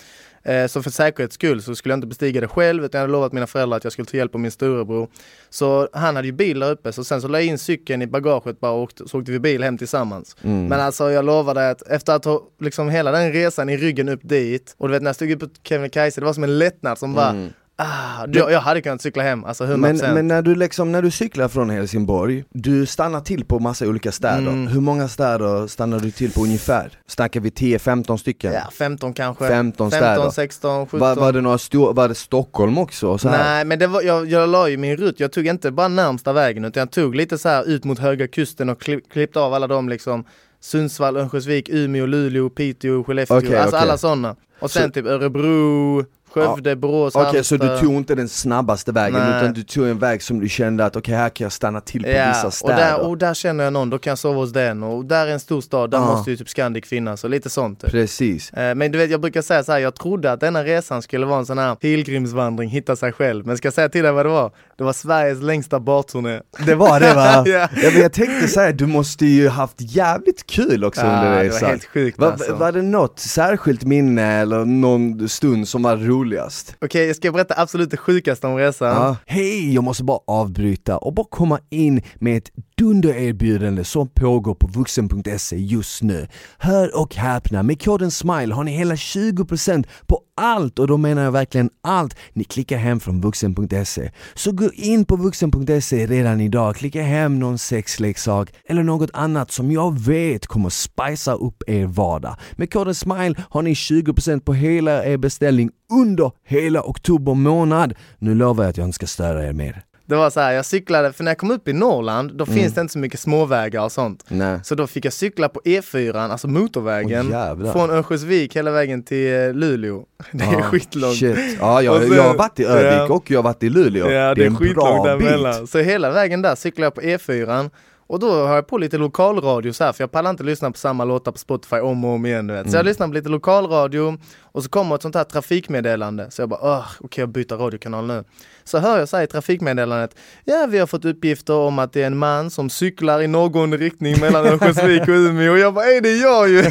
Eh, 0.45 0.67
så 0.67 0.83
för 0.83 0.89
säkerhets 0.89 1.35
skull 1.35 1.61
så 1.61 1.75
skulle 1.75 1.91
jag 1.91 1.97
inte 1.97 2.07
bestiga 2.07 2.41
det 2.41 2.47
själv 2.47 2.85
utan 2.85 2.99
jag 2.99 3.03
hade 3.03 3.13
lovat 3.13 3.33
mina 3.33 3.47
föräldrar 3.47 3.77
att 3.77 3.83
jag 3.83 3.93
skulle 3.93 4.05
ta 4.05 4.17
hjälp 4.17 4.35
av 4.35 4.41
min 4.41 4.51
storebror. 4.51 5.07
Så 5.49 5.89
han 5.93 6.15
hade 6.15 6.27
ju 6.27 6.31
bil 6.31 6.59
där 6.59 6.71
uppe 6.71 6.91
så 6.91 7.03
sen 7.03 7.21
så 7.21 7.27
la 7.27 7.39
jag 7.39 7.47
in 7.47 7.57
cykeln 7.57 8.01
i 8.01 8.07
bagaget 8.07 8.59
bara 8.59 8.71
och 8.71 8.81
åkte, 8.81 9.07
så 9.07 9.19
åkte 9.19 9.31
vi 9.31 9.39
bil 9.39 9.63
hem 9.63 9.77
tillsammans. 9.77 10.35
Mm. 10.43 10.67
Men 10.67 10.79
alltså 10.79 11.11
jag 11.11 11.25
lovar 11.25 11.53
dig 11.55 11.69
att 11.69 11.81
efter 11.81 12.13
att 12.13 12.25
ha 12.25 12.41
liksom 12.59 12.89
hela 12.89 13.11
den 13.11 13.33
resan 13.33 13.69
i 13.69 13.77
ryggen 13.77 14.09
upp 14.09 14.19
dit 14.23 14.75
och 14.77 14.87
du 14.87 14.91
vet 14.91 15.01
när 15.01 15.09
jag 15.09 15.15
stod 15.15 15.31
upp 15.31 15.39
på 15.39 15.47
Kebnekaise 15.63 16.21
det 16.21 16.25
var 16.25 16.33
som 16.33 16.43
en 16.43 16.57
lättnad 16.57 16.97
som 16.97 17.13
bara 17.13 17.29
Mm. 17.29 17.49
Ah, 17.77 18.25
jag, 18.33 18.51
jag 18.51 18.59
hade 18.59 18.81
kunnat 18.81 19.01
cykla 19.01 19.23
hem, 19.23 19.45
alltså 19.45 19.63
100%. 19.63 19.77
Men, 19.77 19.97
men 19.97 20.27
när 20.27 20.41
du 20.41 20.55
liksom, 20.55 20.91
när 20.91 21.01
du 21.01 21.11
cyklar 21.11 21.47
från 21.47 21.69
Helsingborg, 21.69 22.43
du 22.49 22.85
stannar 22.85 23.21
till 23.21 23.45
på 23.45 23.59
massa 23.59 23.87
olika 23.87 24.11
städer. 24.11 24.37
Mm. 24.37 24.67
Hur 24.67 24.81
många 24.81 25.07
städer 25.07 25.67
stannar 25.67 25.99
du 25.99 26.11
till 26.11 26.31
på 26.31 26.41
ungefär? 26.41 26.91
Snackar 27.07 27.39
vi 27.39 27.49
10-15 27.49 28.17
stycken? 28.17 28.53
Ja, 28.53 28.69
15 28.73 29.13
kanske. 29.13 29.47
15 29.47 29.91
städer. 29.91 30.15
15, 30.15 30.31
16, 30.31 30.85
17. 30.87 30.99
Var, 30.99 31.15
var 31.15 31.33
det 31.33 31.41
några 31.41 31.57
stor, 31.57 31.93
var 31.93 32.07
det 32.07 32.15
Stockholm 32.15 32.77
också? 32.77 33.17
Så 33.17 33.29
här? 33.29 33.37
Nej 33.55 33.65
men 33.65 33.79
det 33.79 33.87
var, 33.87 34.01
jag, 34.01 34.25
jag 34.25 34.49
la 34.49 34.69
ju 34.69 34.77
min 34.77 34.97
rutt, 34.97 35.19
jag 35.19 35.31
tog 35.31 35.47
inte 35.47 35.71
bara 35.71 35.87
närmsta 35.87 36.33
vägen 36.33 36.65
utan 36.65 36.81
jag 36.81 36.91
tog 36.91 37.15
lite 37.15 37.37
så 37.37 37.49
här 37.49 37.63
ut 37.69 37.83
mot 37.83 37.99
höga 37.99 38.27
kusten 38.27 38.69
och 38.69 38.81
klipp, 38.81 39.11
klippte 39.11 39.39
av 39.39 39.53
alla 39.53 39.67
de 39.67 39.89
liksom 39.89 40.23
Sundsvall, 40.59 41.17
Örnsköldsvik, 41.17 41.69
Umeå, 41.69 42.05
Luleå, 42.05 42.49
Piteå, 42.49 43.03
Skellefteå, 43.03 43.37
Okej, 43.37 43.55
alltså 43.57 43.75
okej. 43.75 43.83
alla 43.89 43.97
sådana. 43.97 44.35
Och 44.59 44.71
sen 44.71 44.83
Så- 44.83 44.89
typ 44.89 45.05
Örebro, 45.05 46.05
Skövde, 46.41 46.75
Borås, 46.75 47.15
Okej, 47.15 47.43
så 47.43 47.57
du 47.57 47.77
tog 47.79 47.93
inte 47.93 48.15
den 48.15 48.29
snabbaste 48.29 48.91
vägen 48.91 49.19
Nej. 49.19 49.41
utan 49.41 49.53
du 49.53 49.63
tog 49.63 49.87
en 49.87 49.99
väg 49.99 50.23
som 50.23 50.39
du 50.39 50.49
kände 50.49 50.85
att 50.85 50.95
okej 50.95 51.15
här 51.15 51.29
kan 51.29 51.45
jag 51.45 51.51
stanna 51.51 51.81
till 51.81 52.03
på 52.03 52.09
Ja, 52.09 52.27
vissa 52.27 52.47
och 52.47 52.53
städer. 52.53 52.75
där, 52.75 53.07
och 53.07 53.17
där 53.17 53.33
känner 53.33 53.63
jag 53.63 53.73
någon, 53.73 53.89
då 53.89 53.97
kan 53.97 54.11
jag 54.11 54.17
sova 54.19 54.39
hos 54.39 54.53
den 54.53 54.83
och 54.83 55.05
där 55.05 55.27
är 55.27 55.31
en 55.31 55.39
stor 55.39 55.61
stad, 55.61 55.91
där 55.91 55.97
Ah. 55.97 56.05
måste 56.05 56.31
ju 56.31 56.37
typ 56.37 56.49
Scandic 56.49 56.85
finnas 56.85 57.23
och 57.23 57.29
lite 57.29 57.49
sånt. 57.49 57.81
Typ. 57.81 57.91
Precis. 57.91 58.53
Eh, 58.53 58.75
Men 58.75 58.91
du 58.91 58.97
vet, 58.97 59.11
jag 59.11 59.21
brukar 59.21 59.41
säga 59.41 59.63
så 59.63 59.71
här, 59.71 59.79
jag 59.79 59.95
trodde 59.95 60.31
att 60.31 60.39
denna 60.39 60.63
resan 60.63 61.01
skulle 61.01 61.25
vara 61.25 61.39
en 61.39 61.45
sån 61.45 61.57
här 61.57 61.75
pilgrimsvandring, 61.75 62.69
hitta 62.69 62.95
sig 62.95 63.11
själv. 63.11 63.45
Men 63.47 63.57
ska 63.57 63.65
jag 63.67 63.73
säga 63.73 63.89
till 63.89 64.03
dig 64.03 64.11
vad 64.11 64.25
det 64.25 64.29
var? 64.29 64.51
Det 64.77 64.83
var 64.83 64.93
Sveriges 64.93 65.41
längsta 65.41 65.79
badturné. 65.79 66.39
Det 66.65 66.75
var 66.75 66.99
det 66.99 67.13
va? 67.13 67.25
Ja. 67.45 67.67
ja. 67.83 67.89
jag 67.89 68.13
tänkte 68.13 68.47
säga, 68.47 68.71
du 68.71 68.85
måste 68.85 69.25
ju 69.25 69.49
haft 69.49 69.75
jävligt 69.79 70.45
kul 70.47 70.83
också 70.83 71.01
Ja, 71.01 71.07
under 71.07 71.29
det 71.29 71.35
var 71.35 71.43
resan. 71.43 71.69
helt 71.69 71.85
sjukt 71.85 72.19
Va, 72.19 72.31
alltså. 72.31 72.53
Var 72.55 72.71
det 72.71 72.81
något 72.81 73.19
särskilt 73.19 73.83
minne 73.83 74.33
eller 74.41 74.65
någon 74.65 75.29
stund 75.29 75.67
som 75.67 75.83
var 75.83 75.95
roligast? 76.25 76.75
Okej, 76.81 77.07
jag 77.07 77.15
ska 77.15 77.31
berätta 77.31 77.53
absolut 77.57 77.91
det 77.91 77.97
sjukaste 77.97 78.47
om 78.47 78.57
resan. 78.57 78.87
Ja. 78.87 79.17
Hej, 79.25 79.73
jag 79.73 79.83
måste 79.83 80.03
bara 80.03 80.19
avbryta 80.27 80.97
och 80.97 81.13
bara 81.13 81.27
komma 81.29 81.59
in 81.69 82.01
med 82.15 82.37
ett 82.37 82.51
dundererbjudande 82.77 83.83
som 83.83 84.07
pågår 84.07 84.55
på 84.55 84.67
vuxen.se 84.67 85.57
just 85.57 86.01
nu. 86.01 86.27
Hör 86.57 87.01
och 87.01 87.15
häpna, 87.15 87.63
med 87.63 87.81
koden 87.81 88.11
SMILE 88.11 88.53
har 88.53 88.63
ni 88.63 88.71
hela 88.71 88.95
20% 88.95 89.87
på 90.07 90.21
allt 90.35 90.79
och 90.79 90.87
då 90.87 90.97
menar 90.97 91.23
jag 91.23 91.31
verkligen 91.31 91.69
allt 91.81 92.17
ni 92.33 92.43
klickar 92.43 92.77
hem 92.77 92.99
från 92.99 93.21
vuxen.se. 93.21 94.11
Så 94.33 94.51
gå 94.51 94.69
in 94.73 95.05
på 95.05 95.15
vuxen.se 95.15 96.07
redan 96.07 96.41
idag, 96.41 96.75
klicka 96.75 97.01
hem 97.01 97.39
någon 97.39 97.57
sexleksak 97.57 98.53
eller 98.65 98.83
något 98.83 99.09
annat 99.13 99.51
som 99.51 99.71
jag 99.71 99.99
vet 99.99 100.47
kommer 100.47 100.69
spicea 100.69 101.33
upp 101.33 101.63
er 101.67 101.85
vardag. 101.85 102.35
Med 102.51 102.73
koden 102.73 102.95
SMILE 102.95 103.35
har 103.49 103.61
ni 103.61 103.73
20% 103.73 104.39
på 104.39 104.53
hela 104.53 105.05
er 105.05 105.17
beställning 105.17 105.69
under 105.91 106.31
hela 106.43 106.81
oktober 106.81 107.33
månad. 107.33 107.93
Nu 108.19 108.35
lovar 108.35 108.63
jag 108.63 108.69
att 108.69 108.77
jag 108.77 108.87
inte 108.87 108.95
ska 108.95 109.07
störa 109.07 109.47
er 109.47 109.53
mer. 109.53 109.83
Det 110.07 110.15
var 110.15 110.29
så 110.29 110.39
här, 110.39 110.51
jag 110.51 110.65
cyklade, 110.65 111.13
för 111.13 111.23
när 111.23 111.31
jag 111.31 111.37
kom 111.37 111.51
upp 111.51 111.67
i 111.67 111.73
Norrland, 111.73 112.31
då 112.35 112.43
Mm. 112.43 112.55
finns 112.55 112.73
det 112.73 112.81
inte 112.81 112.93
så 112.93 112.99
mycket 112.99 113.19
småvägar 113.19 113.83
och 113.83 113.91
sånt. 113.91 114.23
Nej. 114.27 114.59
Så 114.63 114.75
då 114.75 114.87
fick 114.87 115.05
jag 115.05 115.13
cykla 115.13 115.49
på 115.49 115.61
E4, 115.65 116.15
alltså 116.31 116.47
motorvägen, 116.47 117.29
jävlar. 117.29 117.71
från 117.71 117.89
Örnsköldsvik 117.89 118.55
hela 118.55 118.71
vägen 118.71 119.03
till 119.03 119.33
eh, 119.33 119.53
Luleå. 119.53 120.03
Det 120.31 120.43
är 120.43 120.55
Ah, 120.57 120.61
skitlångt. 120.61 121.15
Shit. 121.17 121.37
Ja, 121.59 121.81
jag, 121.81 121.95
Och 121.95 122.01
sen- 122.01 122.13
jag 122.15 122.23
har 122.23 122.35
varit 122.35 122.59
i 122.59 122.65
Örnsköldsvik 122.65 123.09
Ja. 123.09 123.13
och 123.15 123.31
jag 123.31 123.37
har 123.37 123.43
varit 123.43 123.63
i 123.63 123.69
Luleå. 123.69 124.11
Ja, 124.11 124.35
det 124.35 124.41
är, 124.43 124.47
en 124.47 124.55
skitlångt 124.55 125.03
bra 125.03 125.17
bit. 125.17 125.27
däremellan. 125.27 125.67
Så 125.67 125.79
hela 125.79 126.11
vägen 126.11 126.41
där 126.41 126.55
cyklar 126.55 126.85
jag 126.85 126.95
på 126.95 127.01
E4 127.01 127.69
och 128.07 128.19
då 128.19 128.31
har 128.45 128.55
jag 128.55 128.67
på 128.67 128.77
lite 128.77 128.97
lokalradio 128.97 129.71
så 129.73 129.83
här, 129.83 129.91
för 129.93 130.03
jag 130.03 130.11
pallar 130.11 130.29
inte 130.29 130.43
lyssna 130.43 130.71
på 130.71 130.77
samma 130.77 131.05
låtar 131.05 131.31
på 131.31 131.37
Spotify 131.37 131.75
om 131.75 132.05
och 132.05 132.11
om 132.11 132.25
igen. 132.25 132.47
Du 132.47 132.53
vet. 132.53 132.63
Så 132.63 132.67
Mm. 132.69 132.77
jag 132.77 132.85
lyssnar 132.85 133.07
på 133.07 133.13
lite 133.13 133.29
lokalradio 133.29 134.17
och 134.55 134.63
så 134.63 134.69
kommer 134.69 134.95
ett 134.95 135.01
sånt 135.01 135.15
här 135.15 135.23
trafikmeddelande. 135.23 136.27
Så 136.31 136.41
jag 136.41 136.49
bara, 136.49 136.85
okej 136.99 137.21
jag 137.21 137.29
byter 137.29 137.57
radiokanal 137.57 138.05
nu. 138.07 138.23
Så 138.63 138.77
hör 138.79 138.99
jag 138.99 139.09
så 139.09 139.17
här 139.17 139.23
i 139.23 139.27
trafikmeddelandet, 139.27 140.15
ja 140.45 140.67
vi 140.69 140.77
har 140.77 140.87
fått 140.87 141.05
uppgifter 141.05 141.53
om 141.53 141.79
att 141.79 141.93
det 141.93 142.01
är 142.01 142.07
en 142.07 142.17
man 142.17 142.49
som 142.49 142.69
cyklar 142.69 143.21
i 143.21 143.27
norrgående 143.27 143.77
riktning 143.77 144.19
mellan 144.19 144.45
Örnsköldsvik 144.47 145.01
och 145.01 145.07
Umeå. 145.09 145.51
Och 145.51 145.59
jag 145.59 145.73
bara, 145.73 145.85
är 145.85 146.01
det 146.01 146.11
jag 146.17 146.49
ju! 146.49 146.55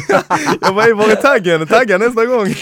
jag 0.61 0.75
bara, 0.75 0.85
"Ey, 0.85 0.93
var 0.93 1.09
är 1.09 1.15
taggen? 1.15 1.67
Tagga 1.67 1.97
nästa 1.97 2.25
gång! 2.25 2.47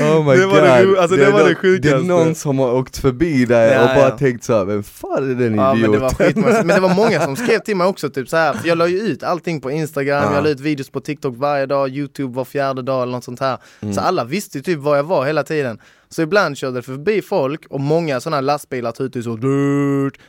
Oh 0.00 0.24
my 0.30 0.36
Det 0.36 0.46
var 0.46 0.62
det 0.62 0.82
god. 0.84 0.94
ro- 0.94 1.00
alltså, 1.00 1.16
det 1.16 1.30
var 1.30 1.40
är 1.40 1.48
det 1.48 1.54
sjukaste. 1.54 1.96
Det 1.96 2.02
är 2.02 2.06
någon 2.08 2.34
som 2.34 2.58
har 2.58 2.74
åkt 2.74 2.98
förbi 2.98 3.44
där 3.44 3.72
Ja, 3.74 3.80
och 3.80 3.86
bara 3.86 4.08
ja. 4.08 4.18
tänkt 4.18 4.44
så 4.44 4.52
här, 4.58 4.64
vem 4.64 4.82
fan 4.82 5.30
är 5.30 5.34
den 5.34 5.54
Ja 5.54 5.74
men 5.74 5.92
det 5.92 5.98
var 5.98 6.22
idioten? 6.22 6.42
Men 6.66 6.68
det 6.68 6.80
var 6.80 6.94
många 6.94 7.20
som 7.24 7.36
skrev 7.36 7.58
till 7.58 7.76
mig 7.76 7.86
också 7.86 8.10
typ 8.10 8.28
så 8.28 8.36
här. 8.36 8.56
jag 8.64 8.78
la 8.78 8.86
ju 8.86 8.98
ut 8.98 9.22
allting 9.22 9.60
på 9.60 9.70
Instagram, 9.70 10.22
Ja. 10.24 10.34
jag 10.34 10.44
la 10.44 10.50
ut 10.50 10.60
videos 10.60 10.90
på 10.90 11.00
TikTok 11.00 11.34
varje 11.36 11.66
dag, 11.66 11.88
YouTube 11.90 12.36
var 12.36 12.44
fjärde 12.44 12.82
dag 12.82 13.02
eller 13.02 13.12
något 13.12 13.24
sånt 13.24 13.40
här. 13.40 13.58
Mm. 13.80 13.94
Så 13.98 14.04
alla 14.04 14.24
visste 14.24 14.58
ju 14.58 14.62
typ 14.62 14.78
var 14.78 14.96
jag 14.96 15.04
var 15.04 15.26
hela 15.26 15.42
tiden. 15.42 15.78
Så 16.10 16.22
ibland 16.22 16.56
körde 16.56 16.78
det 16.78 16.82
förbi 16.82 17.22
folk 17.22 17.66
och 17.70 17.80
många 17.80 18.20
sådana 18.20 18.36
här 18.36 18.42
lastbilar 18.42 18.92
tutade 18.92 19.22
så. 19.22 19.38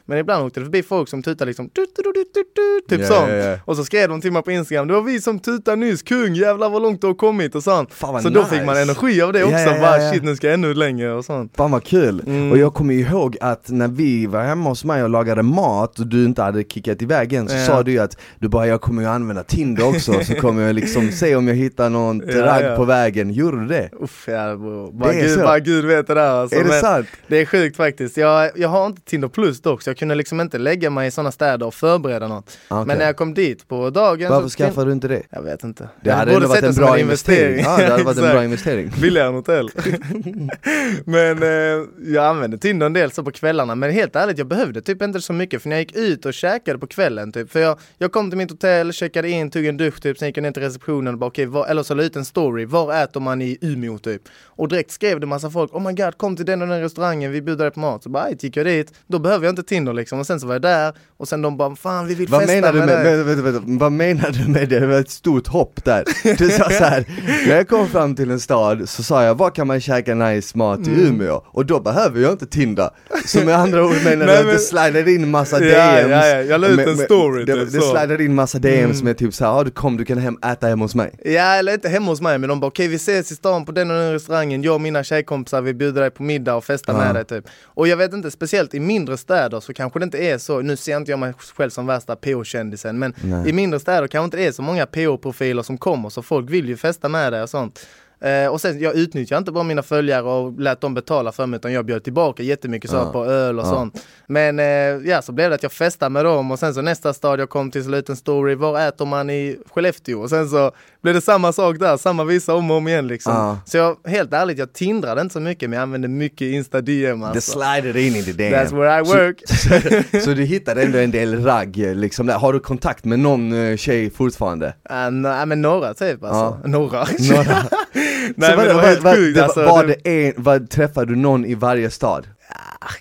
Men 0.05 0.17
ibland 0.17 0.45
åkte 0.45 0.59
det 0.59 0.63
förbi 0.63 0.83
folk 0.83 1.09
som 1.09 1.23
tutade 1.23 1.45
liksom 1.45 1.69
typ 1.69 2.99
Ja, 2.99 3.07
sånt. 3.07 3.29
ja, 3.29 3.35
ja. 3.35 3.57
Och 3.65 3.75
så 3.75 3.85
skrev 3.85 4.09
de 4.09 4.21
till 4.21 4.31
mig 4.31 4.43
på 4.43 4.51
Instagram, 4.51 4.87
det 4.87 4.93
var 4.93 5.01
vi 5.01 5.21
som 5.21 5.39
tutade 5.39 5.77
nyss, 5.77 6.01
kung 6.03 6.35
jävlar 6.35 6.69
vad 6.69 6.81
långt 6.81 7.01
du 7.01 7.07
har 7.07 7.13
kommit 7.13 7.55
och 7.55 7.63
sånt. 7.63 7.93
Fan 7.93 8.21
så 8.21 8.29
då 8.29 8.39
nice. 8.39 8.55
fick 8.55 8.65
man 8.65 8.77
energi 8.77 9.21
av 9.21 9.33
det 9.33 9.43
också, 9.43 9.57
ja, 9.57 9.79
bara 9.81 10.11
shit 10.11 10.23
nu 10.23 10.35
ska 10.35 10.47
jag 10.47 10.53
ännu 10.53 10.73
längre 10.73 11.13
och 11.13 11.25
sånt. 11.25 11.53
Fan 11.57 11.71
vad 11.71 11.83
kul! 11.83 12.21
Mm. 12.27 12.51
Och 12.51 12.57
jag 12.57 12.73
kommer 12.73 12.93
ihåg 12.93 13.37
att 13.41 13.69
när 13.69 13.87
vi 13.87 14.25
var 14.25 14.43
hemma 14.43 14.69
hos 14.69 14.85
mig 14.85 15.03
och 15.03 15.09
lagade 15.09 15.43
mat 15.43 15.99
och 15.99 16.07
du 16.07 16.25
inte 16.25 16.41
hade 16.41 16.63
kickat 16.63 17.01
iväg 17.01 17.33
än 17.33 17.47
så 17.47 17.57
sa 17.57 17.83
du 17.83 17.91
ju 17.91 17.99
att 17.99 18.17
du 18.39 18.47
bara 18.47 18.67
jag 18.67 18.81
kommer 18.81 19.01
ju 19.01 19.07
använda 19.07 19.43
Tinder 19.43 19.87
också 19.87 20.23
så 20.23 20.35
kommer 20.35 20.61
jag 20.61 20.75
liksom 20.75 21.11
se 21.11 21.35
om 21.35 21.47
jag 21.47 21.55
hittar 21.55 21.89
någon 21.89 22.23
ja. 22.27 22.73
på 22.77 22.85
vägen, 22.85 23.33
gjorde 23.33 23.59
du 23.59 23.67
det? 23.67 23.89
Uff, 24.01 24.25
ja, 24.27 24.55
bara, 24.91 25.11
Det 25.11 25.19
är 25.19 25.21
Gud, 25.21 25.31
så. 25.31 25.39
bara 25.39 25.59
Gud 25.69 25.85
vet 25.85 26.07
det 26.07 26.13
där 26.13 26.29
alltså. 26.29 26.55
är 26.57 26.63
det 26.63 26.69
Men- 26.69 26.79
sant? 26.81 27.07
Det 27.27 27.37
är 27.41 27.45
sjukt 27.45 27.77
faktiskt. 27.77 28.17
Jag, 28.17 28.51
jag 28.55 28.69
har 28.69 28.85
inte 28.87 29.01
Tinder 29.01 29.27
plus 29.27 29.61
dock, 29.61 29.81
så 29.81 29.89
jag 29.89 29.97
kunde 29.97 30.15
liksom 30.15 30.41
inte 30.41 30.57
lägga 30.57 30.89
mig 30.89 31.07
i 31.07 31.11
sådana 31.11 31.31
städer 31.31 31.65
och 31.65 31.73
förbereda 31.73 32.27
något. 32.27 32.57
Okej. 32.67 32.85
Men 32.87 32.97
när 32.97 33.05
jag 33.05 33.15
kom 33.17 33.33
dit 33.33 33.67
på 33.67 33.89
dagen 33.89 34.29
Varför 34.29 34.49
så... 34.49 34.57
skaffade 34.57 34.87
du 34.89 34.93
inte 34.93 35.07
det? 35.07 35.21
Jag 35.29 35.41
vet 35.41 35.63
inte. 35.63 35.83
Det 35.83 36.09
Jag 36.09 36.15
hade 36.15 36.33
ändå 36.33 36.47
varit 36.47 36.63
en 36.63 36.73
bra 36.75 36.99
investering. 36.99 37.59
Ja, 37.63 37.77
det 37.77 37.85
hade 37.87 38.03
varit 38.03 38.17
en 38.17 38.23
bra 38.31 38.43
investering. 38.43 38.91
Billigare 39.01 39.27
än 39.27 39.33
hotell. 39.33 39.69
men 41.05 41.43
eh, 41.43 41.85
jag 42.13 42.25
använde 42.25 42.57
Tinder 42.57 42.85
en 42.85 42.93
del 42.93 43.11
så 43.11 43.23
på 43.23 43.31
kvällarna, 43.31 43.75
men 43.75 43.91
helt 43.91 44.15
ärligt 44.15 44.37
jag 44.37 44.47
behövde 44.47 44.81
typ 44.81 45.01
inte 45.01 45.21
så 45.21 45.33
mycket 45.33 45.61
för 45.61 45.69
när 45.69 45.75
jag 45.75 45.81
gick 45.81 45.95
ut 45.95 46.25
och 46.25 46.33
käkade 46.33 46.79
på 46.79 46.87
kvällen 46.87 47.31
typ, 47.31 47.51
för 47.51 47.59
jag, 47.59 47.79
jag 47.97 48.11
kom 48.11 48.29
till 48.31 48.37
mitt 48.37 48.51
hotell, 48.51 48.93
checkade 48.93 49.29
in, 49.29 49.51
tog 49.51 49.65
en 49.65 49.77
dusch 49.77 50.01
typ, 50.01 50.17
sen 50.17 50.27
gick 50.27 50.37
jag 50.37 50.41
ner 50.43 50.51
till 50.51 50.63
receptionen 50.63 51.13
och 51.13 51.19
bara 51.19 51.25
okej, 51.27 51.45
var- 51.45 51.67
eller 51.67 51.83
så 51.83 51.93
la 51.93 52.03
ut 52.03 52.15
en 52.15 52.25
story, 52.25 52.65
var 52.65 53.03
äter 53.03 53.19
man 53.19 53.41
i 53.41 53.57
Umeå 53.61 53.97
typ? 53.97 54.21
Och 54.45 54.67
direkt 54.67 54.91
skrev 54.91 55.19
det 55.19 55.25
massa 55.27 55.49
folk, 55.49 55.58
oh 55.71 55.81
my 55.87 55.93
god 55.93 56.17
kom 56.17 56.35
till 56.35 56.45
den 56.45 56.61
och 56.61 56.67
den 56.67 56.81
restaurangen, 56.81 57.31
vi 57.31 57.41
bjuder 57.41 57.63
dig 57.65 57.71
på 57.73 57.79
mat. 57.79 58.03
Så 58.03 58.09
bara, 58.09 58.29
gick 58.31 58.57
jag 58.57 58.65
dit, 58.65 58.93
då 59.07 59.19
behöver 59.19 59.45
jag 59.45 59.51
inte 59.51 59.63
Tinder 59.63 59.93
liksom, 59.93 60.19
och 60.19 60.25
sen 60.27 60.39
så 60.39 60.47
var 60.47 60.55
jag 60.55 60.61
där, 60.61 60.93
och 61.17 61.27
sen 61.27 61.41
de 61.41 61.57
bara, 61.57 61.75
fan 61.75 62.07
vi 62.07 62.15
vill 62.15 62.27
Vad 62.29 62.41
festa 62.41 62.55
menar, 62.55 62.73
du 62.73 62.79
med, 62.79 62.87
med, 62.87 63.05
dig. 63.05 63.23
vänta, 63.23 63.41
vänta, 63.41 63.59
vänta, 63.59 63.79
vad 63.79 63.91
menar 63.91 64.29
du 64.31 64.49
med 64.51 64.69
det? 64.69 64.79
Det 64.79 64.87
var 64.87 64.99
ett 64.99 65.09
stort 65.09 65.47
hopp 65.47 65.83
där. 65.85 66.03
Du 66.37 66.49
sa 66.49 66.63
så 66.69 66.83
här, 66.83 67.05
när 67.47 67.55
jag 67.55 67.67
kom 67.67 67.87
fram 67.87 68.15
till 68.15 68.31
en 68.31 68.39
stad 68.39 68.89
så 68.89 69.03
sa 69.03 69.23
jag, 69.23 69.35
var 69.35 69.49
kan 69.49 69.67
man 69.67 69.81
käka 69.81 70.15
nice 70.15 70.57
mat 70.57 70.79
i 70.87 70.89
Mm. 70.89 71.05
Umeå? 71.07 71.41
Och 71.45 71.65
då 71.65 71.79
behöver 71.79 72.21
jag 72.21 72.31
inte 72.31 72.45
Tinder. 72.45 72.89
Så 73.25 73.39
med 73.45 73.55
andra 73.59 73.85
ord 73.85 73.95
menar 74.03 74.25
du 74.25 74.37
att 74.37 74.45
det 74.45 74.59
slidade 74.59 75.11
in 75.13 75.31
massa 75.31 75.63
Ja, 75.65 75.91
DMs? 76.01 76.11
ja, 76.11 76.27
ja, 76.27 76.41
jag 76.41 76.61
la 76.61 76.67
ut 76.67 76.79
en 76.87 76.97
story, 76.97 77.45
Det, 77.45 77.53
typ 77.55 77.71
det 77.71 77.81
så. 77.81 77.89
slidade 77.91 78.23
in 78.23 78.35
massa 78.35 78.59
DMs 78.59 78.95
Mm. 78.99 79.05
med 79.05 79.17
typ 79.17 79.33
såhär, 79.33 79.51
ja 79.51 79.63
du 79.63 79.71
kom 79.71 79.97
du 79.97 80.05
kan 80.05 80.17
hem, 80.17 80.37
äta 80.45 80.67
hemma 80.67 80.85
hos 80.85 80.95
mig. 80.95 81.11
Ja, 81.25 81.41
eller 81.55 81.73
inte 81.73 81.89
hemma 81.89 82.11
hos 82.11 82.21
mig, 82.21 82.37
men 82.37 82.49
de 82.49 82.59
bara 82.59 82.67
okej 82.67 82.87
vi 82.87 82.95
ses 82.95 83.31
i 83.31 83.35
stan 83.35 83.65
på 83.65 83.71
den 83.71 83.91
och 83.91 83.97
den 83.97 84.13
restaurangen, 84.13 84.63
jag 84.63 84.73
och 84.75 84.81
mina 84.81 85.03
tjejkompisar 85.03 85.48
vi 85.61 85.73
bjuder 85.73 86.01
dig 86.01 86.09
på 86.11 86.23
middag 86.23 86.55
och 86.55 86.63
festa 86.63 86.91
Ja. 86.91 86.97
med 86.97 87.15
dig 87.15 87.25
typ. 87.25 87.45
Och 87.63 87.87
jag 87.87 87.97
vet 87.97 88.13
inte, 88.13 88.31
speciellt 88.31 88.73
i 88.73 88.79
mindre 88.79 89.17
städer 89.17 89.59
så 89.59 89.73
kanske 89.73 89.99
det 89.99 90.03
inte 90.03 90.17
är 90.17 90.37
så, 90.37 90.61
nu 90.61 90.75
ser 90.77 90.97
inte 90.97 91.11
jag 91.11 91.19
mig 91.19 91.33
själv 91.55 91.69
som 91.69 91.85
värsta 91.85 92.15
PO-kändisen, 92.15 92.99
men 92.99 93.13
Nej. 93.21 93.49
i 93.49 93.53
mindre 93.53 93.79
städer 93.79 94.07
kanske 94.07 94.25
inte 94.25 94.37
det 94.37 94.45
är 94.47 94.51
så 94.51 94.61
många 94.61 94.85
PO-profiler 94.85 95.61
som 95.63 95.77
kommer, 95.77 96.09
så 96.09 96.21
folk 96.21 96.49
vill 96.49 96.69
ju 96.69 96.77
festa 96.77 97.09
med 97.09 97.33
dig 97.33 97.41
och 97.43 97.49
sånt. 97.49 97.85
Eh, 98.21 98.47
och 98.51 98.61
sen 98.61 98.79
jag 98.79 98.95
utnyttjade 98.95 99.37
inte 99.37 99.51
bara 99.51 99.63
mina 99.63 99.83
följare 99.83 100.21
och 100.23 100.59
lät 100.59 100.81
dem 100.81 100.93
betala 100.93 101.31
för 101.31 101.45
mig 101.45 101.57
utan 101.57 101.73
jag 101.73 101.85
bjöd 101.85 102.03
tillbaka 102.03 102.43
jättemycket 102.43 102.89
så 102.89 102.95
Ja. 102.95 103.11
på 103.11 103.25
öl 103.25 103.59
och 103.59 103.65
Ja. 103.65 103.69
sånt. 103.71 104.05
Men 104.27 104.59
eh, 104.59 104.65
ja, 105.09 105.21
så 105.21 105.31
blev 105.31 105.49
det 105.49 105.55
att 105.55 105.63
jag 105.63 105.71
festade 105.71 106.09
med 106.09 106.25
dem 106.25 106.51
och 106.51 106.59
sen 106.59 106.73
så 106.73 106.81
nästa 106.81 107.13
stad 107.13 107.39
jag 107.39 107.49
kom 107.49 107.71
till 107.71 107.83
så 107.83 107.89
la 107.89 107.97
ut 107.97 108.09
en 108.09 108.15
story, 108.15 108.55
var 108.55 108.79
äter 108.87 109.05
man 109.05 109.29
i 109.29 109.57
Skellefteå? 109.73 110.21
Och 110.21 110.29
sen 110.29 110.49
så 110.49 110.71
blev 111.01 111.15
det 111.15 111.21
samma 111.21 111.53
sak 111.53 111.79
där, 111.79 111.97
samma 111.97 112.23
visa 112.23 112.53
om 112.55 112.71
och 112.71 112.77
om 112.77 112.87
igen 112.87 113.07
liksom. 113.07 113.33
Ja. 113.33 113.57
Så 113.65 113.77
jag, 113.77 113.97
helt 114.05 114.33
ärligt, 114.33 114.57
jag 114.57 114.73
tindrade 114.73 115.21
inte 115.21 115.33
så 115.33 115.39
mycket 115.39 115.69
men 115.69 115.77
jag 115.77 115.83
använde 115.83 116.07
mycket 116.07 116.41
Insta 116.41 116.81
DM 116.81 117.19
Det 117.19 117.27
alltså. 117.27 117.51
slider 117.51 117.97
in 117.97 118.15
i 118.15 118.21
det 118.21 118.33
DM. 118.33 118.53
That's 118.53 118.75
where 118.75 118.99
I 118.99 119.03
work. 119.03 119.41
Så, 120.11 120.19
så 120.19 120.29
du 120.33 120.43
hittade 120.43 120.81
ändå 120.83 120.97
en 120.97 121.11
del 121.11 121.43
ragg 121.45 121.77
liksom 121.77 122.27
där. 122.27 122.37
Har 122.37 122.53
du 122.53 122.59
kontakt 122.59 123.05
med 123.05 123.19
någon 123.19 123.53
eh, 123.53 123.77
tjej 123.77 124.09
fortfarande? 124.09 124.67
Uh, 124.67 125.11
nej 125.11 125.45
men 125.45 125.61
några 125.61 125.93
typ 125.93 126.23
alltså. 126.23 126.67
Några. 126.67 127.05
Några? 127.19 127.57
nej 128.35 128.51
Så 128.51 128.57
men 128.57 128.67
det 128.67 128.73
var 128.73 128.81
helt 128.81 129.15
sjukt 129.15 129.39
alltså. 129.39 129.63
var 129.65 129.83
Det- 129.85 130.27
en, 130.27 130.33
vad, 130.37 130.69
träffade 130.69 131.05
du 131.05 131.15
någon 131.15 131.45
i 131.45 131.55
varje 131.55 131.89
stad? 131.89 132.27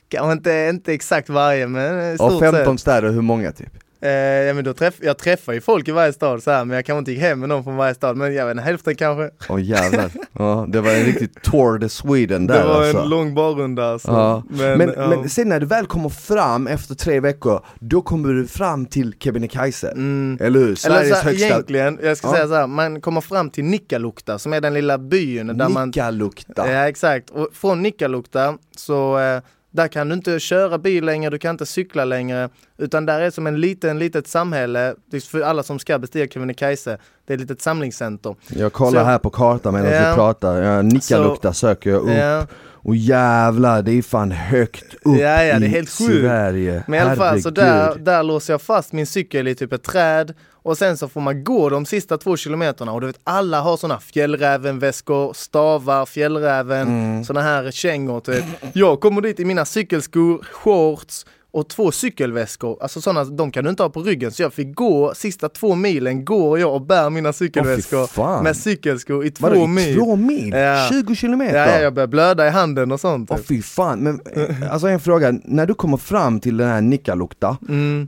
Kanske 0.08 0.32
inte, 0.32 0.68
inte 0.74 0.92
exakt 0.92 1.28
varje 1.28 1.66
men 1.66 2.12
i 2.14 2.16
stort 2.16 2.40
15 2.40 2.78
sett. 2.78 2.80
städer, 2.80 3.10
hur 3.10 3.20
många 3.22 3.52
typ? 3.52 3.68
Eh, 4.00 4.10
ja 4.10 4.54
men 4.54 4.64
då 4.64 4.74
träff, 4.74 4.94
jag 5.00 5.18
träffar 5.18 5.52
ju 5.52 5.60
folk 5.60 5.88
i 5.88 5.90
varje 5.90 6.12
stad 6.12 6.42
så 6.42 6.50
här, 6.50 6.64
men 6.64 6.74
jag 6.74 6.84
kanske 6.84 6.98
inte 6.98 7.12
gick 7.12 7.20
hem 7.20 7.40
med 7.40 7.48
någon 7.48 7.64
från 7.64 7.76
varje 7.76 7.94
stad, 7.94 8.16
men 8.16 8.34
jag 8.34 8.46
vet 8.46 8.52
inte, 8.52 8.62
hälften 8.62 8.94
kanske. 8.94 9.30
Åh 9.48 9.62
jävlar. 9.62 10.10
Ja, 10.32 10.66
det 10.68 10.80
var 10.80 10.90
en 10.90 11.04
riktig 11.04 11.42
tour 11.42 11.78
de 11.78 11.88
Sweden 11.88 12.46
där 12.46 12.62
det 12.62 12.68
var 12.68 12.82
alltså. 12.82 12.98
en 12.98 13.08
lång 13.08 13.34
barrunda 13.34 13.92
alltså. 13.92 14.10
Ja. 14.10 14.42
Men, 14.48 14.78
men, 14.78 14.92
ja. 14.96 15.28
sen 15.28 15.48
när 15.48 15.60
du 15.60 15.66
väl 15.66 15.86
kommer 15.86 16.08
fram 16.08 16.66
efter 16.66 16.94
tre 16.94 17.20
veckor, 17.20 17.64
då 17.80 18.02
kommer 18.02 18.28
du 18.28 18.46
fram 18.46 18.86
till 18.86 19.14
Kebnekaise. 19.18 19.90
Mm. 19.90 20.38
Eller 20.40 20.58
hur? 20.58 20.66
Eller 20.66 20.76
Sveriges 20.76 21.08
så 21.08 21.14
här, 21.14 21.22
högsta 21.22 21.46
egentligen, 21.46 21.98
jag 22.02 22.16
ska 22.16 22.30
säga 22.32 22.46
så 22.46 22.54
här, 22.54 22.66
man 22.66 23.00
kommer 23.00 23.20
fram 23.20 23.50
till 23.50 23.64
Nikkaluokta 23.64 24.38
som 24.38 24.52
är 24.52 24.60
den 24.60 24.74
lilla 24.74 24.98
byn 24.98 25.58
där 25.58 25.68
man 25.68 25.88
Nikkaluokta. 25.88 26.72
Ja 26.72 26.88
exakt, 26.88 27.30
och 27.30 27.48
från 27.52 27.82
Nikkaluokta 27.82 28.58
så 28.76 29.18
eh, 29.18 29.40
där 29.78 29.88
kan 29.88 30.08
du 30.08 30.14
inte 30.14 30.40
köra 30.40 30.78
bil 30.78 31.04
längre, 31.04 31.30
du 31.30 31.38
kan 31.38 31.50
inte 31.50 31.66
cykla 31.66 32.04
längre 32.04 32.48
utan 32.78 33.06
där 33.06 33.20
är 33.20 33.30
som 33.30 33.46
en 33.46 33.60
liten, 33.60 33.98
litet 33.98 34.26
samhälle 34.26 34.94
för 35.30 35.40
alla 35.40 35.62
som 35.62 35.78
ska 35.78 35.98
bestiga 35.98 36.26
Kebnekaise. 36.26 36.98
Det 37.26 37.32
är 37.32 37.34
ett 37.34 37.40
litet 37.40 37.60
samlingscenter. 37.62 38.34
Jag 38.48 38.72
kollar 38.72 39.00
Så- 39.00 39.06
här 39.06 39.18
på 39.18 39.30
kartan 39.30 39.74
medan 39.74 39.92
Ja. 39.92 40.10
vi 40.10 40.14
pratar, 40.16 40.62
ja, 40.62 40.82
Nikkaluokta 40.82 41.52
söker 41.52 41.90
jag 41.90 42.02
upp. 42.02 42.08
Ja. 42.16 42.46
Och 42.82 42.96
jävlar, 42.96 43.82
det 43.82 43.92
är 43.92 44.02
fan 44.02 44.30
högt 44.32 44.94
upp 44.94 45.00
Ja, 45.18 45.44
ja, 45.44 45.58
det 45.58 45.64
är 45.66 45.68
i 45.68 45.68
helt 45.68 45.90
sjukt. 45.90 46.20
Sverige. 46.20 46.84
Men 46.86 46.98
i 46.98 47.02
alla 47.02 47.16
fall, 47.16 47.42
så 47.42 47.50
där, 47.50 47.94
där 47.98 48.22
låser 48.22 48.52
jag 48.52 48.62
fast 48.62 48.92
min 48.92 49.06
cykel 49.06 49.48
i 49.48 49.54
typ 49.54 49.72
ett 49.72 49.82
träd 49.82 50.34
och 50.68 50.78
sen 50.78 50.96
så 50.96 51.08
får 51.08 51.20
man 51.20 51.44
gå 51.44 51.68
de 51.68 51.86
sista 51.86 52.18
två 52.18 52.36
kilometerna 52.36 52.92
och 52.92 53.00
du 53.00 53.06
vet 53.06 53.20
alla 53.24 53.60
har 53.60 53.76
såna 53.76 54.00
fjällrävenväskor, 54.00 55.32
stavar, 55.34 56.06
fjällräven, 56.06 56.88
Mm. 56.88 57.24
såna 57.24 57.42
här 57.42 57.70
kängor 57.70 58.20
typ. 58.20 58.44
Jag 58.72 59.00
kommer 59.00 59.20
dit 59.20 59.40
i 59.40 59.44
mina 59.44 59.64
cykelskor, 59.64 60.42
shorts 60.52 61.26
och 61.50 61.68
två 61.68 61.92
cykelväskor, 61.92 62.78
alltså 62.82 63.00
sådana, 63.00 63.24
de 63.24 63.50
kan 63.50 63.64
du 63.64 63.70
inte 63.70 63.82
ha 63.82 63.90
på 63.90 64.02
ryggen. 64.02 64.30
Så 64.32 64.42
jag 64.42 64.52
fick 64.52 64.74
gå, 64.74 65.12
sista 65.14 65.48
två 65.48 65.74
milen 65.74 66.24
går 66.24 66.58
jag 66.58 66.74
och 66.74 66.82
bär 66.82 67.10
mina 67.10 67.32
cykelväskor 67.32 68.06
fan. 68.06 68.44
med 68.44 68.56
cykelskor 68.56 69.24
i 69.24 69.30
två 69.30 69.48
Vadå, 69.48 69.66
mil. 69.66 69.96
två 69.96 70.16
mil? 70.16 70.52
Ja. 70.52 70.88
20 70.90 71.14
kilometer? 71.14 71.56
Ja, 71.58 71.66
ja, 71.66 71.80
jag 71.80 71.94
börjar 71.94 72.06
blöda 72.06 72.46
i 72.46 72.50
handen 72.50 72.92
och 72.92 73.00
sånt. 73.00 73.30
Åh 73.30 73.36
Typ. 73.36 73.46
fy 73.46 73.62
fan, 73.62 73.98
men 74.00 74.20
eh, 74.34 74.72
alltså 74.72 74.86
en 74.88 75.00
fråga, 75.00 75.34
när 75.44 75.66
du 75.66 75.74
kommer 75.74 75.96
fram 75.96 76.40
till 76.40 76.56
den 76.56 76.68
här 76.68 76.80
Nikkaluokta, 76.80 77.56
Mm. 77.68 78.06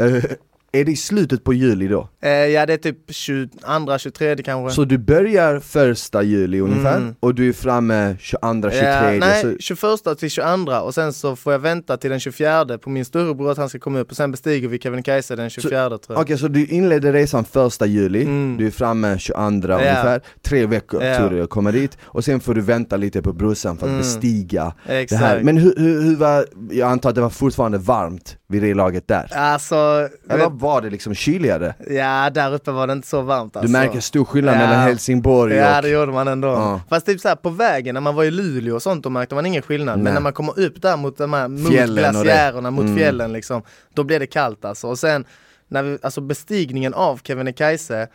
Är 0.73 0.85
det 0.85 0.93
i 0.93 0.97
slutet 0.97 1.45
på 1.45 1.55
juli 1.55 1.89
då? 1.89 2.09
Eh, 2.23 2.31
ja, 2.31 2.67
det 2.67 2.73
är 2.73 2.77
typ 2.77 2.97
22, 3.09 3.99
23 3.99 4.37
kanske. 4.37 4.75
Så 4.75 4.85
du 4.85 4.99
börjar 4.99 5.61
första 5.61 6.23
juli 6.23 6.61
ungefär, 6.61 6.97
Mm. 6.97 7.15
och 7.21 7.35
du 7.35 7.49
är 7.49 7.53
framme 7.53 8.17
22, 8.21 8.71
23, 8.71 8.87
Ja, 8.89 9.11
nej, 9.21 9.43
så, 9.43 9.57
21 9.59 10.19
till 10.19 10.31
22 10.31 10.73
och 10.73 10.95
sen 10.95 11.13
så 11.13 11.37
får 11.37 11.53
jag 11.53 11.61
vänta 11.61 11.97
till 11.97 12.11
den 12.11 12.21
24 12.21 12.79
på 12.79 12.91
min 12.91 13.05
storebror 13.05 13.51
att 13.51 13.59
han 13.59 13.69
ska 13.69 13.79
komma 13.79 13.99
upp 13.99 14.11
och 14.11 14.17
sen 14.17 14.31
bestiger 14.31 14.69
vi 14.69 14.79
Kebnekaise 14.79 15.37
den 15.37 15.51
24 15.51 15.89
tror 15.89 16.01
jag. 16.09 16.19
Okej, 16.21 16.39
så 16.39 16.49
du 16.49 16.67
inledde 16.67 17.13
resan 17.13 17.45
första 17.45 17.87
juli, 17.87 18.23
Mm. 18.23 18.57
du 18.59 18.67
är 18.67 18.71
framme 18.71 19.19
22 19.19 19.75
ungefär, 19.75 20.21
tre 20.43 20.67
veckor 20.67 21.03
Ja. 21.03 21.29
det 21.29 21.43
att 21.43 21.51
komma 21.51 21.73
dit, 21.73 21.99
och 22.03 22.25
sen 22.25 22.41
får 22.41 22.55
du 22.55 22.61
vänta 22.61 22.97
lite 22.97 23.23
på 23.23 23.33
brorsan 23.33 23.77
för 23.77 23.87
att 23.87 23.91
Mm. 23.91 23.99
bestiga 24.03 24.75
det 24.87 24.97
Exakt. 24.99 25.23
här. 25.23 25.41
Men 25.43 25.57
hur, 25.57 25.75
hur, 25.77 26.03
hur 26.03 26.17
var, 26.17 26.47
jag 26.71 26.91
antar 26.91 27.09
att 27.09 27.15
det 27.15 27.21
var 27.21 27.31
fortfarande 27.31 27.79
varmt 27.79 28.37
vid 28.51 28.63
det 28.63 28.75
laget 28.75 29.09
där? 29.09 29.33
Alltså, 29.37 30.09
Eller 30.29 30.51
var 30.51 30.81
det 30.81 30.91
liksom 30.91 31.15
kyligare? 31.15 31.75
ja 31.91 32.31
där 32.31 32.55
uppe 32.55 32.71
var 32.71 32.87
det 32.87 32.93
inte 32.93 33.09
så 33.09 33.23
varmt 33.23 33.57
alltså. 33.57 33.67
Du 33.67 33.73
märker 33.73 34.01
stor 34.01 34.25
skillnad 34.25 34.55
Ja. 34.55 34.59
mellan 34.59 34.81
Helsingborg 34.81 35.55
Ja 35.55 35.77
och... 35.77 35.83
det 35.83 35.89
gjorde 35.89 36.13
man 36.13 36.29
ändå. 36.29 36.49
Ja. 36.49 36.81
Fast 36.89 37.07
typ 37.07 37.21
såhär 37.21 37.37
på 37.37 37.51
vägen 37.51 37.95
när 37.95 38.01
man 38.01 38.15
var 38.15 38.25
i 38.25 38.31
Luleå 38.31 38.75
och 38.75 38.83
sånt 38.83 39.05
då 39.05 39.11
märkte 39.11 39.35
man 39.35 39.47
ingen 39.47 39.63
skillnad. 39.63 39.97
Nej. 39.99 40.05
Men 40.05 40.15
när 40.15 40.21
man 40.21 40.33
kommer 40.33 40.59
upp 40.61 40.83
där 40.83 40.97
mot 40.97 41.19
de 41.19 41.33
här 41.33 41.49
mot 41.49 41.71
glaciärerna, 41.73 42.71
mot 42.71 42.85
Mm. 42.85 42.97
fjällen 42.97 43.33
liksom, 43.33 43.63
då 43.95 44.05
blev 44.05 44.21
det 44.21 44.27
kallt 44.27 44.65
alltså. 44.65 44.87
Och 44.89 44.99
sen 44.99 45.25
när 45.69 45.83
vi, 45.83 45.99
alltså 46.03 46.21
bestigningen 46.21 46.95
av 46.95 47.21
Kebnekaise 47.25 48.09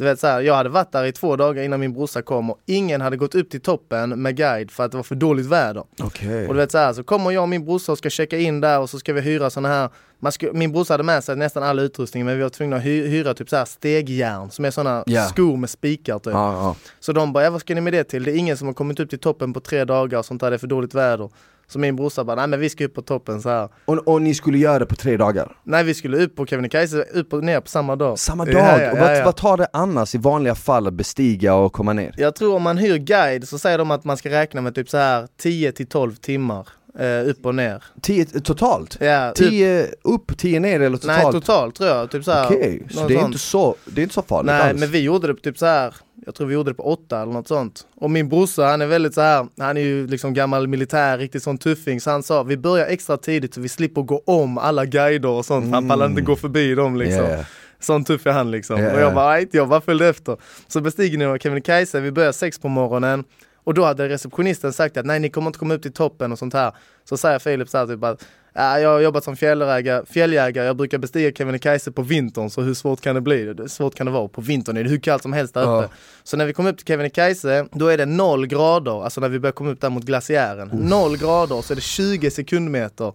du 0.00 0.04
vet 0.04 0.20
så 0.20 0.26
här, 0.26 0.40
jag 0.40 0.54
hade 0.54 0.68
varit 0.68 0.92
där 0.92 1.04
i 1.04 1.12
två 1.12 1.36
dagar 1.36 1.62
innan 1.62 1.80
min 1.80 1.92
brorsa 1.92 2.22
kom 2.22 2.50
och 2.50 2.58
ingen 2.66 3.00
hade 3.00 3.16
gått 3.16 3.34
upp 3.34 3.50
till 3.50 3.60
toppen 3.60 4.22
med 4.22 4.36
guide 4.36 4.70
för 4.70 4.84
att 4.84 4.90
det 4.90 4.96
var 4.96 5.02
för 5.04 5.14
dåligt 5.14 5.46
väder. 5.46 5.84
Okej. 6.02 6.48
Och 6.48 6.54
du 6.54 6.60
vet 6.60 6.70
så 6.72 6.78
här, 6.78 6.92
så 6.92 7.02
kommer 7.04 7.30
jag 7.30 7.42
och 7.42 7.48
min 7.48 7.64
brorsa 7.64 7.92
och 7.92 7.98
ska 7.98 8.10
checka 8.10 8.38
in 8.38 8.60
där 8.60 8.80
och 8.80 8.90
så 8.90 8.98
ska 8.98 9.12
vi 9.12 9.20
hyra 9.20 9.50
såna 9.50 9.68
här 9.68 9.88
man 10.22 10.32
ska, 10.32 10.52
Min 10.52 10.72
brorsa 10.72 10.94
hade 10.94 11.02
med 11.02 11.24
sig 11.24 11.36
nästan 11.36 11.62
all 11.62 11.78
utrustning 11.78 12.24
men 12.24 12.36
vi 12.36 12.42
var 12.42 12.50
tvungna 12.50 12.76
att 12.76 12.82
hy, 12.82 13.06
hyra 13.06 13.34
typ 13.34 13.48
så 13.48 13.56
här 13.56 13.64
stegjärn 13.64 14.50
som 14.50 14.64
är 14.64 14.70
såna 14.70 15.02
Ja. 15.06 15.24
skor 15.26 15.56
med 15.56 15.70
spikar 15.70 16.18
typ. 16.18 16.32
Ja, 16.32 16.52
ja. 16.52 16.76
Så 17.00 17.12
de 17.12 17.32
bara, 17.32 17.44
ja, 17.44 17.50
vad 17.50 17.60
ska 17.60 17.74
ni 17.74 17.80
med 17.80 17.92
det 17.92 18.04
till? 18.04 18.24
Det 18.24 18.30
är 18.32 18.36
ingen 18.36 18.56
som 18.56 18.66
har 18.66 18.74
kommit 18.74 19.00
upp 19.00 19.10
till 19.10 19.18
toppen 19.18 19.52
på 19.52 19.60
tre 19.60 19.84
dagar 19.84 20.18
och 20.18 20.24
sånt 20.24 20.40
där, 20.40 20.50
det 20.50 20.56
är 20.56 20.58
för 20.58 20.66
dåligt 20.66 20.94
väder. 20.94 21.30
Så 21.70 21.78
min 21.78 21.96
brorsa 21.96 22.24
bara, 22.24 22.36
nej 22.36 22.46
men 22.46 22.60
vi 22.60 22.68
ska 22.70 22.84
upp 22.84 22.94
på 22.94 23.02
toppen 23.02 23.42
så 23.42 23.48
här. 23.48 23.68
Och, 23.84 24.08
och 24.08 24.22
ni 24.22 24.34
skulle 24.34 24.58
göra 24.58 24.78
det 24.78 24.86
på 24.86 24.96
tre 24.96 25.16
dagar? 25.16 25.56
Nej 25.64 25.84
vi 25.84 25.94
skulle 25.94 26.24
upp 26.24 26.36
på 26.36 26.46
Kebnekaise, 26.46 27.02
upp 27.02 27.32
och 27.32 27.44
ner 27.44 27.60
på 27.60 27.68
samma 27.68 27.96
dag. 27.96 28.18
Samma 28.18 28.44
dag? 28.44 28.54
ja, 28.54 28.74
och 28.74 28.98
ja, 28.98 29.00
vad, 29.00 29.16
ja. 29.16 29.24
vad 29.24 29.36
tar 29.36 29.56
det 29.56 29.68
annars 29.72 30.14
i 30.14 30.18
vanliga 30.18 30.54
fall 30.54 30.86
att 30.86 30.94
bestiga 30.94 31.54
och 31.54 31.72
komma 31.72 31.92
ner? 31.92 32.14
Jag 32.16 32.34
tror 32.34 32.54
om 32.56 32.62
man 32.62 32.78
hyr 32.78 32.98
guide 32.98 33.48
så 33.48 33.58
säger 33.58 33.78
de 33.78 33.90
att 33.90 34.04
man 34.04 34.16
ska 34.16 34.30
räkna 34.30 34.60
med 34.60 34.74
typ 34.74 34.88
så 34.88 34.96
här 34.96 35.28
10 35.36 35.72
till 35.72 35.86
12 35.86 36.14
timmar 36.14 36.68
eh, 36.98 37.28
upp 37.28 37.46
och 37.46 37.54
ner. 37.54 37.84
Tio 38.02 38.24
totalt? 38.24 38.96
Ja, 39.00 39.32
typ, 39.32 39.48
Tio 39.48 39.86
upp, 40.04 40.38
tio 40.38 40.60
ner 40.60 40.80
eller 40.80 40.96
totalt? 40.98 41.22
nej 41.22 41.32
totalt 41.32 41.74
tror 41.74 41.88
jag, 41.88 42.10
typ 42.10 42.24
så 42.24 42.32
här. 42.32 42.46
Okej, 42.46 42.86
så 42.90 43.06
det 43.08 43.14
är, 43.14 43.18
sånt. 43.18 43.26
inte 43.26 43.38
så, 43.38 43.74
det 43.84 44.00
är 44.00 44.02
inte 44.02 44.14
så 44.14 44.22
farligt 44.22 44.46
Nej 44.52 44.70
alls? 44.70 44.80
men 44.80 44.90
vi 44.90 45.00
gjorde 45.00 45.26
det 45.26 45.34
på 45.34 45.40
typ 45.40 45.58
så 45.58 45.66
här. 45.66 45.94
jag 46.26 46.34
tror 46.34 46.46
vi 46.46 46.54
gjorde 46.54 46.70
det 46.70 46.74
på 46.74 46.82
åtta 46.92 47.22
eller 47.22 47.32
något 47.32 47.48
sånt. 47.48 47.86
Och 47.96 48.10
min 48.10 48.28
brorsa 48.28 48.64
han 48.64 48.80
är 48.80 48.86
väldigt 48.86 49.14
så 49.14 49.20
här. 49.20 49.46
han 49.58 49.76
är 49.76 49.80
ju 49.80 50.06
liksom 50.06 50.34
gammal 50.34 50.68
militär, 50.68 51.18
riktigt 51.18 51.42
sån 51.42 51.58
tuffing. 51.58 52.00
Så 52.00 52.10
han 52.10 52.22
sa 52.22 52.42
vi 52.42 52.56
börjar 52.56 52.86
extra 52.86 53.16
tidigt 53.16 53.54
så 53.54 53.60
vi 53.60 53.68
slipper 53.68 54.02
gå 54.02 54.22
om 54.26 54.58
alla 54.58 54.84
guider 54.84 55.28
och 55.28 55.44
sånt. 55.44 55.64
för 55.66 55.72
Han 55.72 55.88
pallar 55.88 56.06
inte 56.06 56.22
gå 56.22 56.36
förbi 56.36 56.74
dem 56.74 56.96
liksom. 56.96 57.24
Yeah. 57.24 57.44
Sån 57.80 58.04
tuff 58.04 58.26
är 58.26 58.32
han 58.32 58.50
liksom. 58.50 58.80
Ja, 58.82 58.92
och 58.92 59.00
jag 59.00 59.10
ja. 59.10 59.14
bara, 59.14 59.30
"Nej, 59.30 59.48
jag 59.52 59.68
bara 59.68 59.80
följde 59.80 60.08
efter. 60.08 60.36
Så 60.68 60.80
bestigningen 60.80 61.30
av 61.30 61.38
Kebnekaise, 61.38 62.00
vi 62.00 62.12
började 62.12 62.32
sex 62.32 62.58
på 62.58 62.68
morgonen. 62.68 63.24
Och 63.64 63.74
då 63.74 63.84
hade 63.84 64.08
receptionisten 64.08 64.72
sagt 64.72 64.96
att 64.96 65.06
nej 65.06 65.20
ni 65.20 65.30
kommer 65.30 65.46
inte 65.46 65.58
komma 65.58 65.74
upp 65.74 65.82
till 65.82 65.92
toppen 65.92 66.32
och 66.32 66.38
sånt 66.38 66.54
här. 66.54 66.72
Så 67.04 67.16
säger 67.16 67.38
Filip 67.38 67.68
så 67.68 67.78
här 67.78 67.86
typ 67.86 68.04
att 68.04 68.24
Ja, 68.54 68.80
jag 68.80 68.88
har 68.90 69.00
jobbat 69.00 69.24
som 69.24 69.36
fjällägare, 69.36 70.06
fjälljägare, 70.06 70.66
jag 70.66 70.76
brukar 70.76 70.98
bestiga 70.98 71.32
Kebnekaise 71.32 71.92
på 71.92 72.02
vintern, 72.02 72.50
så 72.50 72.60
hur 72.62 72.74
svårt 72.74 73.00
kan 73.00 73.14
det 73.14 73.20
bli? 73.20 73.54
Det 73.54 73.68
svårt 73.68 73.94
kan 73.94 74.06
det 74.06 74.12
vara, 74.12 74.28
på 74.28 74.40
vintern 74.40 74.76
är 74.76 74.84
det 74.84 74.90
hur 74.90 74.98
kallt 74.98 75.22
som 75.22 75.32
helst 75.32 75.54
där 75.54 75.62
Ja. 75.62 75.78
uppe. 75.84 75.94
Så 76.22 76.36
när 76.36 76.46
vi 76.46 76.52
kom 76.52 76.66
upp 76.66 76.76
till 76.76 76.86
Kebnekaise, 76.86 77.66
då 77.72 77.86
är 77.86 77.98
det 77.98 78.06
noll 78.06 78.46
grader, 78.46 79.04
alltså 79.04 79.20
när 79.20 79.28
vi 79.28 79.38
börjar 79.38 79.52
komma 79.52 79.70
upp 79.70 79.80
där 79.80 79.90
mot 79.90 80.04
glaciären. 80.04 80.68
Noll 80.72 81.16
grader, 81.16 81.62
så 81.62 81.72
är 81.72 81.74
det 81.74 81.80
20 81.80 82.30
sekundmeter. 82.30 83.12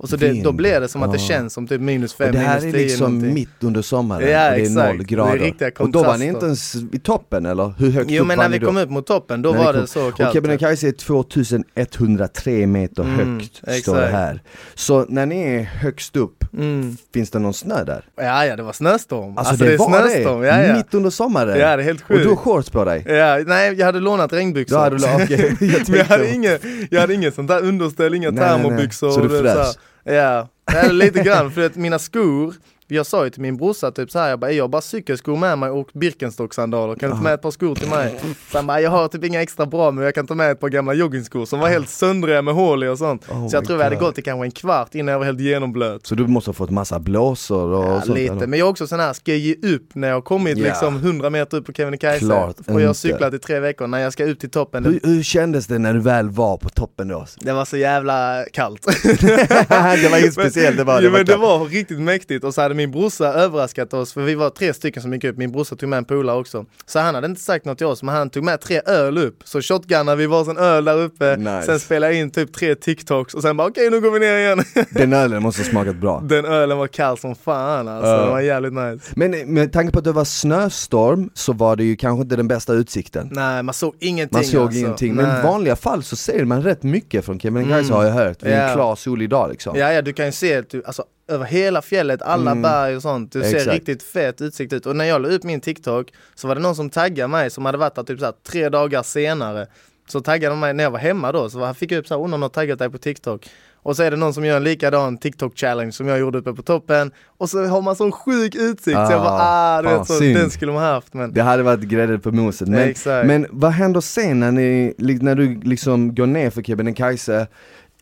Och 0.00 0.08
så 0.08 0.16
det, 0.16 0.42
då 0.42 0.52
blir 0.52 0.80
det 0.80 0.88
som 0.88 1.02
att 1.02 1.12
det 1.12 1.18
känns 1.18 1.52
som 1.52 1.66
typ 1.66 1.80
minus 1.80 2.14
5, 2.14 2.26
Och 2.26 2.32
det 2.32 2.38
här 2.38 2.60
minus 2.60 2.74
är 2.74 2.78
10 2.78 2.82
liksom 2.86 3.12
någonting. 3.12 3.34
mitt 3.34 3.48
under 3.60 3.82
sommaren 3.82 4.20
Ja, 4.22 4.26
och 4.26 4.30
det 4.56 4.60
är 4.60 4.62
exakt. 4.62 4.74
noll 4.88 4.98
Det 4.98 5.02
är 5.02 5.06
grader. 5.06 5.38
riktiga 5.38 5.70
och 5.78 5.90
då 5.90 6.02
var 6.02 6.18
ni 6.18 6.24
inte 6.26 6.46
ens 6.46 6.74
i 6.92 6.98
toppen 6.98 7.46
eller? 7.46 7.72
Hur 7.78 7.90
högt 7.90 8.10
Jo 8.10 8.22
upp 8.22 8.28
men 8.28 8.38
när 8.38 8.48
vi 8.48 8.58
då? 8.58 8.66
kom 8.66 8.76
upp 8.76 8.90
mot 8.90 9.06
toppen, 9.06 9.42
då 9.42 9.50
När 9.52 9.58
var 9.64 9.72
det 9.72 9.86
så 9.86 10.08
Och 10.08 10.16
kallt. 10.16 10.32
Kebnekaise 10.34 10.88
är 10.88 10.92
2103 10.92 12.66
meter 12.66 13.02
Mm, 13.02 13.16
högt, 13.38 13.56
står 13.56 13.66
det 13.72 13.76
exakt. 13.78 14.12
här. 14.12 14.42
Så 14.74 15.06
när 15.08 15.26
ni 15.26 15.40
är 15.42 15.62
högst 15.62 16.16
upp, 16.16 16.44
Mm. 16.54 16.96
finns 17.14 17.30
det 17.30 17.38
någon 17.38 17.54
snö 17.54 17.84
där? 17.84 18.04
Ja, 18.16 18.46
ja, 18.46 18.56
det 18.56 18.62
var 18.62 18.72
snöstorm. 18.72 19.38
Alltså, 19.38 19.56
det, 19.56 19.72
är 19.74 19.78
var 19.78 19.86
snöstorm, 20.08 20.40
det? 20.40 20.46
ja, 20.46 20.62
ja. 20.62 20.76
Mitt 20.76 20.94
under 20.94 21.10
sommaren? 21.10 21.58
Ja, 21.58 21.76
det 21.76 21.82
är 21.82 21.84
helt 21.84 22.00
och 22.02 22.06
du 22.08 22.14
har 22.18 22.24
sjukt. 22.24 22.40
shorts 22.40 22.70
på 22.70 22.84
dig? 22.84 23.04
Ja, 23.08 23.38
nej, 23.46 23.74
jag 23.74 23.86
hade 23.86 24.00
lånat 24.00 24.32
regnbyxor. 24.32 24.76
Då 24.76 24.82
hade 24.82 24.96
du, 24.96 25.24
okej, 25.24 25.56
jag 25.60 25.88
Men 25.88 25.98
jag 25.98 26.04
hade 26.04 26.30
inget, 26.34 26.62
jag 26.90 27.00
hade 27.00 27.14
inget 27.14 27.34
sånt 27.34 27.48
där 27.48 27.64
underställ, 27.64 28.14
inga 28.14 28.32
termobyxor. 28.32 29.10
Så 29.10 29.20
du 29.20 29.36
och 29.38 29.42
det, 29.44 29.52
frös? 29.54 29.78
Ja, 30.08 30.48
ja, 30.72 30.92
lite 30.92 31.22
grann 31.22 31.50
för 31.50 31.66
att 31.66 31.76
mina 31.76 31.98
skor, 31.98 32.54
jag 32.90 33.06
sa 33.06 33.24
ju 33.24 33.30
till 33.30 33.42
min 33.42 33.56
brorsa 33.56 33.90
typ 33.90 34.10
så 34.10 34.18
här, 34.18 34.28
jag 34.30 34.38
bara, 34.38 34.52
jag 34.52 34.64
har 34.64 34.68
bara 34.68 34.82
cykelskor 34.82 35.36
med 35.36 35.58
mig 35.58 35.70
och 35.70 35.88
Birkenstock-sandaler, 35.94 36.94
kan 36.94 37.10
du 37.10 37.16
ta 37.16 37.22
med 37.22 37.34
ett 37.34 37.42
par 37.42 37.50
skor 37.50 37.74
till 37.74 37.88
mig? 37.88 38.20
Så 38.52 38.58
han 38.58 38.66
bara, 38.66 38.80
jag 38.80 38.90
har 38.90 39.08
typ 39.08 39.24
inga 39.24 39.42
extra 39.42 39.66
bra 39.66 39.90
men 39.90 40.04
jag 40.04 40.14
kan 40.14 40.26
ta 40.26 40.34
med 40.34 40.50
ett 40.50 40.60
par 40.60 40.68
gamla 40.68 40.94
joggingskor 40.94 41.44
som 41.46 41.60
var 41.60 41.68
helt 41.68 41.88
söndriga 41.88 42.42
med 42.42 42.54
hål 42.54 42.84
i 42.84 42.88
och 42.88 42.98
sånt. 42.98 43.28
Oh 43.30 43.48
så 43.48 43.56
jag 43.56 43.64
tror 43.64 43.76
vi 43.76 43.82
hade 43.84 43.96
gått 43.96 44.18
i 44.18 44.22
kanske 44.22 44.44
en 44.46 44.50
kvart 44.50 44.94
innan 44.94 45.12
jag 45.12 45.18
var 45.18 45.26
helt 45.26 45.40
genomblöt. 45.40 46.06
Så 46.06 46.14
du 46.14 46.26
måste 46.26 46.48
ha 46.48 46.54
fått 46.54 46.70
massa 46.70 46.98
blåsor 46.98 47.68
och 47.72 47.84
Ja, 47.84 48.00
sånt? 48.02 48.18
lite, 48.18 48.32
eller? 48.32 48.46
men 48.46 48.58
jag 48.58 48.66
är 48.66 48.70
också 48.70 48.86
sån 48.86 49.00
här, 49.00 49.12
ska 49.12 49.30
jag 49.32 49.38
ge 49.40 49.54
upp 49.74 49.94
när 49.94 50.08
jag 50.08 50.14
har 50.16 50.20
kommit 50.22 50.58
Ja. 50.58 50.64
liksom 50.64 50.96
100 50.96 51.30
meter 51.30 51.56
upp 51.56 51.66
på 51.66 51.72
Kebnekaise? 51.72 52.52
Och 52.66 52.80
jag 52.80 52.86
har 52.86 52.94
cyklat 52.94 53.34
i 53.34 53.38
tre 53.38 53.60
veckor, 53.60 53.86
när 53.86 53.98
jag 53.98 54.12
ska 54.12 54.24
ut 54.24 54.40
till 54.40 54.50
toppen, 54.50 54.82
det, 54.82 54.90
Hur, 54.90 55.00
hur 55.02 55.22
kändes 55.22 55.66
det 55.66 55.78
när 55.78 55.94
du 55.94 56.00
väl 56.00 56.28
var 56.28 56.56
på 56.56 56.68
toppen 56.68 57.08
då? 57.08 57.26
det 57.40 57.52
var 57.52 57.64
så 57.64 57.76
jävla 57.76 58.44
kallt. 58.52 58.86
det 59.22 60.08
var 60.10 60.18
inget 60.18 60.32
speciellt, 60.32 60.76
det 60.76 60.84
var, 60.84 61.02
ja, 61.02 61.10
men 61.10 61.24
det 61.24 61.36
var 61.36 61.64
riktigt 61.64 62.00
mäktigt 62.00 62.44
och 62.44 62.54
så 62.54 62.60
hade 62.62 62.74
min 62.78 62.90
brorsa 62.90 63.24
överraskat 63.26 63.94
oss 63.94 64.12
för 64.12 64.20
vi 64.22 64.34
var 64.34 64.50
tre 64.50 64.74
stycken 64.74 65.02
som 65.02 65.12
gick 65.12 65.24
upp, 65.24 65.36
min 65.36 65.52
brorsa 65.52 65.76
tog 65.76 65.88
med 65.88 65.96
en 65.96 66.04
polare 66.04 66.36
också. 66.38 66.66
Så 66.86 66.98
han 66.98 67.14
hade 67.14 67.26
inte 67.26 67.40
sagt 67.40 67.64
något 67.64 67.78
till 67.78 67.86
oss 67.86 68.02
men 68.02 68.14
han 68.14 68.30
tog 68.30 68.44
med 68.44 68.60
tre 68.60 68.80
öl 68.86 69.18
upp. 69.18 69.36
Så 69.44 69.62
shotgunnade 69.62 70.16
vi 70.16 70.26
varsin 70.26 70.56
öl 70.56 70.84
där 70.84 70.98
uppe, 70.98 71.36
Nice. 71.36 71.62
sen 71.62 71.80
spelade 71.80 72.14
in 72.14 72.30
typ 72.30 72.52
tre 72.52 72.74
TikToks 72.74 73.34
och 73.34 73.42
sen 73.42 73.56
bara 73.56 73.68
okej 73.68 73.90
nu 73.90 74.00
går 74.00 74.10
vi 74.10 74.18
ner 74.20 74.36
igen. 74.38 74.62
Den 74.90 75.12
ölen 75.12 75.42
måste 75.42 75.62
ha 75.62 75.68
smakat 75.70 75.96
bra. 75.96 76.20
Den 76.24 76.44
ölen 76.44 76.78
var 76.78 76.86
kall 76.86 77.18
som 77.18 77.34
fan 77.34 77.88
alltså, 77.88 78.10
Ja. 78.10 78.24
det 78.24 78.30
var 78.30 78.40
jävligt 78.40 78.72
nice. 78.72 79.12
Men 79.16 79.54
med 79.54 79.72
tanke 79.72 79.92
på 79.92 79.98
att 79.98 80.04
det 80.04 80.12
var 80.12 80.24
snöstorm 80.24 81.30
så 81.34 81.52
var 81.52 81.76
det 81.76 81.84
ju 81.84 81.96
kanske 81.96 82.22
inte 82.22 82.36
den 82.36 82.48
bästa 82.48 82.72
utsikten. 82.72 83.28
Nej 83.32 83.62
man 83.62 83.74
såg 83.74 83.94
ingenting 84.00 84.36
Man 84.36 84.44
såg 84.44 84.60
alltså. 84.62 84.78
ingenting, 84.80 85.14
men 85.14 85.28
Nej. 85.28 85.40
i 85.40 85.42
vanliga 85.42 85.76
fall 85.76 86.02
så 86.02 86.16
ser 86.16 86.44
man 86.44 86.62
rätt 86.62 86.82
mycket 86.82 87.24
från 87.24 87.40
Kebnekaise 87.40 87.78
Mm. 87.88 87.92
har 87.96 88.04
jag 88.04 88.12
hört, 88.12 88.42
vid 88.42 88.52
en 88.52 88.68
Ja. 88.68 88.74
klar 88.74 88.96
solig 88.96 89.30
dag 89.30 89.50
liksom. 89.50 89.76
Ja, 89.78 89.92
ja, 89.92 90.02
du 90.02 90.12
kan 90.12 90.26
ju 90.26 90.32
se 90.32 90.60
du, 90.60 90.82
alltså, 90.86 91.04
över 91.28 91.44
hela 91.44 91.82
fjället, 91.82 92.22
alla 92.22 92.50
Mm. 92.50 92.62
berg 92.62 92.96
och 92.96 93.02
sånt. 93.02 93.32
Du 93.32 93.42
ser 93.42 93.70
riktigt 93.70 94.02
fet 94.02 94.40
utsikt 94.40 94.72
ut. 94.72 94.86
Och 94.86 94.96
när 94.96 95.04
jag 95.04 95.22
la 95.22 95.28
ut 95.28 95.44
min 95.44 95.60
TikTok 95.60 96.12
så 96.34 96.48
var 96.48 96.54
det 96.54 96.60
någon 96.60 96.76
som 96.76 96.90
taggade 96.90 97.28
mig 97.28 97.50
som 97.50 97.64
hade 97.64 97.78
varit 97.78 97.94
där 97.94 98.02
typ 98.02 98.18
så 98.18 98.24
här, 98.24 98.34
tre 98.48 98.68
dagar 98.68 99.02
senare. 99.02 99.66
Så 100.08 100.20
taggade 100.20 100.52
de 100.52 100.60
mig 100.60 100.74
när 100.74 100.84
jag 100.84 100.90
var 100.90 100.98
hemma 100.98 101.32
då, 101.32 101.50
så 101.50 101.74
fick 101.74 101.92
jag 101.92 101.98
upp 101.98 102.06
såhär, 102.06 102.22
oh 102.22 102.28
någon 102.28 102.42
har 102.42 102.48
taggat 102.48 102.78
dig 102.78 102.90
på 102.90 102.98
TikTok. 102.98 103.48
Och 103.82 103.96
så 103.96 104.02
är 104.02 104.10
det 104.10 104.16
någon 104.16 104.34
som 104.34 104.44
gör 104.44 104.56
en 104.56 104.64
likadan 104.64 105.18
TikTok-challenge 105.18 105.90
som 105.90 106.08
jag 106.08 106.18
gjorde 106.18 106.38
uppe 106.38 106.52
på 106.52 106.62
toppen. 106.62 107.10
Och 107.38 107.50
så 107.50 107.64
har 107.64 107.82
man 107.82 107.96
sån 107.96 108.12
sjuk 108.12 108.54
utsikt 108.54 108.96
så 109.06 109.12
jag 109.12 109.22
bara 109.22 109.38
ah, 109.40 109.82
du 109.82 109.88
fan, 109.88 109.98
vet, 109.98 110.06
så, 110.06 110.14
synd. 110.14 110.36
den 110.36 110.50
skulle 110.50 110.72
man 110.72 110.82
haft. 110.82 111.14
Men 111.14 111.32
Det 111.32 111.42
hade 111.42 111.62
varit 111.62 111.80
grädde 111.80 112.18
på 112.18 112.32
moset. 112.32 112.68
Men, 112.68 112.94
men 113.26 113.46
vad 113.50 113.70
händer 113.70 114.00
sen 114.00 114.40
när, 114.40 114.52
ni, 114.52 114.94
när 114.98 115.34
du 115.34 115.60
liksom 115.60 116.14
går 116.14 116.26
ner 116.26 116.50
för 116.50 116.62
Kebnekaise? 116.62 117.46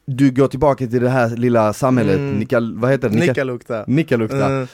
Du 0.07 0.31
går 0.31 0.49
tillbaka 0.49 0.87
till 0.87 1.03
det 1.03 1.09
här 1.09 1.37
lilla 1.37 1.73
samhället, 1.73 2.17
Mm. 2.17 2.35
Nikal, 2.35 2.79
vad 2.79 2.91
heter 2.91 3.09
det? 3.09 3.15
Nika- 3.17 3.27
Nikkaluokta. 3.27 3.85
Nikkaluokta. 3.87 4.47
Mm. 4.47 4.67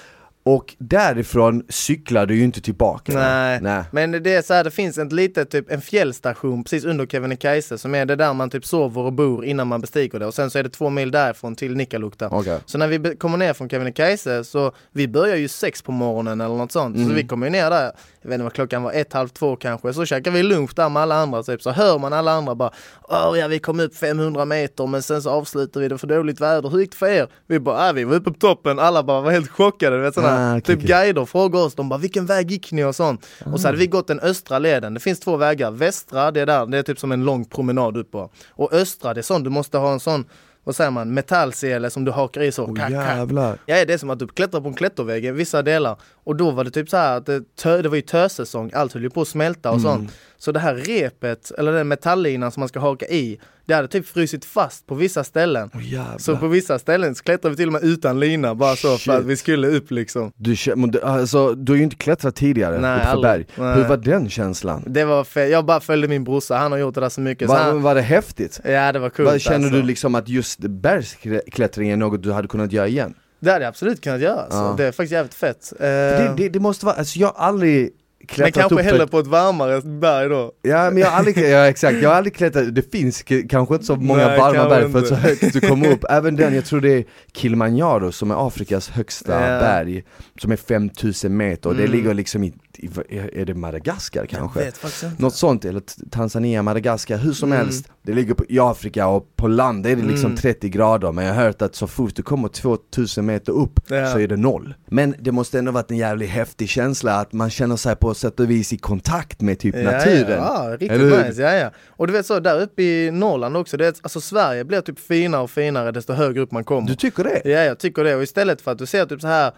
Och 0.45 0.75
därifrån 0.79 1.63
cyklar 1.69 2.27
du 2.27 2.37
ju 2.37 2.45
inte 2.45 2.61
tillbaka. 2.61 3.13
Nej. 3.13 3.61
Nej. 3.63 3.85
Men 3.91 4.13
det 4.13 4.35
är 4.35 4.43
så 4.43 4.55
här, 4.55 4.65
det 4.65 4.71
finns 4.71 4.99
en 4.99 5.09
liten 5.09 5.47
typ 5.47 5.71
en 5.71 5.81
fjällstation 5.81 6.65
precis 6.65 6.85
under 6.85 7.07
Kebnekaise 7.07 7.79
som 7.79 7.95
är 7.95 8.07
det 8.07 8.17
där 8.17 8.35
man 8.35 8.51
typ 8.51 8.67
sover 8.67 9.03
och 9.03 9.13
bor 9.13 9.45
innan 9.45 9.67
man 9.67 9.81
bestiger 9.81 10.19
det 10.19 10.27
och 10.27 10.35
sen 10.35 10.51
så 10.51 10.59
är 10.59 10.63
det 10.63 10.69
två 10.69 10.91
mil 10.91 11.11
därifrån 11.11 11.55
till 11.55 11.77
Nikkaluokta. 11.77 12.29
Okej. 12.29 12.59
Så 12.67 12.79
när 12.79 12.89
vi 12.89 13.17
kommer 13.17 13.39
ner 13.39 13.53
från 13.53 13.69
Kebnekaise 13.69 14.45
så 14.45 14.73
vi 14.93 15.09
börjar 15.09 15.37
ju 15.37 15.49
sex 15.49 15.83
på 15.83 15.93
morgonen 15.93 16.41
eller 16.41 16.55
något 16.55 16.73
sånt. 16.73 16.97
Mm. 16.97 17.09
Så 17.09 17.15
vi 17.15 17.27
kommer 17.27 17.47
ju 17.47 17.51
ner 17.51 17.71
där, 17.71 17.93
jag 18.23 18.29
vet 18.29 18.35
inte 18.35 18.45
vad 18.45 18.53
klockan 18.53 18.83
var, 18.83 18.93
ett, 18.93 19.13
halv 19.13 19.29
två 19.29 19.57
kanske. 19.57 19.93
Så 19.93 20.05
käkar 20.05 20.31
vi 20.31 20.43
lunch 20.43 20.71
där 20.77 20.89
med 20.89 21.03
alla 21.03 21.15
andra 21.15 21.43
typ. 21.43 21.63
Så 21.63 21.71
hör 21.71 21.99
man 21.99 22.13
alla 22.13 22.33
andra 22.33 22.55
bara 22.55 22.71
Åh 23.09 23.39
ja 23.39 23.49
vi 23.49 23.59
kom 23.59 23.81
upp 23.81 23.97
500 23.97 24.45
meter 24.45 24.87
men 24.87 25.03
sen 25.03 25.23
så 25.23 25.31
avslutar 25.31 25.81
vi 25.81 25.89
det 25.89 25.99
för 25.99 26.07
dåligt 26.07 26.41
väder. 26.41 26.69
Hur 26.69 26.81
gick 26.81 26.91
det 26.91 26.97
för 26.97 27.07
er? 27.07 27.29
Vi 27.47 27.61
bara, 27.61 27.89
äh, 27.89 27.95
vi 27.95 28.05
var 28.05 28.17
uppe 28.17 28.31
på 28.31 28.39
toppen. 28.39 28.79
Alla 28.79 29.03
bara 29.03 29.21
var 29.21 29.31
helt 29.31 29.51
chockade. 29.51 29.99
Vet, 29.99 30.15
Ah, 30.33 30.51
okej, 30.53 30.63
typ 30.63 30.77
okej. 30.79 30.89
guider 30.89 31.25
frågade 31.25 31.65
oss, 31.65 31.75
de 31.75 31.89
bara 31.89 31.99
vilken 31.99 32.27
väg 32.27 32.51
gick 32.51 32.73
ni 32.73 32.85
och 32.85 32.97
sånt. 32.97 33.27
Och 33.53 33.61
så 33.61 33.69
hade 33.69 33.79
Ah. 33.79 33.81
vi 33.81 33.87
gått 33.87 34.07
den 34.07 34.21
östra 34.21 34.59
leden. 34.59 34.95
Det 34.95 35.01
finns 35.01 35.21
två 35.21 35.37
vägar. 35.37 35.71
Västra, 35.71 36.31
det 36.31 36.41
är 36.41 36.47
där, 36.47 36.67
det 36.67 36.79
är 36.79 36.83
typ 36.83 36.99
som 36.99 37.13
en 37.13 37.25
lång 37.25 37.45
promenad 37.45 37.97
upp 37.97 38.11
på. 38.13 38.31
Och 38.51 38.73
östra, 38.73 39.15
det 39.15 39.21
är 39.21 39.23
sån, 39.23 39.43
du 39.43 39.51
måste 39.51 39.79
ha 39.79 39.93
en 39.93 40.01
sån 40.01 40.25
vad 40.65 40.77
säger 40.77 40.91
man, 40.91 41.15
metallsele 41.15 41.91
som 41.91 42.05
du 42.05 42.11
hakar 42.13 42.41
i 42.41 42.53
så. 42.53 42.75
Kack. 42.75 42.91
jävlar. 42.91 43.59
Ja, 43.67 43.85
det 43.85 43.93
är 43.95 43.99
som 43.99 44.11
att 44.11 44.19
du 44.19 44.27
klättrar 44.29 44.61
på 44.61 44.69
en 44.69 44.75
klättervägg 44.75 45.25
i 45.25 45.31
vissa 45.31 45.63
delar. 45.63 45.97
Och 46.25 46.37
då 46.37 46.51
var 46.51 46.65
det 46.65 46.71
typ 46.71 46.89
så 46.89 46.97
här 46.97 47.17
att 47.17 47.27
det, 47.27 47.57
tö, 47.57 47.83
det 47.83 47.89
var 47.89 47.97
ju 47.97 48.03
tösäsong, 48.03 48.71
allt 48.75 48.93
höll 48.93 49.03
ju 49.03 49.11
på 49.11 49.23
att 49.23 49.29
smälta 49.29 49.71
och 49.71 49.79
Mm. 49.79 49.93
sånt. 49.93 50.11
Så 50.39 50.53
det 50.53 50.61
här 50.61 50.75
repet, 50.75 51.51
eller 51.59 51.73
den 51.73 51.89
metallinan 51.89 52.53
som 52.53 52.61
man 52.61 52.69
ska 52.69 52.81
haka 52.81 53.07
i, 53.07 53.41
det 53.67 53.75
hade 53.75 53.89
typ 53.89 54.07
frusit 54.07 54.45
fast 54.45 54.87
på 54.87 54.95
vissa 54.95 55.25
ställen. 55.25 55.71
Jävlar. 55.83 56.19
Så 56.19 56.37
på 56.37 56.49
vissa 56.49 56.79
ställen 56.79 57.15
så 57.15 57.23
klättrade 57.25 57.51
vi 57.51 57.57
till 57.57 57.67
och 57.67 57.73
med 57.73 57.83
utan 57.85 58.21
lina, 58.21 58.55
bara 58.55 58.77
så 58.77 58.89
för 58.89 58.97
Shit. 58.99 59.09
att 59.15 59.25
vi 59.25 59.37
skulle 59.37 59.69
upp 59.69 59.91
liksom. 59.91 60.33
Du, 60.37 60.57
alltså, 61.03 61.55
du 61.55 61.73
har 61.73 61.77
ju 61.77 61.83
inte 61.83 61.97
klättrat 61.97 62.37
tidigare 62.37 62.79
Nej, 62.81 63.01
aldrig. 63.01 63.23
berg. 63.23 63.47
Nej. 63.67 63.75
Hur 63.77 63.89
var 63.89 63.97
den 63.97 64.31
känslan? 64.31 64.83
Det 64.87 65.05
var 65.05 65.39
jag 65.39 65.65
bara 65.65 65.81
följde 65.81 66.09
min 66.09 66.25
brorsa, 66.25 66.57
han 66.57 66.73
har 66.73 66.79
gjort 66.79 66.95
det 66.95 67.01
där 67.01 67.09
så 67.09 67.21
mycket. 67.21 67.49
Så 67.49 67.55
Var, 67.55 67.61
han, 67.63 67.83
var 67.83 67.95
det 67.95 68.03
häftigt? 68.03 68.61
ja 68.65 68.93
det 68.93 68.99
var 68.99 69.11
coolt 69.11 69.43
känner 69.43 69.57
alltså. 69.57 69.71
du 69.71 69.83
liksom 69.83 70.15
att 70.15 70.29
just 70.29 70.59
bergsklättring 70.59 71.91
är 71.91 71.97
något 71.97 72.23
du 72.23 72.33
hade 72.33 72.49
kunnat 72.49 72.73
göra 72.73 72.89
igen? 72.89 73.15
Det 73.43 73.53
hade 73.53 73.65
jag 73.65 73.69
absolut 73.69 74.01
kunnat 74.01 74.21
göra, 74.21 74.41
alltså. 74.41 74.59
Ja. 74.59 74.75
det 74.77 74.85
är 74.85 74.93
faktiskt 74.93 75.13
jävligt 75.13 75.35
fett. 75.35 75.73
Eh, 75.81 75.87
Det, 75.87 76.35
det, 76.37 76.49
det 76.49 76.61
måste 76.61 76.87
vara, 76.87 76.97
alltså 76.97 77.19
jag 77.19 77.29
har 77.29 77.45
aldrig 77.47 77.91
men 78.19 78.27
klättrat 78.27 78.55
kanske 78.55 78.75
upp 78.75 78.81
hellre 78.81 79.07
på 79.07 79.19
ett 79.19 79.27
varmare 79.27 79.81
berg 79.81 80.29
då. 80.29 80.53
Ja 80.63 80.91
men 80.91 80.97
jag 80.99 81.07
har 81.11 81.19
aldrig, 81.19 81.39
ja 81.39 81.67
exakt, 81.69 81.97
jag 82.03 82.09
har 82.11 82.17
aldrig 82.17 82.35
klättrat, 82.35 82.75
det 82.75 82.93
finns 82.93 83.23
kanske 83.49 83.75
inte 83.75 83.87
så 83.87 83.97
många 83.97 84.27
Nej, 84.29 84.39
varma 84.39 84.69
berg 84.69 84.93
för 84.93 84.99
att 84.99 85.07
så 85.07 85.15
högt 85.15 85.53
du 85.53 85.61
kommer 85.61 85.91
upp, 85.93 86.05
även 86.11 86.37
den, 86.37 86.55
jag 86.55 86.65
tror 86.65 86.81
det 86.81 86.93
är 86.93 87.05
Kilimanjaro 87.33 88.13
som 88.13 88.31
är 88.31 88.47
Afrikas 88.47 88.89
högsta 88.89 89.33
Ja. 89.33 89.61
berg, 89.61 90.05
som 90.41 90.53
är 90.53 90.57
5000 90.57 91.37
meter 91.37 91.69
och 91.71 91.77
det 91.77 91.83
Mm. 91.85 91.97
ligger 91.97 92.15
liksom 92.15 92.45
i, 92.45 92.53
är 92.79 93.45
det 93.45 93.55
Madagaskar 93.55 94.27
kanske? 94.27 94.73
Något 95.19 95.35
sånt, 95.35 95.65
eller 95.65 95.83
Tanzania, 96.11 96.63
Madagaskar, 96.63 97.17
hur 97.19 97.33
som 97.33 97.53
Mm. 97.53 97.65
helst 97.67 97.89
Det 98.03 98.13
ligger 98.13 98.35
på, 98.35 98.45
i 98.49 98.59
Afrika 98.59 99.07
och 99.07 99.37
på 99.37 99.49
land 99.49 99.87
är 99.87 99.97
det 99.97 100.03
liksom 100.03 100.27
Mm. 100.27 100.37
30 100.37 100.69
grader 100.69 101.13
Men 101.13 101.25
jag 101.25 101.35
har 101.35 101.43
hört 101.45 101.63
att 101.63 101.75
så 101.75 101.87
fort 101.87 102.15
du 102.17 102.23
kommer 102.23 102.49
2000 102.49 103.27
meter 103.27 103.53
upp 103.53 103.81
Ja. 103.89 104.13
så 104.13 104.19
är 104.19 104.29
det 104.29 104.37
noll 104.37 104.75
Men 104.87 105.15
det 105.21 105.33
måste 105.33 105.59
ändå 105.59 105.73
varit 105.73 105.91
en 105.91 105.97
jävligt 105.97 106.31
häftig 106.31 106.69
känsla 106.69 107.15
att 107.21 107.33
man 107.33 107.51
känner 107.51 107.77
sig 107.77 107.97
på 107.97 108.15
sätt 108.15 108.41
och 108.41 108.51
vis 108.51 108.73
i 108.73 108.79
kontakt 108.79 109.41
med 109.41 109.59
typ 109.59 109.75
naturen 109.75 110.39
Ja, 110.39 110.71
ja, 110.71 110.77
riktigt 110.77 111.27
nice. 111.27 111.43
Ja, 111.43 111.53
ja. 111.55 111.71
Och 111.89 112.07
du 112.07 112.13
vet 112.13 112.27
så, 112.27 112.41
där 112.41 112.61
uppe 112.61 112.83
i 112.83 113.11
Norrland 113.11 113.57
också, 113.57 113.77
det 113.77 113.87
är, 113.87 113.95
alltså 114.03 114.21
Sverige 114.21 114.65
blir 114.65 114.81
typ 114.81 114.99
finare 114.99 115.43
och 115.43 115.51
finare 115.51 115.93
desto 115.93 116.13
högre 116.13 116.41
upp 116.41 116.53
man 116.53 116.65
kommer. 116.65 116.89
Du 116.89 116.95
tycker 116.95 117.25
det? 117.25 117.43
Ja, 117.45 117.61
jag 117.65 117.79
tycker 117.79 118.05
det. 118.05 118.17
Och 118.17 118.23
istället 118.23 118.61
för 118.61 118.71
att 118.73 118.79
du 118.79 118.87
ser 118.87 119.07
typ 119.07 119.21
så 119.21 119.27
här 119.27 119.53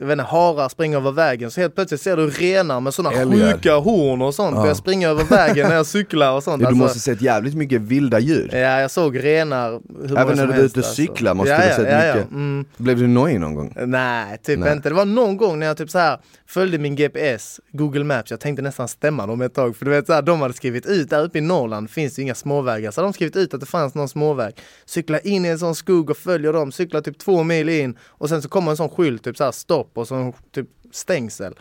jag 0.00 0.06
vet 0.06 0.12
inte, 0.12 0.24
harar 0.24 0.68
springer 0.68 0.96
över 0.96 1.12
vägen 1.12 1.50
så 1.50 1.60
helt 1.60 1.74
plötsligt 1.74 2.00
ser 2.00 2.16
du 2.16 2.30
renar 2.30 2.80
med 2.80 2.94
sådana 2.94 3.16
Älgar. 3.16 3.52
sjuka 3.52 3.74
horn 3.74 4.22
och 4.22 4.34
sånt 4.34 4.54
Ja. 4.56 4.60
börjar 4.60 4.74
springa 4.74 5.08
över 5.08 5.24
vägen 5.24 5.68
när 5.68 5.74
jag 5.76 5.86
cyklar 5.86 6.32
och 6.32 6.42
sånt. 6.42 6.62
Ja, 6.62 6.68
du 6.68 6.72
Alltså, 6.72 6.82
måste 6.82 6.98
sett 7.00 7.22
jävligt 7.22 7.54
mycket 7.54 7.80
vilda 7.80 8.18
djur 8.18 8.50
Ja, 8.52 8.80
jag 8.80 8.90
såg 8.90 9.24
renar 9.24 9.80
Även 10.16 10.36
när 10.36 10.46
du 10.46 10.52
var 10.52 10.58
ute 10.58 10.78
och 10.80 10.86
cyklar 10.86 11.34
måste 11.34 11.50
ja, 11.50 11.58
du 11.58 11.64
ha 11.64 11.76
sett 11.76 12.06
ja, 12.06 12.14
mycket. 12.14 12.30
Mm. 12.30 12.64
Blev 12.76 12.98
du 12.98 13.06
nojig 13.06 13.40
någon 13.40 13.54
gång? 13.54 13.74
Nej, 13.76 14.38
typ 14.42 14.58
Nej. 14.58 14.72
inte. 14.72 14.88
Det 14.88 14.94
var 14.94 15.04
någon 15.04 15.36
gång 15.36 15.58
när 15.58 15.66
jag 15.66 15.76
typ 15.76 15.90
så 15.90 15.98
här 15.98 16.18
följde 16.46 16.78
min 16.78 16.96
GPS, 16.96 17.60
Google 17.72 18.04
Maps, 18.04 18.30
jag 18.30 18.40
tänkte 18.40 18.62
nästan 18.62 18.88
stämma 18.88 19.26
dem 19.26 19.42
ett 19.42 19.54
tag, 19.54 19.76
för 19.76 19.84
du 19.84 19.90
vet 19.90 20.06
så 20.06 20.12
här, 20.12 20.22
de 20.22 20.40
hade 20.40 20.54
skrivit 20.54 20.86
ut, 20.86 21.10
där 21.10 21.24
uppe 21.24 21.38
i 21.38 21.40
Norrland 21.40 21.90
finns 21.90 22.14
det 22.14 22.22
inga 22.22 22.34
småvägar, 22.34 22.90
så 22.90 23.00
hade 23.00 23.08
de 23.08 23.12
skrivit 23.12 23.36
ut 23.36 23.54
att 23.54 23.60
det 23.60 23.66
fanns 23.66 23.94
någon 23.94 24.08
småväg. 24.08 24.54
Cykla 24.86 25.18
in 25.18 25.44
i 25.44 25.48
en 25.48 25.58
sån 25.58 25.74
skog 25.74 26.10
och 26.10 26.16
följer 26.16 26.52
dem, 26.52 26.72
cykla 26.72 27.00
typ 27.00 27.18
två 27.18 27.42
mil 27.42 27.68
in 27.68 27.96
och 28.08 28.28
sen 28.28 28.42
så 28.42 28.48
kommer 28.48 28.70
en 28.70 28.76
sån 28.76 28.88
skylt, 28.88 29.24
typ 29.24 29.36
så 29.36 29.44
här 29.44 29.52
stopp 29.52 29.91
och 29.98 30.08
så 30.08 30.14
en 30.14 30.32
typ 30.54 30.66
stängsel. 30.92 31.54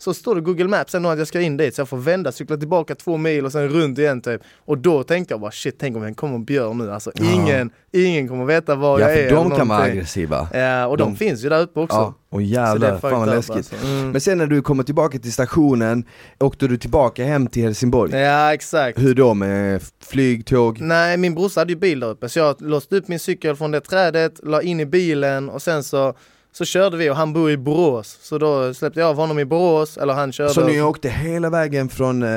Så 0.00 0.14
står 0.14 0.34
det 0.34 0.40
Google 0.40 0.68
Maps 0.68 0.94
ändå 0.94 1.08
att 1.08 1.18
jag 1.18 1.26
ska 1.28 1.40
in 1.40 1.56
dit 1.56 1.74
så 1.74 1.80
jag 1.80 1.88
får 1.88 1.96
vända, 1.96 2.32
cykla 2.32 2.56
tillbaka 2.56 2.94
två 2.94 3.16
mil 3.16 3.44
och 3.44 3.52
sen 3.52 3.68
runt 3.68 3.98
igen 3.98 4.20
typ. 4.20 4.40
Och 4.58 4.78
då 4.78 5.02
tänkte 5.02 5.34
jag 5.34 5.40
bara 5.40 5.50
shit, 5.50 5.76
tänk 5.78 5.96
om 5.96 6.02
det 6.02 6.14
kommer 6.14 6.34
en 6.34 6.44
björn 6.44 6.78
nu. 6.78 6.92
Alltså 6.92 7.12
ingen, 7.34 7.70
ingen 7.92 8.28
kommer 8.28 8.44
veta 8.44 8.74
var 8.74 9.00
Ja 9.00 9.08
jag 9.10 9.18
är. 9.18 9.28
för 9.28 9.36
de 9.36 9.50
kan 9.50 9.68
vara 9.68 9.82
aggressiva 9.82 10.48
Ja, 10.52 10.86
och 10.86 10.96
de, 10.96 11.10
De- 11.10 11.16
finns 11.16 11.44
ju 11.44 11.48
där 11.48 11.62
uppe 11.62 11.80
också. 11.80 11.96
Ja, 11.96 12.14
och 12.28 12.32
Så 12.32 12.38
det 12.38 12.44
är 12.44 12.48
jävlar, 12.48 12.98
fan 12.98 13.20
vad 13.20 13.28
läskigt 13.28 13.56
alltså. 13.56 13.76
Mm. 13.86 14.10
Men 14.10 14.20
sen 14.20 14.38
när 14.38 14.46
du 14.46 14.62
kommer 14.62 14.82
tillbaka 14.82 15.18
till 15.18 15.32
stationen, 15.32 16.04
åkte 16.40 16.68
du 16.68 16.76
tillbaka 16.76 17.24
hem 17.24 17.46
till 17.46 17.62
Helsingborg? 17.62 18.16
Ja, 18.16 18.54
exakt. 18.54 18.98
Hur 18.98 19.14
då 19.14 19.34
med 19.34 19.82
flyg, 20.04 20.46
tåg? 20.46 20.80
Nej, 20.80 21.16
min 21.16 21.34
brorsa 21.34 21.60
hade 21.60 21.72
ju 21.72 21.78
bil 21.78 22.00
där 22.00 22.08
uppe 22.08 22.28
så 22.28 22.38
jag 22.38 22.56
låste 22.62 22.96
upp 22.96 23.08
min 23.08 23.18
cykel 23.18 23.56
från 23.56 23.70
det 23.70 23.80
trädet, 23.80 24.40
la 24.42 24.62
in 24.62 24.80
i 24.80 24.86
bilen 24.86 25.48
och 25.50 25.62
sen 25.62 25.82
så 25.84 26.14
så 26.52 26.64
körde 26.64 26.96
vi 26.96 27.10
och 27.10 27.16
han 27.16 27.32
bor 27.32 27.50
i 27.50 27.56
Borås, 27.56 28.18
så 28.22 28.38
då 28.38 28.74
släppte 28.74 29.00
jag 29.00 29.08
av 29.08 29.16
honom 29.16 29.38
i 29.38 29.44
Borås, 29.44 29.96
eller 29.96 30.14
han 30.14 30.32
körde 30.32 30.50
Så 30.54 30.66
ni 30.66 30.82
åkte 30.82 31.08
hela 31.08 31.50
vägen 31.50 31.88
från, 31.88 32.22
eh, 32.22 32.28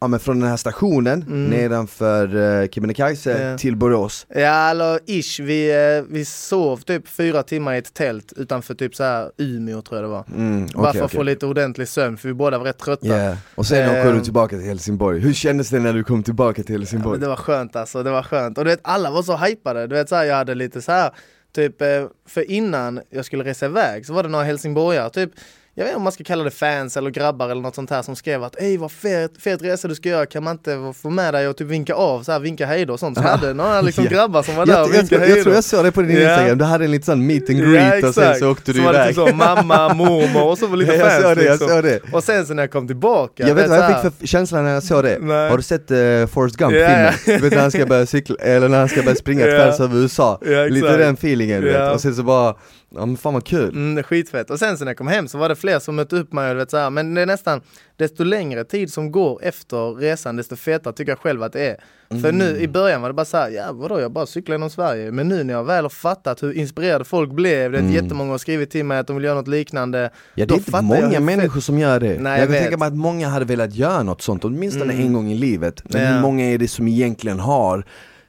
ja, 0.00 0.08
men 0.08 0.20
från 0.20 0.40
den 0.40 0.48
här 0.50 0.56
stationen 0.56 1.22
Mm. 1.22 1.44
nedanför 1.44 2.60
eh, 2.62 2.68
Kebnekaise 2.68 3.50
Ja. 3.50 3.58
till 3.58 3.76
Borås? 3.76 4.26
Ja, 4.34 4.70
eller 4.70 5.00
ish, 5.06 5.40
vi, 5.40 5.70
eh, 5.98 6.04
vi 6.12 6.24
sov 6.24 6.76
typ 6.76 7.08
fyra 7.08 7.42
timmar 7.42 7.74
i 7.74 7.78
ett 7.78 7.94
tält 7.94 8.32
utanför 8.36 8.74
typ 8.74 8.94
så 8.94 9.02
här 9.04 9.30
Umeå 9.38 9.82
tror 9.82 9.96
jag 10.00 10.04
det 10.04 10.12
var. 10.12 10.24
Mm, 10.36 10.66
Bara 10.74 10.88
okej, 10.88 10.98
för 10.98 11.04
att 11.06 11.12
få 11.12 11.22
lite 11.22 11.46
ordentlig 11.46 11.88
sömn, 11.88 12.16
för 12.16 12.28
vi 12.28 12.34
båda 12.34 12.58
var 12.58 12.64
rätt 12.64 12.78
trötta. 12.78 13.06
Yeah. 13.06 13.36
Och 13.54 13.66
sen 13.66 13.88
åker 13.90 14.06
Ehm. 14.10 14.18
du 14.18 14.24
tillbaka 14.24 14.56
till 14.56 14.66
Helsingborg, 14.66 15.20
hur 15.20 15.32
kändes 15.32 15.68
det 15.70 15.78
när 15.80 15.92
du 15.92 16.04
kom 16.04 16.22
tillbaka 16.22 16.62
till 16.62 16.74
Ja, 16.74 16.78
Helsingborg? 16.78 17.12
men 17.12 17.20
det 17.20 17.28
var 17.28 17.36
skönt 17.36 17.76
alltså, 17.76 18.02
det 18.02 18.10
var 18.10 18.22
skönt. 18.22 18.58
Och 18.58 18.64
du 18.64 18.70
vet, 18.70 18.80
alla 18.82 19.10
var 19.10 19.22
så 19.22 19.36
hypade. 19.36 19.86
Du 19.86 19.94
vet 19.94 20.08
så 20.08 20.14
här, 20.14 20.24
jag 20.24 20.36
hade 20.36 20.54
lite 20.54 20.82
så 20.82 20.92
här 20.92 21.10
typ, 21.56 21.82
eh, 21.82 22.06
för 22.26 22.50
innan 22.50 23.00
jag 23.10 23.24
skulle 23.24 23.44
resa 23.44 23.66
iväg 23.66 24.06
så 24.06 24.12
var 24.12 24.22
det 24.22 24.28
några 24.28 24.44
helsingborgare, 24.44 25.10
typ 25.10 25.30
jag 25.78 25.84
vet 25.84 25.90
inte 25.90 25.96
om 25.96 26.02
man 26.02 26.12
ska 26.12 26.24
kalla 26.24 26.44
det 26.44 26.50
fans 26.50 26.96
eller 26.96 27.10
grabbar 27.10 27.48
eller 27.48 27.62
något 27.62 27.74
sånt 27.74 27.90
här 27.90 28.02
som 28.02 28.16
skrev 28.16 28.44
att 28.44 28.56
ej 28.60 28.76
vad 28.76 28.92
fet, 28.92 29.30
fet 29.42 29.62
resa 29.62 29.88
du 29.88 29.94
ska 29.94 30.08
göra, 30.08 30.26
kan 30.26 30.44
man 30.44 30.52
inte 30.52 30.92
få 31.02 31.10
med 31.10 31.34
dig 31.34 31.48
och 31.48 31.56
typ 31.56 31.66
vinka 31.68 31.94
av, 31.94 32.22
så 32.22 32.32
här, 32.32 32.38
vinka 32.40 32.66
hejdå 32.66 32.92
och 32.92 33.00
sånt. 33.00 33.18
Så 33.18 33.22
hade 33.24 33.54
några 33.54 33.80
liksom 33.80 34.04
Ja. 34.04 34.10
grabbar 34.10 34.42
som 34.42 34.56
var 34.56 34.66
där 34.66 34.72
Jag, 34.72 34.82
och 34.82 34.88
jag, 34.94 34.98
vinkade 34.98 35.14
jag, 35.20 35.22
jag 35.22 35.34
hejdå. 35.34 35.42
tror 35.42 35.54
jag 35.54 35.64
såg 35.64 35.84
det 35.84 35.92
på 35.92 36.02
din 36.02 36.16
Ja. 36.16 36.30
Instagram, 36.30 36.58
du 36.58 36.64
hade 36.64 36.84
en 36.84 36.90
liten 36.90 37.04
sån 37.04 37.26
meet 37.26 37.50
and 37.50 37.58
greet 37.58 38.04
och 38.04 38.14
sen 38.14 38.34
så 38.34 38.50
åkte 38.50 38.72
du 38.72 38.78
så 38.78 38.84
var 38.84 38.92
det 38.92 38.98
iväg. 38.98 39.14
typ 39.16 39.28
så, 39.28 39.34
mamma, 39.34 39.94
mormor 39.94 40.42
och 40.50 40.58
så 40.58 40.66
var 40.66 40.76
lite 40.76 40.92
Ja, 40.96 40.98
jag 40.98 41.12
fans 41.12 41.22
såg 41.24 41.36
det, 41.36 41.44
jag 41.44 41.50
liksom. 41.52 41.68
såg 41.68 41.84
det. 41.84 42.00
Och 42.12 42.24
sen 42.24 42.46
så 42.46 42.54
när 42.54 42.62
jag 42.62 42.70
kom 42.70 42.86
tillbaka, 42.86 43.46
Jag 43.48 43.54
vet 43.54 43.64
du 43.64 43.70
vad 43.70 43.78
så 43.78 43.92
jag 43.92 44.02
fick 44.02 44.18
för 44.20 44.26
känsla 44.26 44.62
när 44.62 44.74
jag 44.74 44.82
såg 44.82 45.04
det? 45.04 45.18
Nej. 45.20 45.50
Har 45.50 45.56
du 45.56 45.62
sett 45.62 45.90
uh, 45.90 46.26
Forrest 46.26 46.56
Gump 46.56 46.74
Ja, 46.74 46.78
ja. 46.78 47.10
filmen? 47.12 47.40
Du 47.40 47.48
vet 47.48 47.52
när 47.54 47.62
han 47.62 47.70
ska 47.70 47.86
börja 47.86 48.06
cykla, 48.06 48.36
eller 48.40 48.68
när 48.68 48.78
han 48.78 48.88
ska 48.88 49.02
börja 49.02 49.16
springa 49.16 49.46
Ja. 49.46 49.56
tvärs 49.56 49.80
över 49.80 49.96
USA? 49.98 50.38
Ja. 50.46 50.64
Lite 50.64 50.96
den 50.96 51.14
feelingen 51.14 51.60
du 51.62 51.66
vet, 51.68 51.76
Ja. 51.80 51.90
och 51.92 52.00
sen 52.00 52.14
så 52.14 52.22
bara, 52.22 52.54
ja 52.94 53.06
men 53.06 53.16
fan 53.16 53.34
vad 53.34 53.44
kul 53.44 53.68
Mm, 53.68 54.02
skitfett. 54.02 54.50
Och 54.50 54.58
sen 54.58 54.78
så 54.78 54.84
när 54.84 54.90
jag 54.90 54.96
kom 54.98 55.08
hem 55.08 55.28
så 55.28 55.38
var 55.38 55.48
det 55.48 55.56
fler 55.56 55.78
som 55.78 55.96
mötte 55.96 56.16
upp 56.16 56.32
mig 56.32 56.50
och 56.50 56.58
vet 56.58 56.70
så 56.70 56.76
här. 56.76 56.90
men 56.90 57.14
det 57.14 57.20
är 57.22 57.26
nästan, 57.26 57.60
desto 57.96 58.24
längre 58.24 58.64
tid 58.64 58.92
som 58.92 59.12
går 59.12 59.40
efter 59.42 59.94
resan 59.94 60.36
desto 60.36 60.56
fetare 60.56 60.94
tycker 60.94 61.12
jag 61.12 61.18
själv 61.18 61.42
att 61.42 61.52
det 61.52 61.66
är. 61.70 61.76
För 62.08 62.16
Mm. 62.28 62.36
nu 62.36 62.56
i 62.60 62.68
början 62.68 63.02
var 63.02 63.08
det 63.08 63.12
bara 63.14 63.24
så 63.24 63.36
här, 63.36 63.50
ja 63.50 63.72
vadå 63.72 64.00
jag 64.00 64.12
bara 64.12 64.26
cyklar 64.26 64.54
genom 64.54 64.70
Sverige. 64.70 65.10
Men 65.12 65.28
nu 65.28 65.44
när 65.44 65.54
jag 65.54 65.64
väl 65.64 65.84
har 65.84 65.88
fattat 65.90 66.42
hur 66.42 66.52
inspirerade 66.52 67.04
folk 67.04 67.30
blev, 67.32 67.72
det 67.72 67.78
är 67.78 67.82
Mm. 67.82 67.92
jättemånga 67.92 68.30
har 68.30 68.38
skrivit 68.38 68.70
till 68.70 68.84
mig 68.84 68.98
att 68.98 69.06
de 69.06 69.16
vill 69.16 69.24
göra 69.24 69.34
något 69.34 69.48
liknande. 69.48 70.10
Ja 70.34 70.46
det 70.46 70.54
är 70.54 70.58
inte 70.58 70.82
många 70.82 71.20
människor 71.20 71.60
som 71.60 71.78
gör 71.78 72.00
det. 72.00 72.18
Nej, 72.20 72.32
jag 72.32 72.40
jag 72.40 72.48
kan 72.48 72.62
tänka 72.62 72.76
mig 72.76 72.88
att 72.88 72.96
många 72.96 73.28
hade 73.28 73.44
velat 73.44 73.74
göra 73.74 74.02
något 74.02 74.22
sånt, 74.22 74.44
åtminstone 74.44 74.92
Mm. 74.92 75.06
en 75.06 75.12
gång 75.12 75.30
i 75.32 75.34
livet. 75.34 75.82
Men 75.84 76.02
Ja. 76.02 76.08
hur 76.08 76.20
många 76.20 76.44
är 76.44 76.58
det 76.58 76.68
som 76.68 76.88
egentligen 76.88 77.40
har 77.40 77.84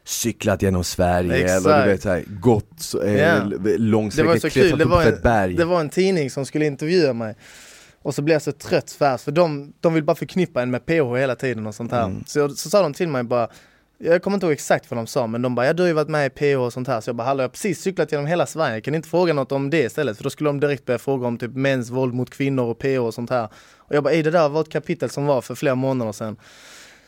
cyklat 0.07 0.61
genom 0.61 0.83
Sverige 0.83 1.43
Exakt. 1.43 1.65
eller 1.65 1.85
du 1.85 1.91
vet 1.91 2.01
så 2.01 2.09
här, 2.09 2.23
gått 2.27 2.71
så, 2.77 3.01
eh, 3.01 3.21
Ja. 3.21 3.43
lång 3.77 4.09
Det 4.15 4.23
var 4.23 4.37
sträcka, 4.37 4.53
så 4.53 4.59
kul, 4.59 4.69
klättrat 4.69 4.87
upp 4.87 5.03
för 5.03 5.13
ett 5.13 5.23
berg. 5.23 5.53
det 5.55 5.65
var 5.65 5.79
en 5.79 5.89
tidning 5.89 6.29
som 6.29 6.45
skulle 6.45 6.65
intervjua 6.65 7.13
mig. 7.13 7.35
Och 8.01 8.15
så 8.15 8.21
blev 8.21 8.35
jag 8.35 8.41
så 8.41 8.51
trött 8.51 8.91
för, 8.91 9.17
för 9.17 9.31
de, 9.31 9.73
de 9.81 9.93
vill 9.93 10.03
bara 10.03 10.15
förknippa 10.15 10.61
en 10.61 10.71
med 10.71 10.85
PH 10.85 11.15
hela 11.17 11.35
tiden 11.35 11.67
och 11.67 11.75
sånt 11.75 11.91
här. 11.91 12.05
Mm. 12.05 12.23
Så, 12.27 12.49
så 12.49 12.69
sa 12.69 12.81
de 12.81 12.93
till 12.93 13.07
mig 13.07 13.23
bara, 13.23 13.47
jag 13.99 14.21
kommer 14.21 14.35
inte 14.35 14.45
ihåg 14.45 14.53
exakt 14.53 14.91
vad 14.91 14.97
de 14.97 15.07
sa, 15.07 15.27
men 15.27 15.41
de 15.41 15.55
bara, 15.55 15.65
ja 15.65 15.73
du 15.73 15.83
har 15.83 15.87
ju 15.87 15.93
varit 15.93 16.09
med 16.09 16.25
i 16.25 16.29
PH 16.29 16.59
och 16.59 16.73
sånt 16.73 16.87
här. 16.87 17.01
Så 17.01 17.09
jag 17.09 17.15
bara, 17.15 17.23
hallå 17.27 17.43
jag 17.43 17.47
har 17.47 17.51
precis 17.51 17.81
cyklat 17.81 18.11
genom 18.11 18.27
hela 18.27 18.45
Sverige, 18.45 18.81
kan 18.81 18.91
ni 18.91 18.95
inte 18.95 19.09
fråga 19.09 19.33
något 19.33 19.51
om 19.51 19.69
det 19.69 19.83
istället? 19.83 20.17
För 20.17 20.23
då 20.23 20.29
skulle 20.29 20.49
de 20.49 20.59
direkt 20.59 20.85
börja 20.85 20.99
fråga 20.99 21.27
om 21.27 21.37
typ 21.37 21.51
mäns 21.55 21.89
våld 21.89 22.13
mot 22.13 22.29
kvinnor 22.29 22.63
och 22.65 22.79
PH 22.79 22.99
och 22.99 23.13
sånt 23.13 23.29
här. 23.29 23.49
Och 23.77 23.95
jag 23.95 24.03
bara, 24.03 24.13
det 24.13 24.31
där 24.31 24.49
var 24.49 24.61
ett 24.61 24.69
kapitel 24.71 25.09
som 25.09 25.25
var 25.25 25.41
för 25.41 25.55
flera 25.55 25.75
månader 25.75 26.11
sedan. 26.11 26.37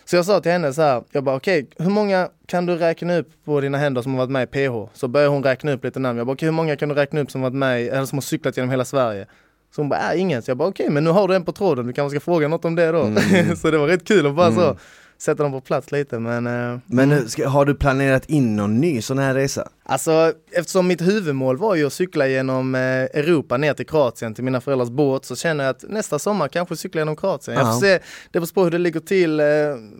Så 0.09 0.15
jag 0.15 0.25
sa 0.25 0.39
till 0.39 0.51
henne 0.51 0.73
så 0.73 0.81
här, 0.81 1.03
jag 1.11 1.23
bara 1.23 1.35
okej, 1.35 1.67
hur 1.77 1.89
många 1.89 2.29
kan 2.45 2.65
du 2.65 2.75
räkna 2.75 3.17
upp 3.17 3.29
på 3.45 3.61
dina 3.61 3.77
händer 3.77 4.01
som 4.01 4.11
har 4.11 4.17
varit 4.19 4.29
med 4.31 4.43
i 4.43 4.67
PH? 4.67 4.89
Så 4.93 5.07
började 5.07 5.29
hon 5.31 5.43
räkna 5.43 5.71
upp 5.71 5.83
lite 5.83 5.99
namn. 5.99 6.17
Jag 6.17 6.27
bara 6.27 6.33
okej, 6.33 6.45
hur 6.47 6.53
många 6.53 6.75
kan 6.75 6.89
du 6.89 6.95
räkna 6.95 7.21
upp 7.21 7.31
som 7.31 7.41
varit 7.41 7.53
med 7.53 7.81
i, 7.81 7.87
eller 7.89 8.05
som 8.05 8.17
har 8.17 8.21
cyklat 8.21 8.57
genom 8.57 8.69
hela 8.69 8.85
Sverige? 8.85 9.25
Så 9.75 9.81
hon 9.81 9.89
bara, 9.89 10.13
äh, 10.13 10.21
ingen. 10.21 10.41
Så 10.41 10.51
jag 10.51 10.57
bara 10.57 10.69
okej, 10.69 10.89
men 10.89 11.03
nu 11.03 11.09
har 11.09 11.27
du 11.27 11.35
en 11.35 11.45
på 11.45 11.51
tråden, 11.51 11.87
du 11.87 11.93
kanske 11.93 12.19
ska 12.19 12.25
fråga 12.25 12.47
något 12.47 12.65
om 12.65 12.75
det 12.75 12.91
då. 12.91 13.01
Mm. 13.01 13.55
så 13.55 13.71
det 13.71 13.77
var 13.77 13.87
rätt 13.87 14.07
kul 14.07 14.27
att 14.27 14.35
bara 14.35 14.47
Mm. 14.47 14.59
så 14.59 14.77
sätta 15.21 15.43
dem 15.43 15.51
på 15.51 15.61
plats 15.61 15.91
lite 15.91 16.19
men 16.19 16.47
eh, 16.47 16.79
Men 16.85 17.11
eh, 17.11 17.25
ska, 17.25 17.47
har 17.49 17.65
du 17.65 17.75
planerat 17.75 18.25
in 18.25 18.55
någon 18.55 18.81
ny 18.81 19.01
sån 19.01 19.17
här 19.19 19.33
resa? 19.33 19.67
Alltså 19.85 20.33
eftersom 20.51 20.87
mitt 20.87 21.01
huvudmål 21.01 21.57
var 21.57 21.75
ju 21.75 21.85
att 21.87 21.93
cykla 21.93 22.27
genom 22.27 22.75
eh, 22.75 22.81
Europa 22.81 23.57
ner 23.57 23.73
till 23.73 23.85
Kroatien 23.85 24.33
till 24.33 24.43
mina 24.43 24.61
föräldrars 24.61 24.89
båt 24.89 25.25
så 25.25 25.35
känner 25.35 25.63
jag 25.63 25.71
att 25.71 25.83
nästa 25.89 26.19
sommar 26.19 26.47
kanske 26.47 26.75
cykla 26.75 27.01
genom 27.01 27.15
Kroatien. 27.15 27.57
Jag 27.57 27.67
Ja. 27.67 27.71
får 27.73 27.79
se, 27.79 27.99
det 28.31 28.39
beror 28.39 28.53
på 28.53 28.63
hur 28.63 28.71
det 28.71 28.77
ligger 28.77 28.99
till 28.99 29.41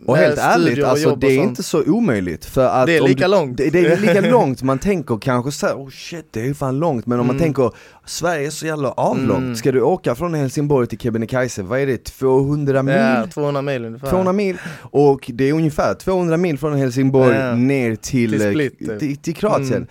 Och 0.06 0.16
helt 0.16 0.38
ärligt, 0.38 0.64
studier 0.66 0.84
och 0.84 0.90
alltså 0.90 1.08
jobb 1.08 1.20
det 1.20 1.26
och 1.26 1.32
är 1.32 1.36
inte 1.36 1.62
så 1.62 1.82
omöjligt 1.84 2.44
för 2.44 2.66
att 2.66 2.86
Det 2.86 2.96
är 2.96 3.02
lika 3.08 3.24
du, 3.24 3.30
långt. 3.30 3.56
det, 3.56 3.70
det 3.70 3.78
är 3.86 3.96
lika 3.96 4.20
långt, 4.30 4.62
man 4.62 4.78
tänker 4.78 5.18
kanske 5.18 5.52
så 5.52 5.66
här, 5.66 5.74
oh 5.74 5.90
shit 5.90 6.26
det 6.30 6.40
är 6.40 6.44
ju 6.44 6.54
fan 6.54 6.78
långt 6.78 7.06
men 7.06 7.20
om 7.20 7.26
man 7.26 7.36
Mm. 7.36 7.42
tänker 7.42 7.72
Sverige 8.10 8.46
är 8.46 8.50
så 8.50 8.66
jävla 8.66 8.90
avlångt, 8.90 9.42
Mm. 9.42 9.56
ska 9.56 9.72
du 9.72 9.82
åka 9.82 10.14
från 10.14 10.34
Helsingborg 10.34 10.86
till 10.86 10.98
Kebnekaise, 10.98 11.62
vad 11.62 11.80
är 11.80 11.86
det, 11.86 12.04
200 12.04 12.82
mil? 12.82 12.94
Ja, 12.94 13.26
200 13.34 13.62
mil 13.62 13.84
ungefär. 13.84 14.10
200 14.10 14.32
mil, 14.32 14.56
och 14.80 15.30
det 15.34 15.48
är 15.48 15.52
ungefär 15.52 15.94
200 15.94 16.36
mil 16.36 16.58
från 16.58 16.74
Helsingborg 16.78 17.36
Ja. 17.36 17.54
ner 17.54 17.94
till, 17.96 18.30
Till 18.32 18.42
eh, 18.42 18.50
Split, 18.50 18.78
typ. 18.78 18.98
till, 18.98 19.16
till 19.16 19.34
Kroatien 19.34 19.72
Mm. 19.76 19.86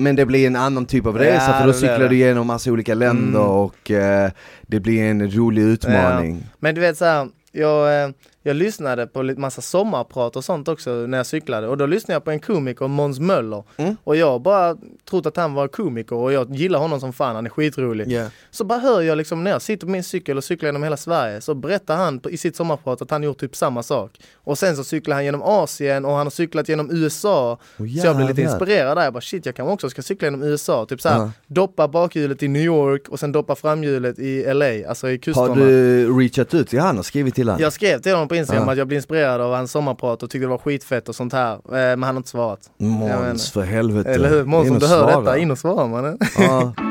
Men 0.00 0.16
det 0.16 0.26
blir 0.26 0.46
en 0.46 0.56
annan 0.56 0.86
typ 0.86 1.06
av 1.06 1.16
Ja, 1.16 1.22
resa 1.34 1.58
för 1.58 1.66
då 1.66 1.72
cyklar 1.72 2.08
du 2.08 2.16
igenom 2.16 2.46
massa 2.46 2.70
olika 2.72 2.94
länder 2.94 3.40
Mm. 3.40 3.50
och 3.52 3.90
eh, 3.90 4.30
det 4.66 4.80
blir 4.80 5.02
en 5.02 5.30
rolig 5.36 5.62
utmaning 5.62 6.46
Men 6.58 6.74
du 6.74 6.80
vet 6.80 6.96
så 6.98 7.04
här, 7.04 7.28
jag, 7.52 8.02
eh, 8.04 8.10
jag 8.48 8.56
lyssnade 8.56 9.06
på 9.06 9.22
lite 9.22 9.40
massa 9.40 9.60
sommarprat 9.62 10.36
och 10.36 10.44
sånt 10.44 10.68
också 10.68 10.90
när 10.90 11.18
jag 11.18 11.26
cyklade 11.26 11.68
och 11.68 11.76
då 11.76 11.86
lyssnade 11.86 12.14
jag 12.14 12.24
på 12.24 12.30
en 12.30 12.40
komiker, 12.40 12.88
Måns 12.88 13.20
Möller. 13.20 13.64
Mm. 13.76 13.96
Och 14.04 14.16
jag 14.16 14.40
bara 14.42 14.76
trott 15.10 15.26
att 15.26 15.36
han 15.36 15.54
var 15.54 15.68
komiker 15.68 16.16
och 16.16 16.32
jag 16.32 16.54
gillar 16.54 16.78
honom 16.78 17.00
som 17.00 17.12
fan, 17.12 17.34
han 17.34 17.46
är 17.46 17.50
skitrolig. 17.50 18.12
Yeah. 18.12 18.28
Så 18.50 18.64
bara 18.64 18.78
hör 18.78 19.02
jag 19.02 19.18
liksom 19.18 19.44
när 19.44 19.50
jag 19.50 19.62
sitter 19.62 19.86
på 19.86 19.90
min 19.90 20.02
cykel 20.04 20.36
och 20.36 20.44
cyklar 20.44 20.68
genom 20.68 20.82
hela 20.82 20.96
Sverige 20.96 21.40
så 21.40 21.54
berättar 21.54 21.96
han 21.96 22.20
på, 22.20 22.30
i 22.30 22.36
sitt 22.36 22.56
sommarprat 22.56 23.02
att 23.02 23.10
han 23.10 23.22
gjort 23.22 23.38
typ 23.38 23.56
samma 23.56 23.82
sak. 23.82 24.20
Och 24.34 24.58
sen 24.58 24.76
så 24.76 24.84
cyklar 24.84 25.16
han 25.16 25.24
genom 25.24 25.42
Asien 25.42 26.04
och 26.04 26.12
han 26.12 26.26
har 26.26 26.30
cyklat 26.30 26.68
genom 26.68 26.90
USA. 26.90 27.52
Oh, 27.52 27.58
Så 28.00 28.06
jag 28.06 28.16
blev 28.16 28.28
lite 28.28 28.42
inspirerad 28.42 28.96
där, 28.96 29.04
jag 29.04 29.12
bara 29.12 29.20
shit 29.20 29.46
jag 29.46 29.54
kanske 29.54 29.72
också 29.72 29.90
ska 29.90 30.02
cykla 30.02 30.26
genom 30.26 30.42
USA. 30.42 30.86
Typ 30.86 31.00
såhär, 31.00 31.18
Ja. 31.18 31.30
doppa 31.46 31.88
bakhjulet 31.88 32.42
i 32.42 32.48
New 32.48 32.62
York 32.62 33.08
och 33.08 33.20
sen 33.20 33.32
doppa 33.32 33.54
framhjulet 33.54 34.18
i 34.18 34.54
LA, 34.54 34.88
alltså 34.88 35.10
i 35.10 35.18
kusterna. 35.18 35.48
Har 35.48 35.56
du 35.56 36.18
reachat 36.20 36.54
ut 36.54 36.68
till 36.68 36.80
han 36.80 36.98
och 36.98 37.06
skrivit 37.06 37.34
till 37.34 37.48
han? 37.48 37.60
Jag 37.60 37.72
skrev 37.72 38.00
till 38.00 38.12
honom 38.12 38.28
på 38.28 38.34
Instagram 38.38 38.64
Ja. 38.66 38.72
att 38.72 38.78
jag 38.78 38.86
blev 38.86 38.96
inspirerad 38.96 39.40
av 39.40 39.54
hans 39.54 39.70
sommarprat 39.72 40.22
och 40.22 40.30
tyckte 40.30 40.44
det 40.44 40.50
var 40.50 40.58
skitfett 40.58 41.08
och 41.08 41.14
sånt 41.14 41.32
här. 41.32 41.52
Eh, 41.54 41.60
Men 41.70 42.02
han 42.02 42.14
har 42.14 42.16
inte 42.16 42.28
svarat. 42.28 42.70
Måns 42.78 43.50
för 43.52 43.62
helvete 43.62 44.10
Eller 44.10 44.28
hur? 44.28 44.44
Måns 44.44 44.70
om 44.70 44.78
du 44.78 44.86
hör 44.86 44.98
svara. 45.10 45.20
detta, 45.20 45.38
in 45.38 45.50
och 45.50 45.58
svara 45.58 45.86
mannen. 45.86 46.18
Ja. 46.38 46.72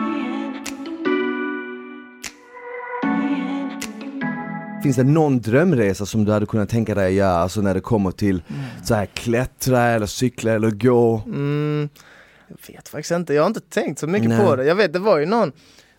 Finns 4.83 4.95
det 4.95 5.03
någon 5.03 5.39
drömresa 5.41 6.05
som 6.05 6.25
du 6.25 6.31
hade 6.31 6.45
kunnat 6.45 6.69
tänka 6.69 6.95
dig 6.95 7.07
att 7.07 7.13
göra, 7.13 7.37
alltså 7.37 7.61
när 7.61 7.73
det 7.73 7.79
kommer 7.81 8.11
till 8.11 8.41
så 8.83 8.95
här 8.95 9.05
klättra 9.05 9.83
eller 9.83 10.05
cykla 10.05 10.51
eller 10.51 10.71
gå? 10.71 11.21
Mm, 11.25 11.89
jag 12.47 12.73
vet 12.75 12.87
faktiskt 12.89 13.11
inte, 13.11 13.33
jag 13.33 13.41
har 13.43 13.47
inte 13.47 13.59
tänkt 13.59 13.99
så 13.99 14.07
mycket 14.07 14.29
Nej. 14.29 14.45
på 14.45 14.55
det. 14.55 14.65
Jag 14.65 14.75
vet, 14.75 14.93
det 14.93 14.99
var 14.99 15.17
ju 15.17 15.25
någon 15.25 15.51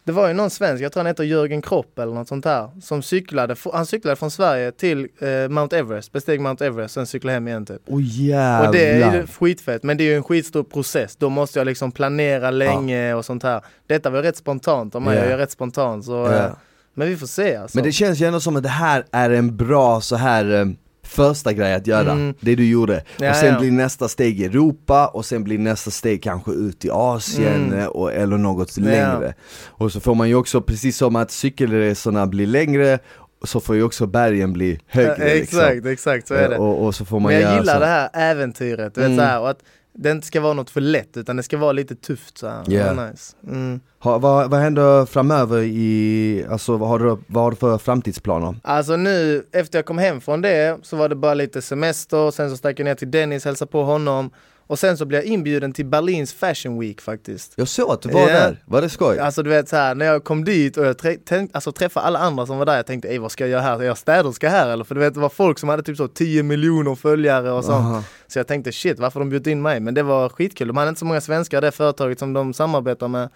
det 0.08 0.12
var 0.12 0.28
ju 0.28 0.34
någon 0.34 0.50
svensk, 0.50 0.84
jag 0.84 0.92
tror 0.92 1.00
han 1.00 1.06
heter 1.06 1.24
Jörgen 1.24 1.62
Kropp 1.62 1.98
eller 1.98 2.14
något 2.14 2.28
sånt 2.28 2.44
där, 2.44 2.70
som 2.82 3.02
cyklade, 3.02 3.56
han 3.72 3.86
cyklade 3.86 4.16
från 4.16 4.30
Sverige 4.30 4.72
till 4.72 5.08
eh, 5.20 5.48
Mount 5.48 5.78
Everest, 5.78 6.12
besteg 6.12 6.40
Mount 6.40 6.66
Everest, 6.66 6.94
sen 6.94 7.06
cyklade 7.06 7.34
hem 7.34 7.48
igen 7.48 7.66
typ. 7.66 7.82
Åh 7.86 8.00
jävlar! 8.02 8.66
Och 8.68 8.72
det 8.74 8.90
är 9.02 9.14
ju 9.14 9.26
skitfett, 9.26 9.82
men 9.82 9.96
det 9.96 10.04
är 10.04 10.06
ju 10.06 10.16
en 10.16 10.22
skitstor 10.22 10.62
process. 10.62 11.16
Då 11.16 11.28
måste 11.28 11.58
jag 11.60 11.66
liksom 11.66 11.92
planera 11.92 12.50
länge 12.50 13.14
och 13.14 13.24
sånt 13.24 13.42
här. 13.42 13.60
Detta 13.86 14.10
var 14.10 14.22
rätt 14.22 14.36
spontant 14.36 14.94
av 14.94 15.02
mig, 15.02 15.16
Ja. 15.16 15.22
jag 15.24 15.32
är 15.32 15.38
rätt 15.38 15.50
spontant 15.50 16.04
så, 16.04 16.12
Ja. 16.12 16.34
eh, 16.34 16.50
men 16.94 17.08
vi 17.08 17.16
får 17.16 17.26
se 17.26 17.56
alltså. 17.56 17.78
Men 17.78 17.84
det 17.84 17.92
känns 17.92 18.20
ju 18.20 18.26
ändå 18.26 18.40
som 18.40 18.56
att 18.56 18.62
det 18.62 18.68
här 18.68 19.04
är 19.12 19.30
en 19.30 19.56
bra 19.56 20.00
så 20.00 20.16
här 20.16 20.54
eh, 20.60 20.66
första 21.08 21.52
grej 21.52 21.74
att 21.74 21.86
göra, 21.86 22.12
Mm. 22.12 22.34
det 22.40 22.54
du 22.54 22.68
gjorde. 22.68 23.02
Ja, 23.18 23.30
och 23.30 23.36
sen 23.36 23.52
ja. 23.54 23.60
blir 23.60 23.70
nästa 23.70 24.08
steg 24.08 24.42
Europa 24.42 25.06
och 25.06 25.24
sen 25.24 25.44
blir 25.44 25.58
nästa 25.58 25.90
steg 25.90 26.22
kanske 26.22 26.50
ut 26.52 26.84
i 26.84 26.90
Asien 26.90 27.64
Mm. 27.66 27.78
eh, 27.78 27.86
och, 27.86 28.12
eller 28.12 28.38
något 28.38 28.76
längre. 28.76 29.34
Och 29.66 29.92
så 29.92 30.00
får 30.00 30.14
man 30.14 30.28
ju 30.28 30.34
också, 30.34 30.60
precis 30.60 30.96
som 30.96 31.16
att 31.16 31.30
cykelresorna 31.30 32.26
blir 32.26 32.46
längre, 32.46 32.98
så 33.44 33.60
får 33.60 33.76
ju 33.76 33.82
också 33.82 34.06
bergen 34.06 34.52
bli 34.52 34.80
högre 34.86 35.28
Ja, 35.28 35.34
liksom. 35.34 35.58
Exakt, 35.60 35.86
exakt 35.86 36.28
så 36.28 36.34
är 36.34 36.48
det. 36.48 36.54
Eh, 36.54 36.60
Och, 36.60 36.84
och 36.86 36.94
så 36.94 37.04
får 37.04 37.20
man 37.20 37.32
Men 37.32 37.42
jag 37.42 37.54
gillar 37.58 37.74
så. 37.74 37.80
det 37.80 37.86
här 37.86 38.08
äventyret, 38.14 38.94
du 38.94 39.00
vet, 39.00 39.06
Mm. 39.06 39.18
så 39.18 39.24
här, 39.24 39.40
och 39.40 39.50
att 39.50 39.58
det 40.00 40.10
inte 40.10 40.26
ska 40.26 40.40
vara 40.40 40.52
något 40.54 40.70
för 40.70 40.80
lätt 40.80 41.16
utan 41.16 41.36
det 41.36 41.42
ska 41.42 41.56
vara 41.56 41.72
lite 41.72 41.94
tufft 41.94 42.38
så 42.38 42.48
här. 42.48 42.56
Var 42.56 43.10
nice. 43.10 43.36
mm. 43.46 43.80
Ha, 43.98 44.18
vad, 44.18 44.50
vad 44.50 44.60
händer 44.60 45.06
framöver 45.06 45.62
i, 45.62 46.46
alltså 46.50 46.76
vad 46.76 46.88
har, 46.88 46.98
du, 46.98 47.18
vad 47.26 47.42
har 47.42 47.50
du 47.50 47.56
för 47.56 47.78
framtidsplaner? 47.78 48.56
Alltså 48.62 48.96
nu, 48.96 49.46
efter 49.52 49.78
jag 49.78 49.86
kom 49.86 49.98
hem 49.98 50.20
från 50.20 50.40
det 50.40 50.78
så 50.82 50.96
var 50.96 51.08
det 51.08 51.14
bara 51.14 51.34
lite 51.34 51.62
semester, 51.62 52.30
sen 52.30 52.50
så 52.50 52.56
stack 52.56 52.80
jag 52.80 52.84
ner 52.84 52.94
till 52.94 53.10
Dennis, 53.10 53.44
hälsade 53.44 53.70
på 53.70 53.82
honom 53.82 54.30
och 54.70 54.78
sen 54.78 54.96
så 54.98 55.04
blev 55.04 55.20
jag 55.20 55.26
inbjuden 55.32 55.72
till 55.72 55.86
Berlins 55.86 56.32
Fashion 56.32 56.80
Week 56.80 57.00
faktiskt. 57.00 57.52
Jag 57.56 57.68
såg 57.68 57.90
att 57.90 58.02
du 58.02 58.08
var 58.08 58.20
Ja. 58.20 58.26
där, 58.26 58.62
var 58.66 58.82
det 58.82 58.88
skoj? 58.88 59.18
Alltså 59.18 59.42
du 59.42 59.50
vet 59.50 59.68
så 59.68 59.76
här, 59.76 59.94
när 59.94 60.06
jag 60.06 60.24
kom 60.24 60.44
dit 60.44 60.76
och 60.76 60.86
jag 60.86 60.96
trä- 60.98 61.18
tänk, 61.24 61.50
alltså, 61.54 61.72
träffade 61.72 62.06
alla 62.06 62.18
andra 62.18 62.46
som 62.46 62.58
var 62.58 62.66
där, 62.66 62.76
jag 62.76 62.86
tänkte 62.86 63.08
ej 63.08 63.18
vad 63.18 63.32
ska 63.32 63.44
jag 63.44 63.50
göra 63.50 63.60
här? 63.62 63.78
Är 63.82 63.84
jag 63.86 63.98
städerska 63.98 64.48
här 64.48 64.68
eller? 64.68 64.84
För 64.84 64.94
du 64.94 65.00
vet 65.00 65.14
det 65.14 65.20
var 65.20 65.28
folk 65.28 65.58
som 65.58 65.68
hade 65.68 65.82
typ 65.82 65.96
så 65.96 66.08
10 66.08 66.42
miljoner 66.42 66.94
följare 66.94 67.50
och 67.52 67.64
sånt. 67.64 67.76
Aha. 67.84 68.02
Så 68.26 68.38
jag 68.38 68.46
tänkte 68.46 68.72
shit 68.72 68.98
varför 68.98 69.20
har 69.20 69.24
de 69.24 69.30
bjudit 69.30 69.46
in 69.46 69.62
mig? 69.62 69.80
Men 69.80 69.94
det 69.94 70.02
var 70.02 70.28
skitkul, 70.28 70.68
de 70.68 70.76
hade 70.76 70.88
inte 70.88 70.98
så 70.98 71.04
många 71.04 71.20
svenskar 71.20 71.60
det 71.60 71.70
företaget 71.72 72.18
som 72.18 72.32
de 72.32 72.54
samarbetar 72.54 73.08
med. 73.08 73.28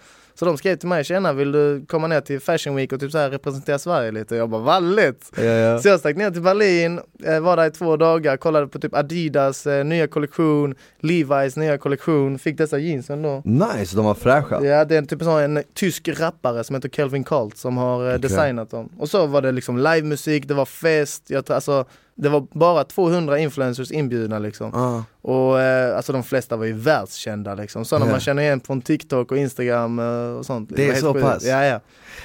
Så 0.43 0.47
de 0.47 0.57
skrev 0.59 0.76
till 0.76 0.88
mig, 0.88 1.05
tjena 1.05 1.32
vill 1.32 1.53
du 1.53 1.86
komma 1.88 2.07
ner 2.07 2.20
till 2.20 2.40
Fashion 2.40 2.76
Week 2.76 2.93
och 2.93 3.01
typ 3.01 3.12
så 3.12 3.18
här 3.18 3.30
representera 3.30 3.78
Sverige 3.78 4.11
lite? 4.11 4.36
Jag 4.36 4.49
bara 4.51 4.61
valligt! 4.61 5.32
Ja, 5.36 5.43
ja. 5.43 5.78
Så 5.78 5.88
jag 5.88 6.01
stack 6.01 6.16
ner 6.16 6.30
till 6.30 6.43
Berlin, 6.43 7.01
eh, 7.24 7.40
var 7.40 7.57
där 7.57 7.66
i 7.66 7.70
två 7.70 7.97
dagar, 7.97 8.36
kollade 8.36 8.66
på 8.66 8.78
typ 8.78 8.95
Adidas 8.95 9.66
eh, 9.66 9.84
nya 9.84 10.07
kollektion, 10.07 10.74
Levi's 11.01 11.59
nya 11.59 11.78
kollektion, 11.78 12.38
fick 12.38 12.59
dessa 12.59 12.78
jeansen 12.78 13.22
då. 13.22 13.43
Nice, 13.45 13.97
de 13.97 14.05
var 14.05 14.14
fräscha. 14.14 14.64
Ja 14.64 14.84
det 14.84 14.97
är 14.97 15.03
typ 15.03 15.22
en 15.22 15.57
en 15.57 15.64
tysk 15.74 16.09
rappare 16.09 16.64
som 16.64 16.76
heter 16.76 16.88
Kelvin 16.88 17.24
Kalt 17.24 17.57
som 17.57 17.76
har 17.76 18.03
eh, 18.03 18.09
Okej. 18.09 18.20
designat 18.20 18.70
dem. 18.70 18.88
Och 18.99 19.09
så 19.09 19.26
var 19.26 19.43
det 19.43 19.53
liksom 19.53 19.78
livemusik, 19.78 20.49
det 20.49 20.55
var 20.55 20.66
fest, 20.66 21.22
jag, 21.26 21.51
alltså 21.51 21.84
det 22.14 22.28
var 22.28 22.46
bara 22.58 22.84
200 22.84 23.38
influencers 23.38 23.90
inbjudna 23.90 24.38
liksom. 24.38 24.70
Ja. 24.74 25.04
Och 25.22 25.60
eh, 25.60 25.96
alltså 25.96 26.12
de 26.12 26.22
flesta 26.22 26.56
var 26.56 26.64
ju 26.64 26.72
världskända 26.72 27.54
liksom. 27.54 27.84
Sådana 27.84 28.06
Ja. 28.06 28.10
man 28.10 28.20
känner 28.20 28.42
igen 28.42 28.60
från 28.60 28.82
TikTok 28.82 29.32
och 29.32 29.38
Instagram 29.38 29.98
eh, 29.98 30.06
och 30.38 30.46
sånt. 30.46 30.70
Det 30.76 30.88
är 30.88 30.94
så 30.94 31.14
pass? 31.14 31.44
Ja, 31.44 31.64
ja. 31.64 31.80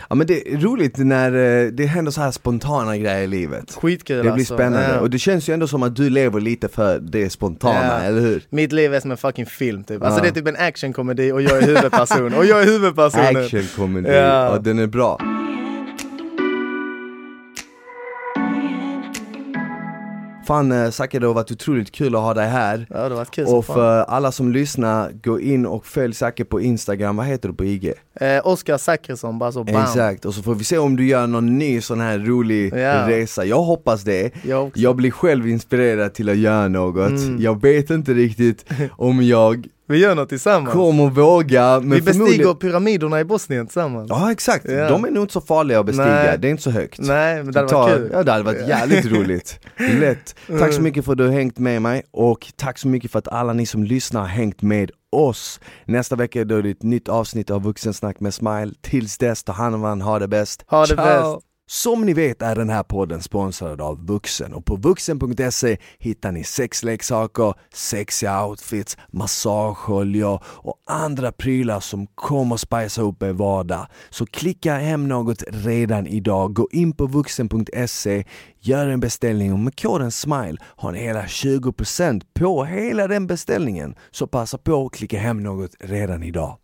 ja 0.10 0.16
men 0.16 0.28
det 0.28 0.54
är 0.54 0.58
roligt 0.58 0.98
när 0.98 1.32
eh, 1.66 1.72
det 1.72 1.86
händer 1.86 2.12
så 2.12 2.22
här 2.22 2.32
spontana 2.32 2.98
grejer 2.98 3.22
i 3.24 3.28
livet. 3.28 3.72
Skitkul 3.82 4.16
Det 4.18 4.22
blir 4.22 4.32
alltså. 4.32 4.54
spännande, 4.56 4.90
Ja. 4.94 5.00
och 5.00 5.10
det 5.10 5.20
känns 5.20 5.50
ju 5.50 5.54
ändå 5.54 5.68
som 5.68 5.84
att 5.84 5.96
du 5.96 6.10
lever 6.10 6.40
lite 6.42 6.68
för 6.68 7.00
det 7.00 7.30
spontana, 7.30 7.86
Ja. 7.86 8.00
eller 8.02 8.22
hur? 8.22 8.44
Mitt 8.50 8.72
liv 8.72 8.94
är 8.94 9.00
som 9.00 9.12
en 9.12 9.18
fucking 9.18 9.46
film 9.46 9.84
typ. 9.84 10.04
Alltså 10.04 10.20
Ja. 10.20 10.24
det 10.24 10.30
är 10.30 10.34
typ 10.42 10.48
en 10.48 10.68
actionkomedi 10.68 11.32
och 11.32 11.42
jag 11.42 11.58
är 11.58 11.62
huvudperson. 11.62 12.34
och 12.34 12.46
jag 12.46 12.62
är 12.62 12.66
huvudpersonen. 12.66 13.38
Action 13.38 13.64
comedy, 13.76 14.10
Ja. 14.10 14.50
och 14.50 14.64
den 14.64 14.80
är 14.80 14.88
bra. 14.88 15.20
Fan 20.48 20.72
eh, 20.72 20.90
Zacke, 20.90 21.20
det 21.20 21.28
har 21.28 21.34
varit 21.34 21.52
otroligt 21.52 21.92
kul 21.92 22.16
att 22.16 22.22
ha 22.22 22.34
dig 22.34 22.48
här. 22.48 22.88
Ja 22.90 22.96
det 22.96 23.02
har 23.04 23.10
varit 23.10 23.32
kul 23.32 23.46
Och 23.46 23.66
för 23.66 24.00
alla 24.04 24.32
som 24.32 24.52
lyssnar, 24.52 25.12
gå 25.24 25.40
in 25.40 25.66
och 25.66 25.86
följ 25.86 26.14
Zacke 26.14 26.46
på 26.46 26.62
Instagram, 26.62 27.16
vad 27.18 27.26
heter 27.26 27.50
du 27.50 27.56
på 27.56 27.66
IG? 27.66 27.94
Eh, 28.20 28.48
Oskar 28.48 28.78
Zachrisson, 28.78 29.40
bara 29.40 29.52
så 29.52 29.64
bam. 29.64 29.76
Exakt, 29.84 30.26
och 30.26 30.34
så 30.34 30.44
får 30.44 30.56
vi 30.56 30.64
se 30.64 30.78
om 30.78 30.96
du 30.96 31.08
gör 31.08 31.28
någon 31.28 31.58
ny 31.58 31.82
sån 31.82 32.00
här 32.02 32.20
rolig 32.20 32.74
Ja. 32.74 33.08
resa, 33.10 33.46
jag 33.46 33.62
hoppas 33.62 34.02
det 34.04 34.32
Jag. 34.46 34.72
Jag 34.76 34.96
blir 34.96 35.12
själv 35.12 35.48
inspirerad 35.48 36.14
till 36.14 36.30
att 36.30 36.38
göra 36.38 36.68
något, 36.68 37.10
Mm. 37.10 37.42
jag 37.42 37.62
vet 37.62 37.90
inte 37.90 38.14
riktigt 38.14 38.66
om 38.92 39.24
jag 39.24 39.68
Vi 39.90 39.98
gör 39.98 40.16
något 40.16 40.30
tillsammans. 40.30 40.74
kommer 40.74 41.10
våga 41.10 41.80
men 41.80 41.90
Vi 41.90 42.02
bestiger 42.02 42.14
förmodligen- 42.14 42.56
pyramiderna 42.56 43.20
i 43.20 43.24
Bosnien 43.24 43.68
tillsammans. 43.68 44.08
Ja 44.10 44.32
exakt, 44.32 44.66
Ja. 44.70 44.90
de 44.90 45.06
är 45.06 45.12
nog 45.12 45.24
inte 45.24 45.34
så 45.34 45.42
farliga 45.42 45.80
att 45.80 45.86
bestiga, 45.86 46.06
Nej. 46.06 46.38
det 46.40 46.48
är 46.48 46.50
inte 46.52 46.64
så 46.64 46.72
högt 46.72 47.00
Nej 47.00 47.44
men 47.44 47.54
det 47.54 47.60
hade 47.60 47.74
varit 47.74 47.96
kul. 47.98 48.10
Ja 48.14 48.24
det 48.24 48.32
hade 48.32 48.44
varit 48.44 48.68
jävligt 48.68 49.06
roligt, 49.06 49.60
lätt. 50.00 50.36
Tack 50.48 50.58
så 50.60 50.66
Mm. 50.66 50.84
mycket 50.84 51.06
för 51.06 51.12
att 51.12 51.18
du 51.18 51.24
har 51.26 51.32
hängt 51.34 51.58
med 51.60 51.82
mig 51.82 52.04
och 52.12 52.48
tack 52.56 52.78
så 52.78 52.88
mycket 52.88 53.12
för 53.12 53.20
att 53.20 53.28
alla 53.28 53.54
ni 53.54 53.66
som 53.66 53.84
lyssnar 53.84 54.22
har 54.22 54.28
hängt 54.28 54.62
med 54.62 54.92
oss. 55.12 55.60
Nästa 55.86 56.16
vecka 56.16 56.42
är 56.42 56.46
det 56.46 56.70
ett 56.70 56.84
nytt 56.84 57.10
avsnitt 57.10 57.52
av 57.52 57.64
Vuxensnack 57.64 58.20
med 58.20 58.34
Smile. 58.34 58.72
Tills 58.82 59.18
dess, 59.18 59.44
ta 59.44 59.52
hand 59.52 59.76
om 59.76 59.82
varandra, 59.82 60.06
ha 60.06 60.20
det 60.20 60.28
bäst. 60.28 60.64
Ha 60.68 60.82
det 60.82 60.88
Ciao! 60.88 61.34
bäst. 61.36 61.47
Som 61.70 62.06
ni 62.06 62.14
vet 62.14 62.42
är 62.42 62.56
den 62.56 62.70
här 62.70 62.84
podden 62.84 63.22
sponsrad 63.22 63.82
av 63.82 64.06
Vuxen 64.06 64.54
och 64.54 64.66
på 64.66 64.76
vuxen.se 64.76 65.78
hittar 66.00 66.32
ni 66.32 66.44
sexleksaker, 66.44 67.54
sexiga 67.74 68.46
outfits, 68.46 68.98
massageoljor 69.12 70.44
och 70.46 70.76
andra 70.86 71.32
prylar 71.32 71.80
som 71.80 72.08
kommer 72.08 72.58
spicea 72.58 73.04
upp 73.04 73.24
er 73.24 73.34
vardag. 73.34 73.88
Så 74.10 74.26
klicka 74.26 74.78
hem 74.78 75.08
något 75.08 75.44
redan 75.48 76.08
idag, 76.08 76.54
gå 76.54 76.68
in 76.72 76.94
på 76.94 77.06
vuxen.se, 77.08 78.24
gör 78.60 78.88
en 78.88 79.00
beställning 79.00 79.54
och 79.54 79.60
med 79.60 79.80
koden 79.80 80.12
SMILE 80.12 80.58
har 80.64 80.92
ni 80.92 81.00
hela 81.00 81.26
20% 81.26 82.22
på 82.34 82.64
hela 82.66 83.08
den 83.08 83.28
beställningen. 83.28 83.96
Så 84.12 84.28
passa 84.28 84.58
på 84.58 84.86
att 84.86 84.94
klicka 84.94 85.20
hem 85.20 85.44
något 85.44 85.72
redan 85.80 86.24
idag. 86.24 86.58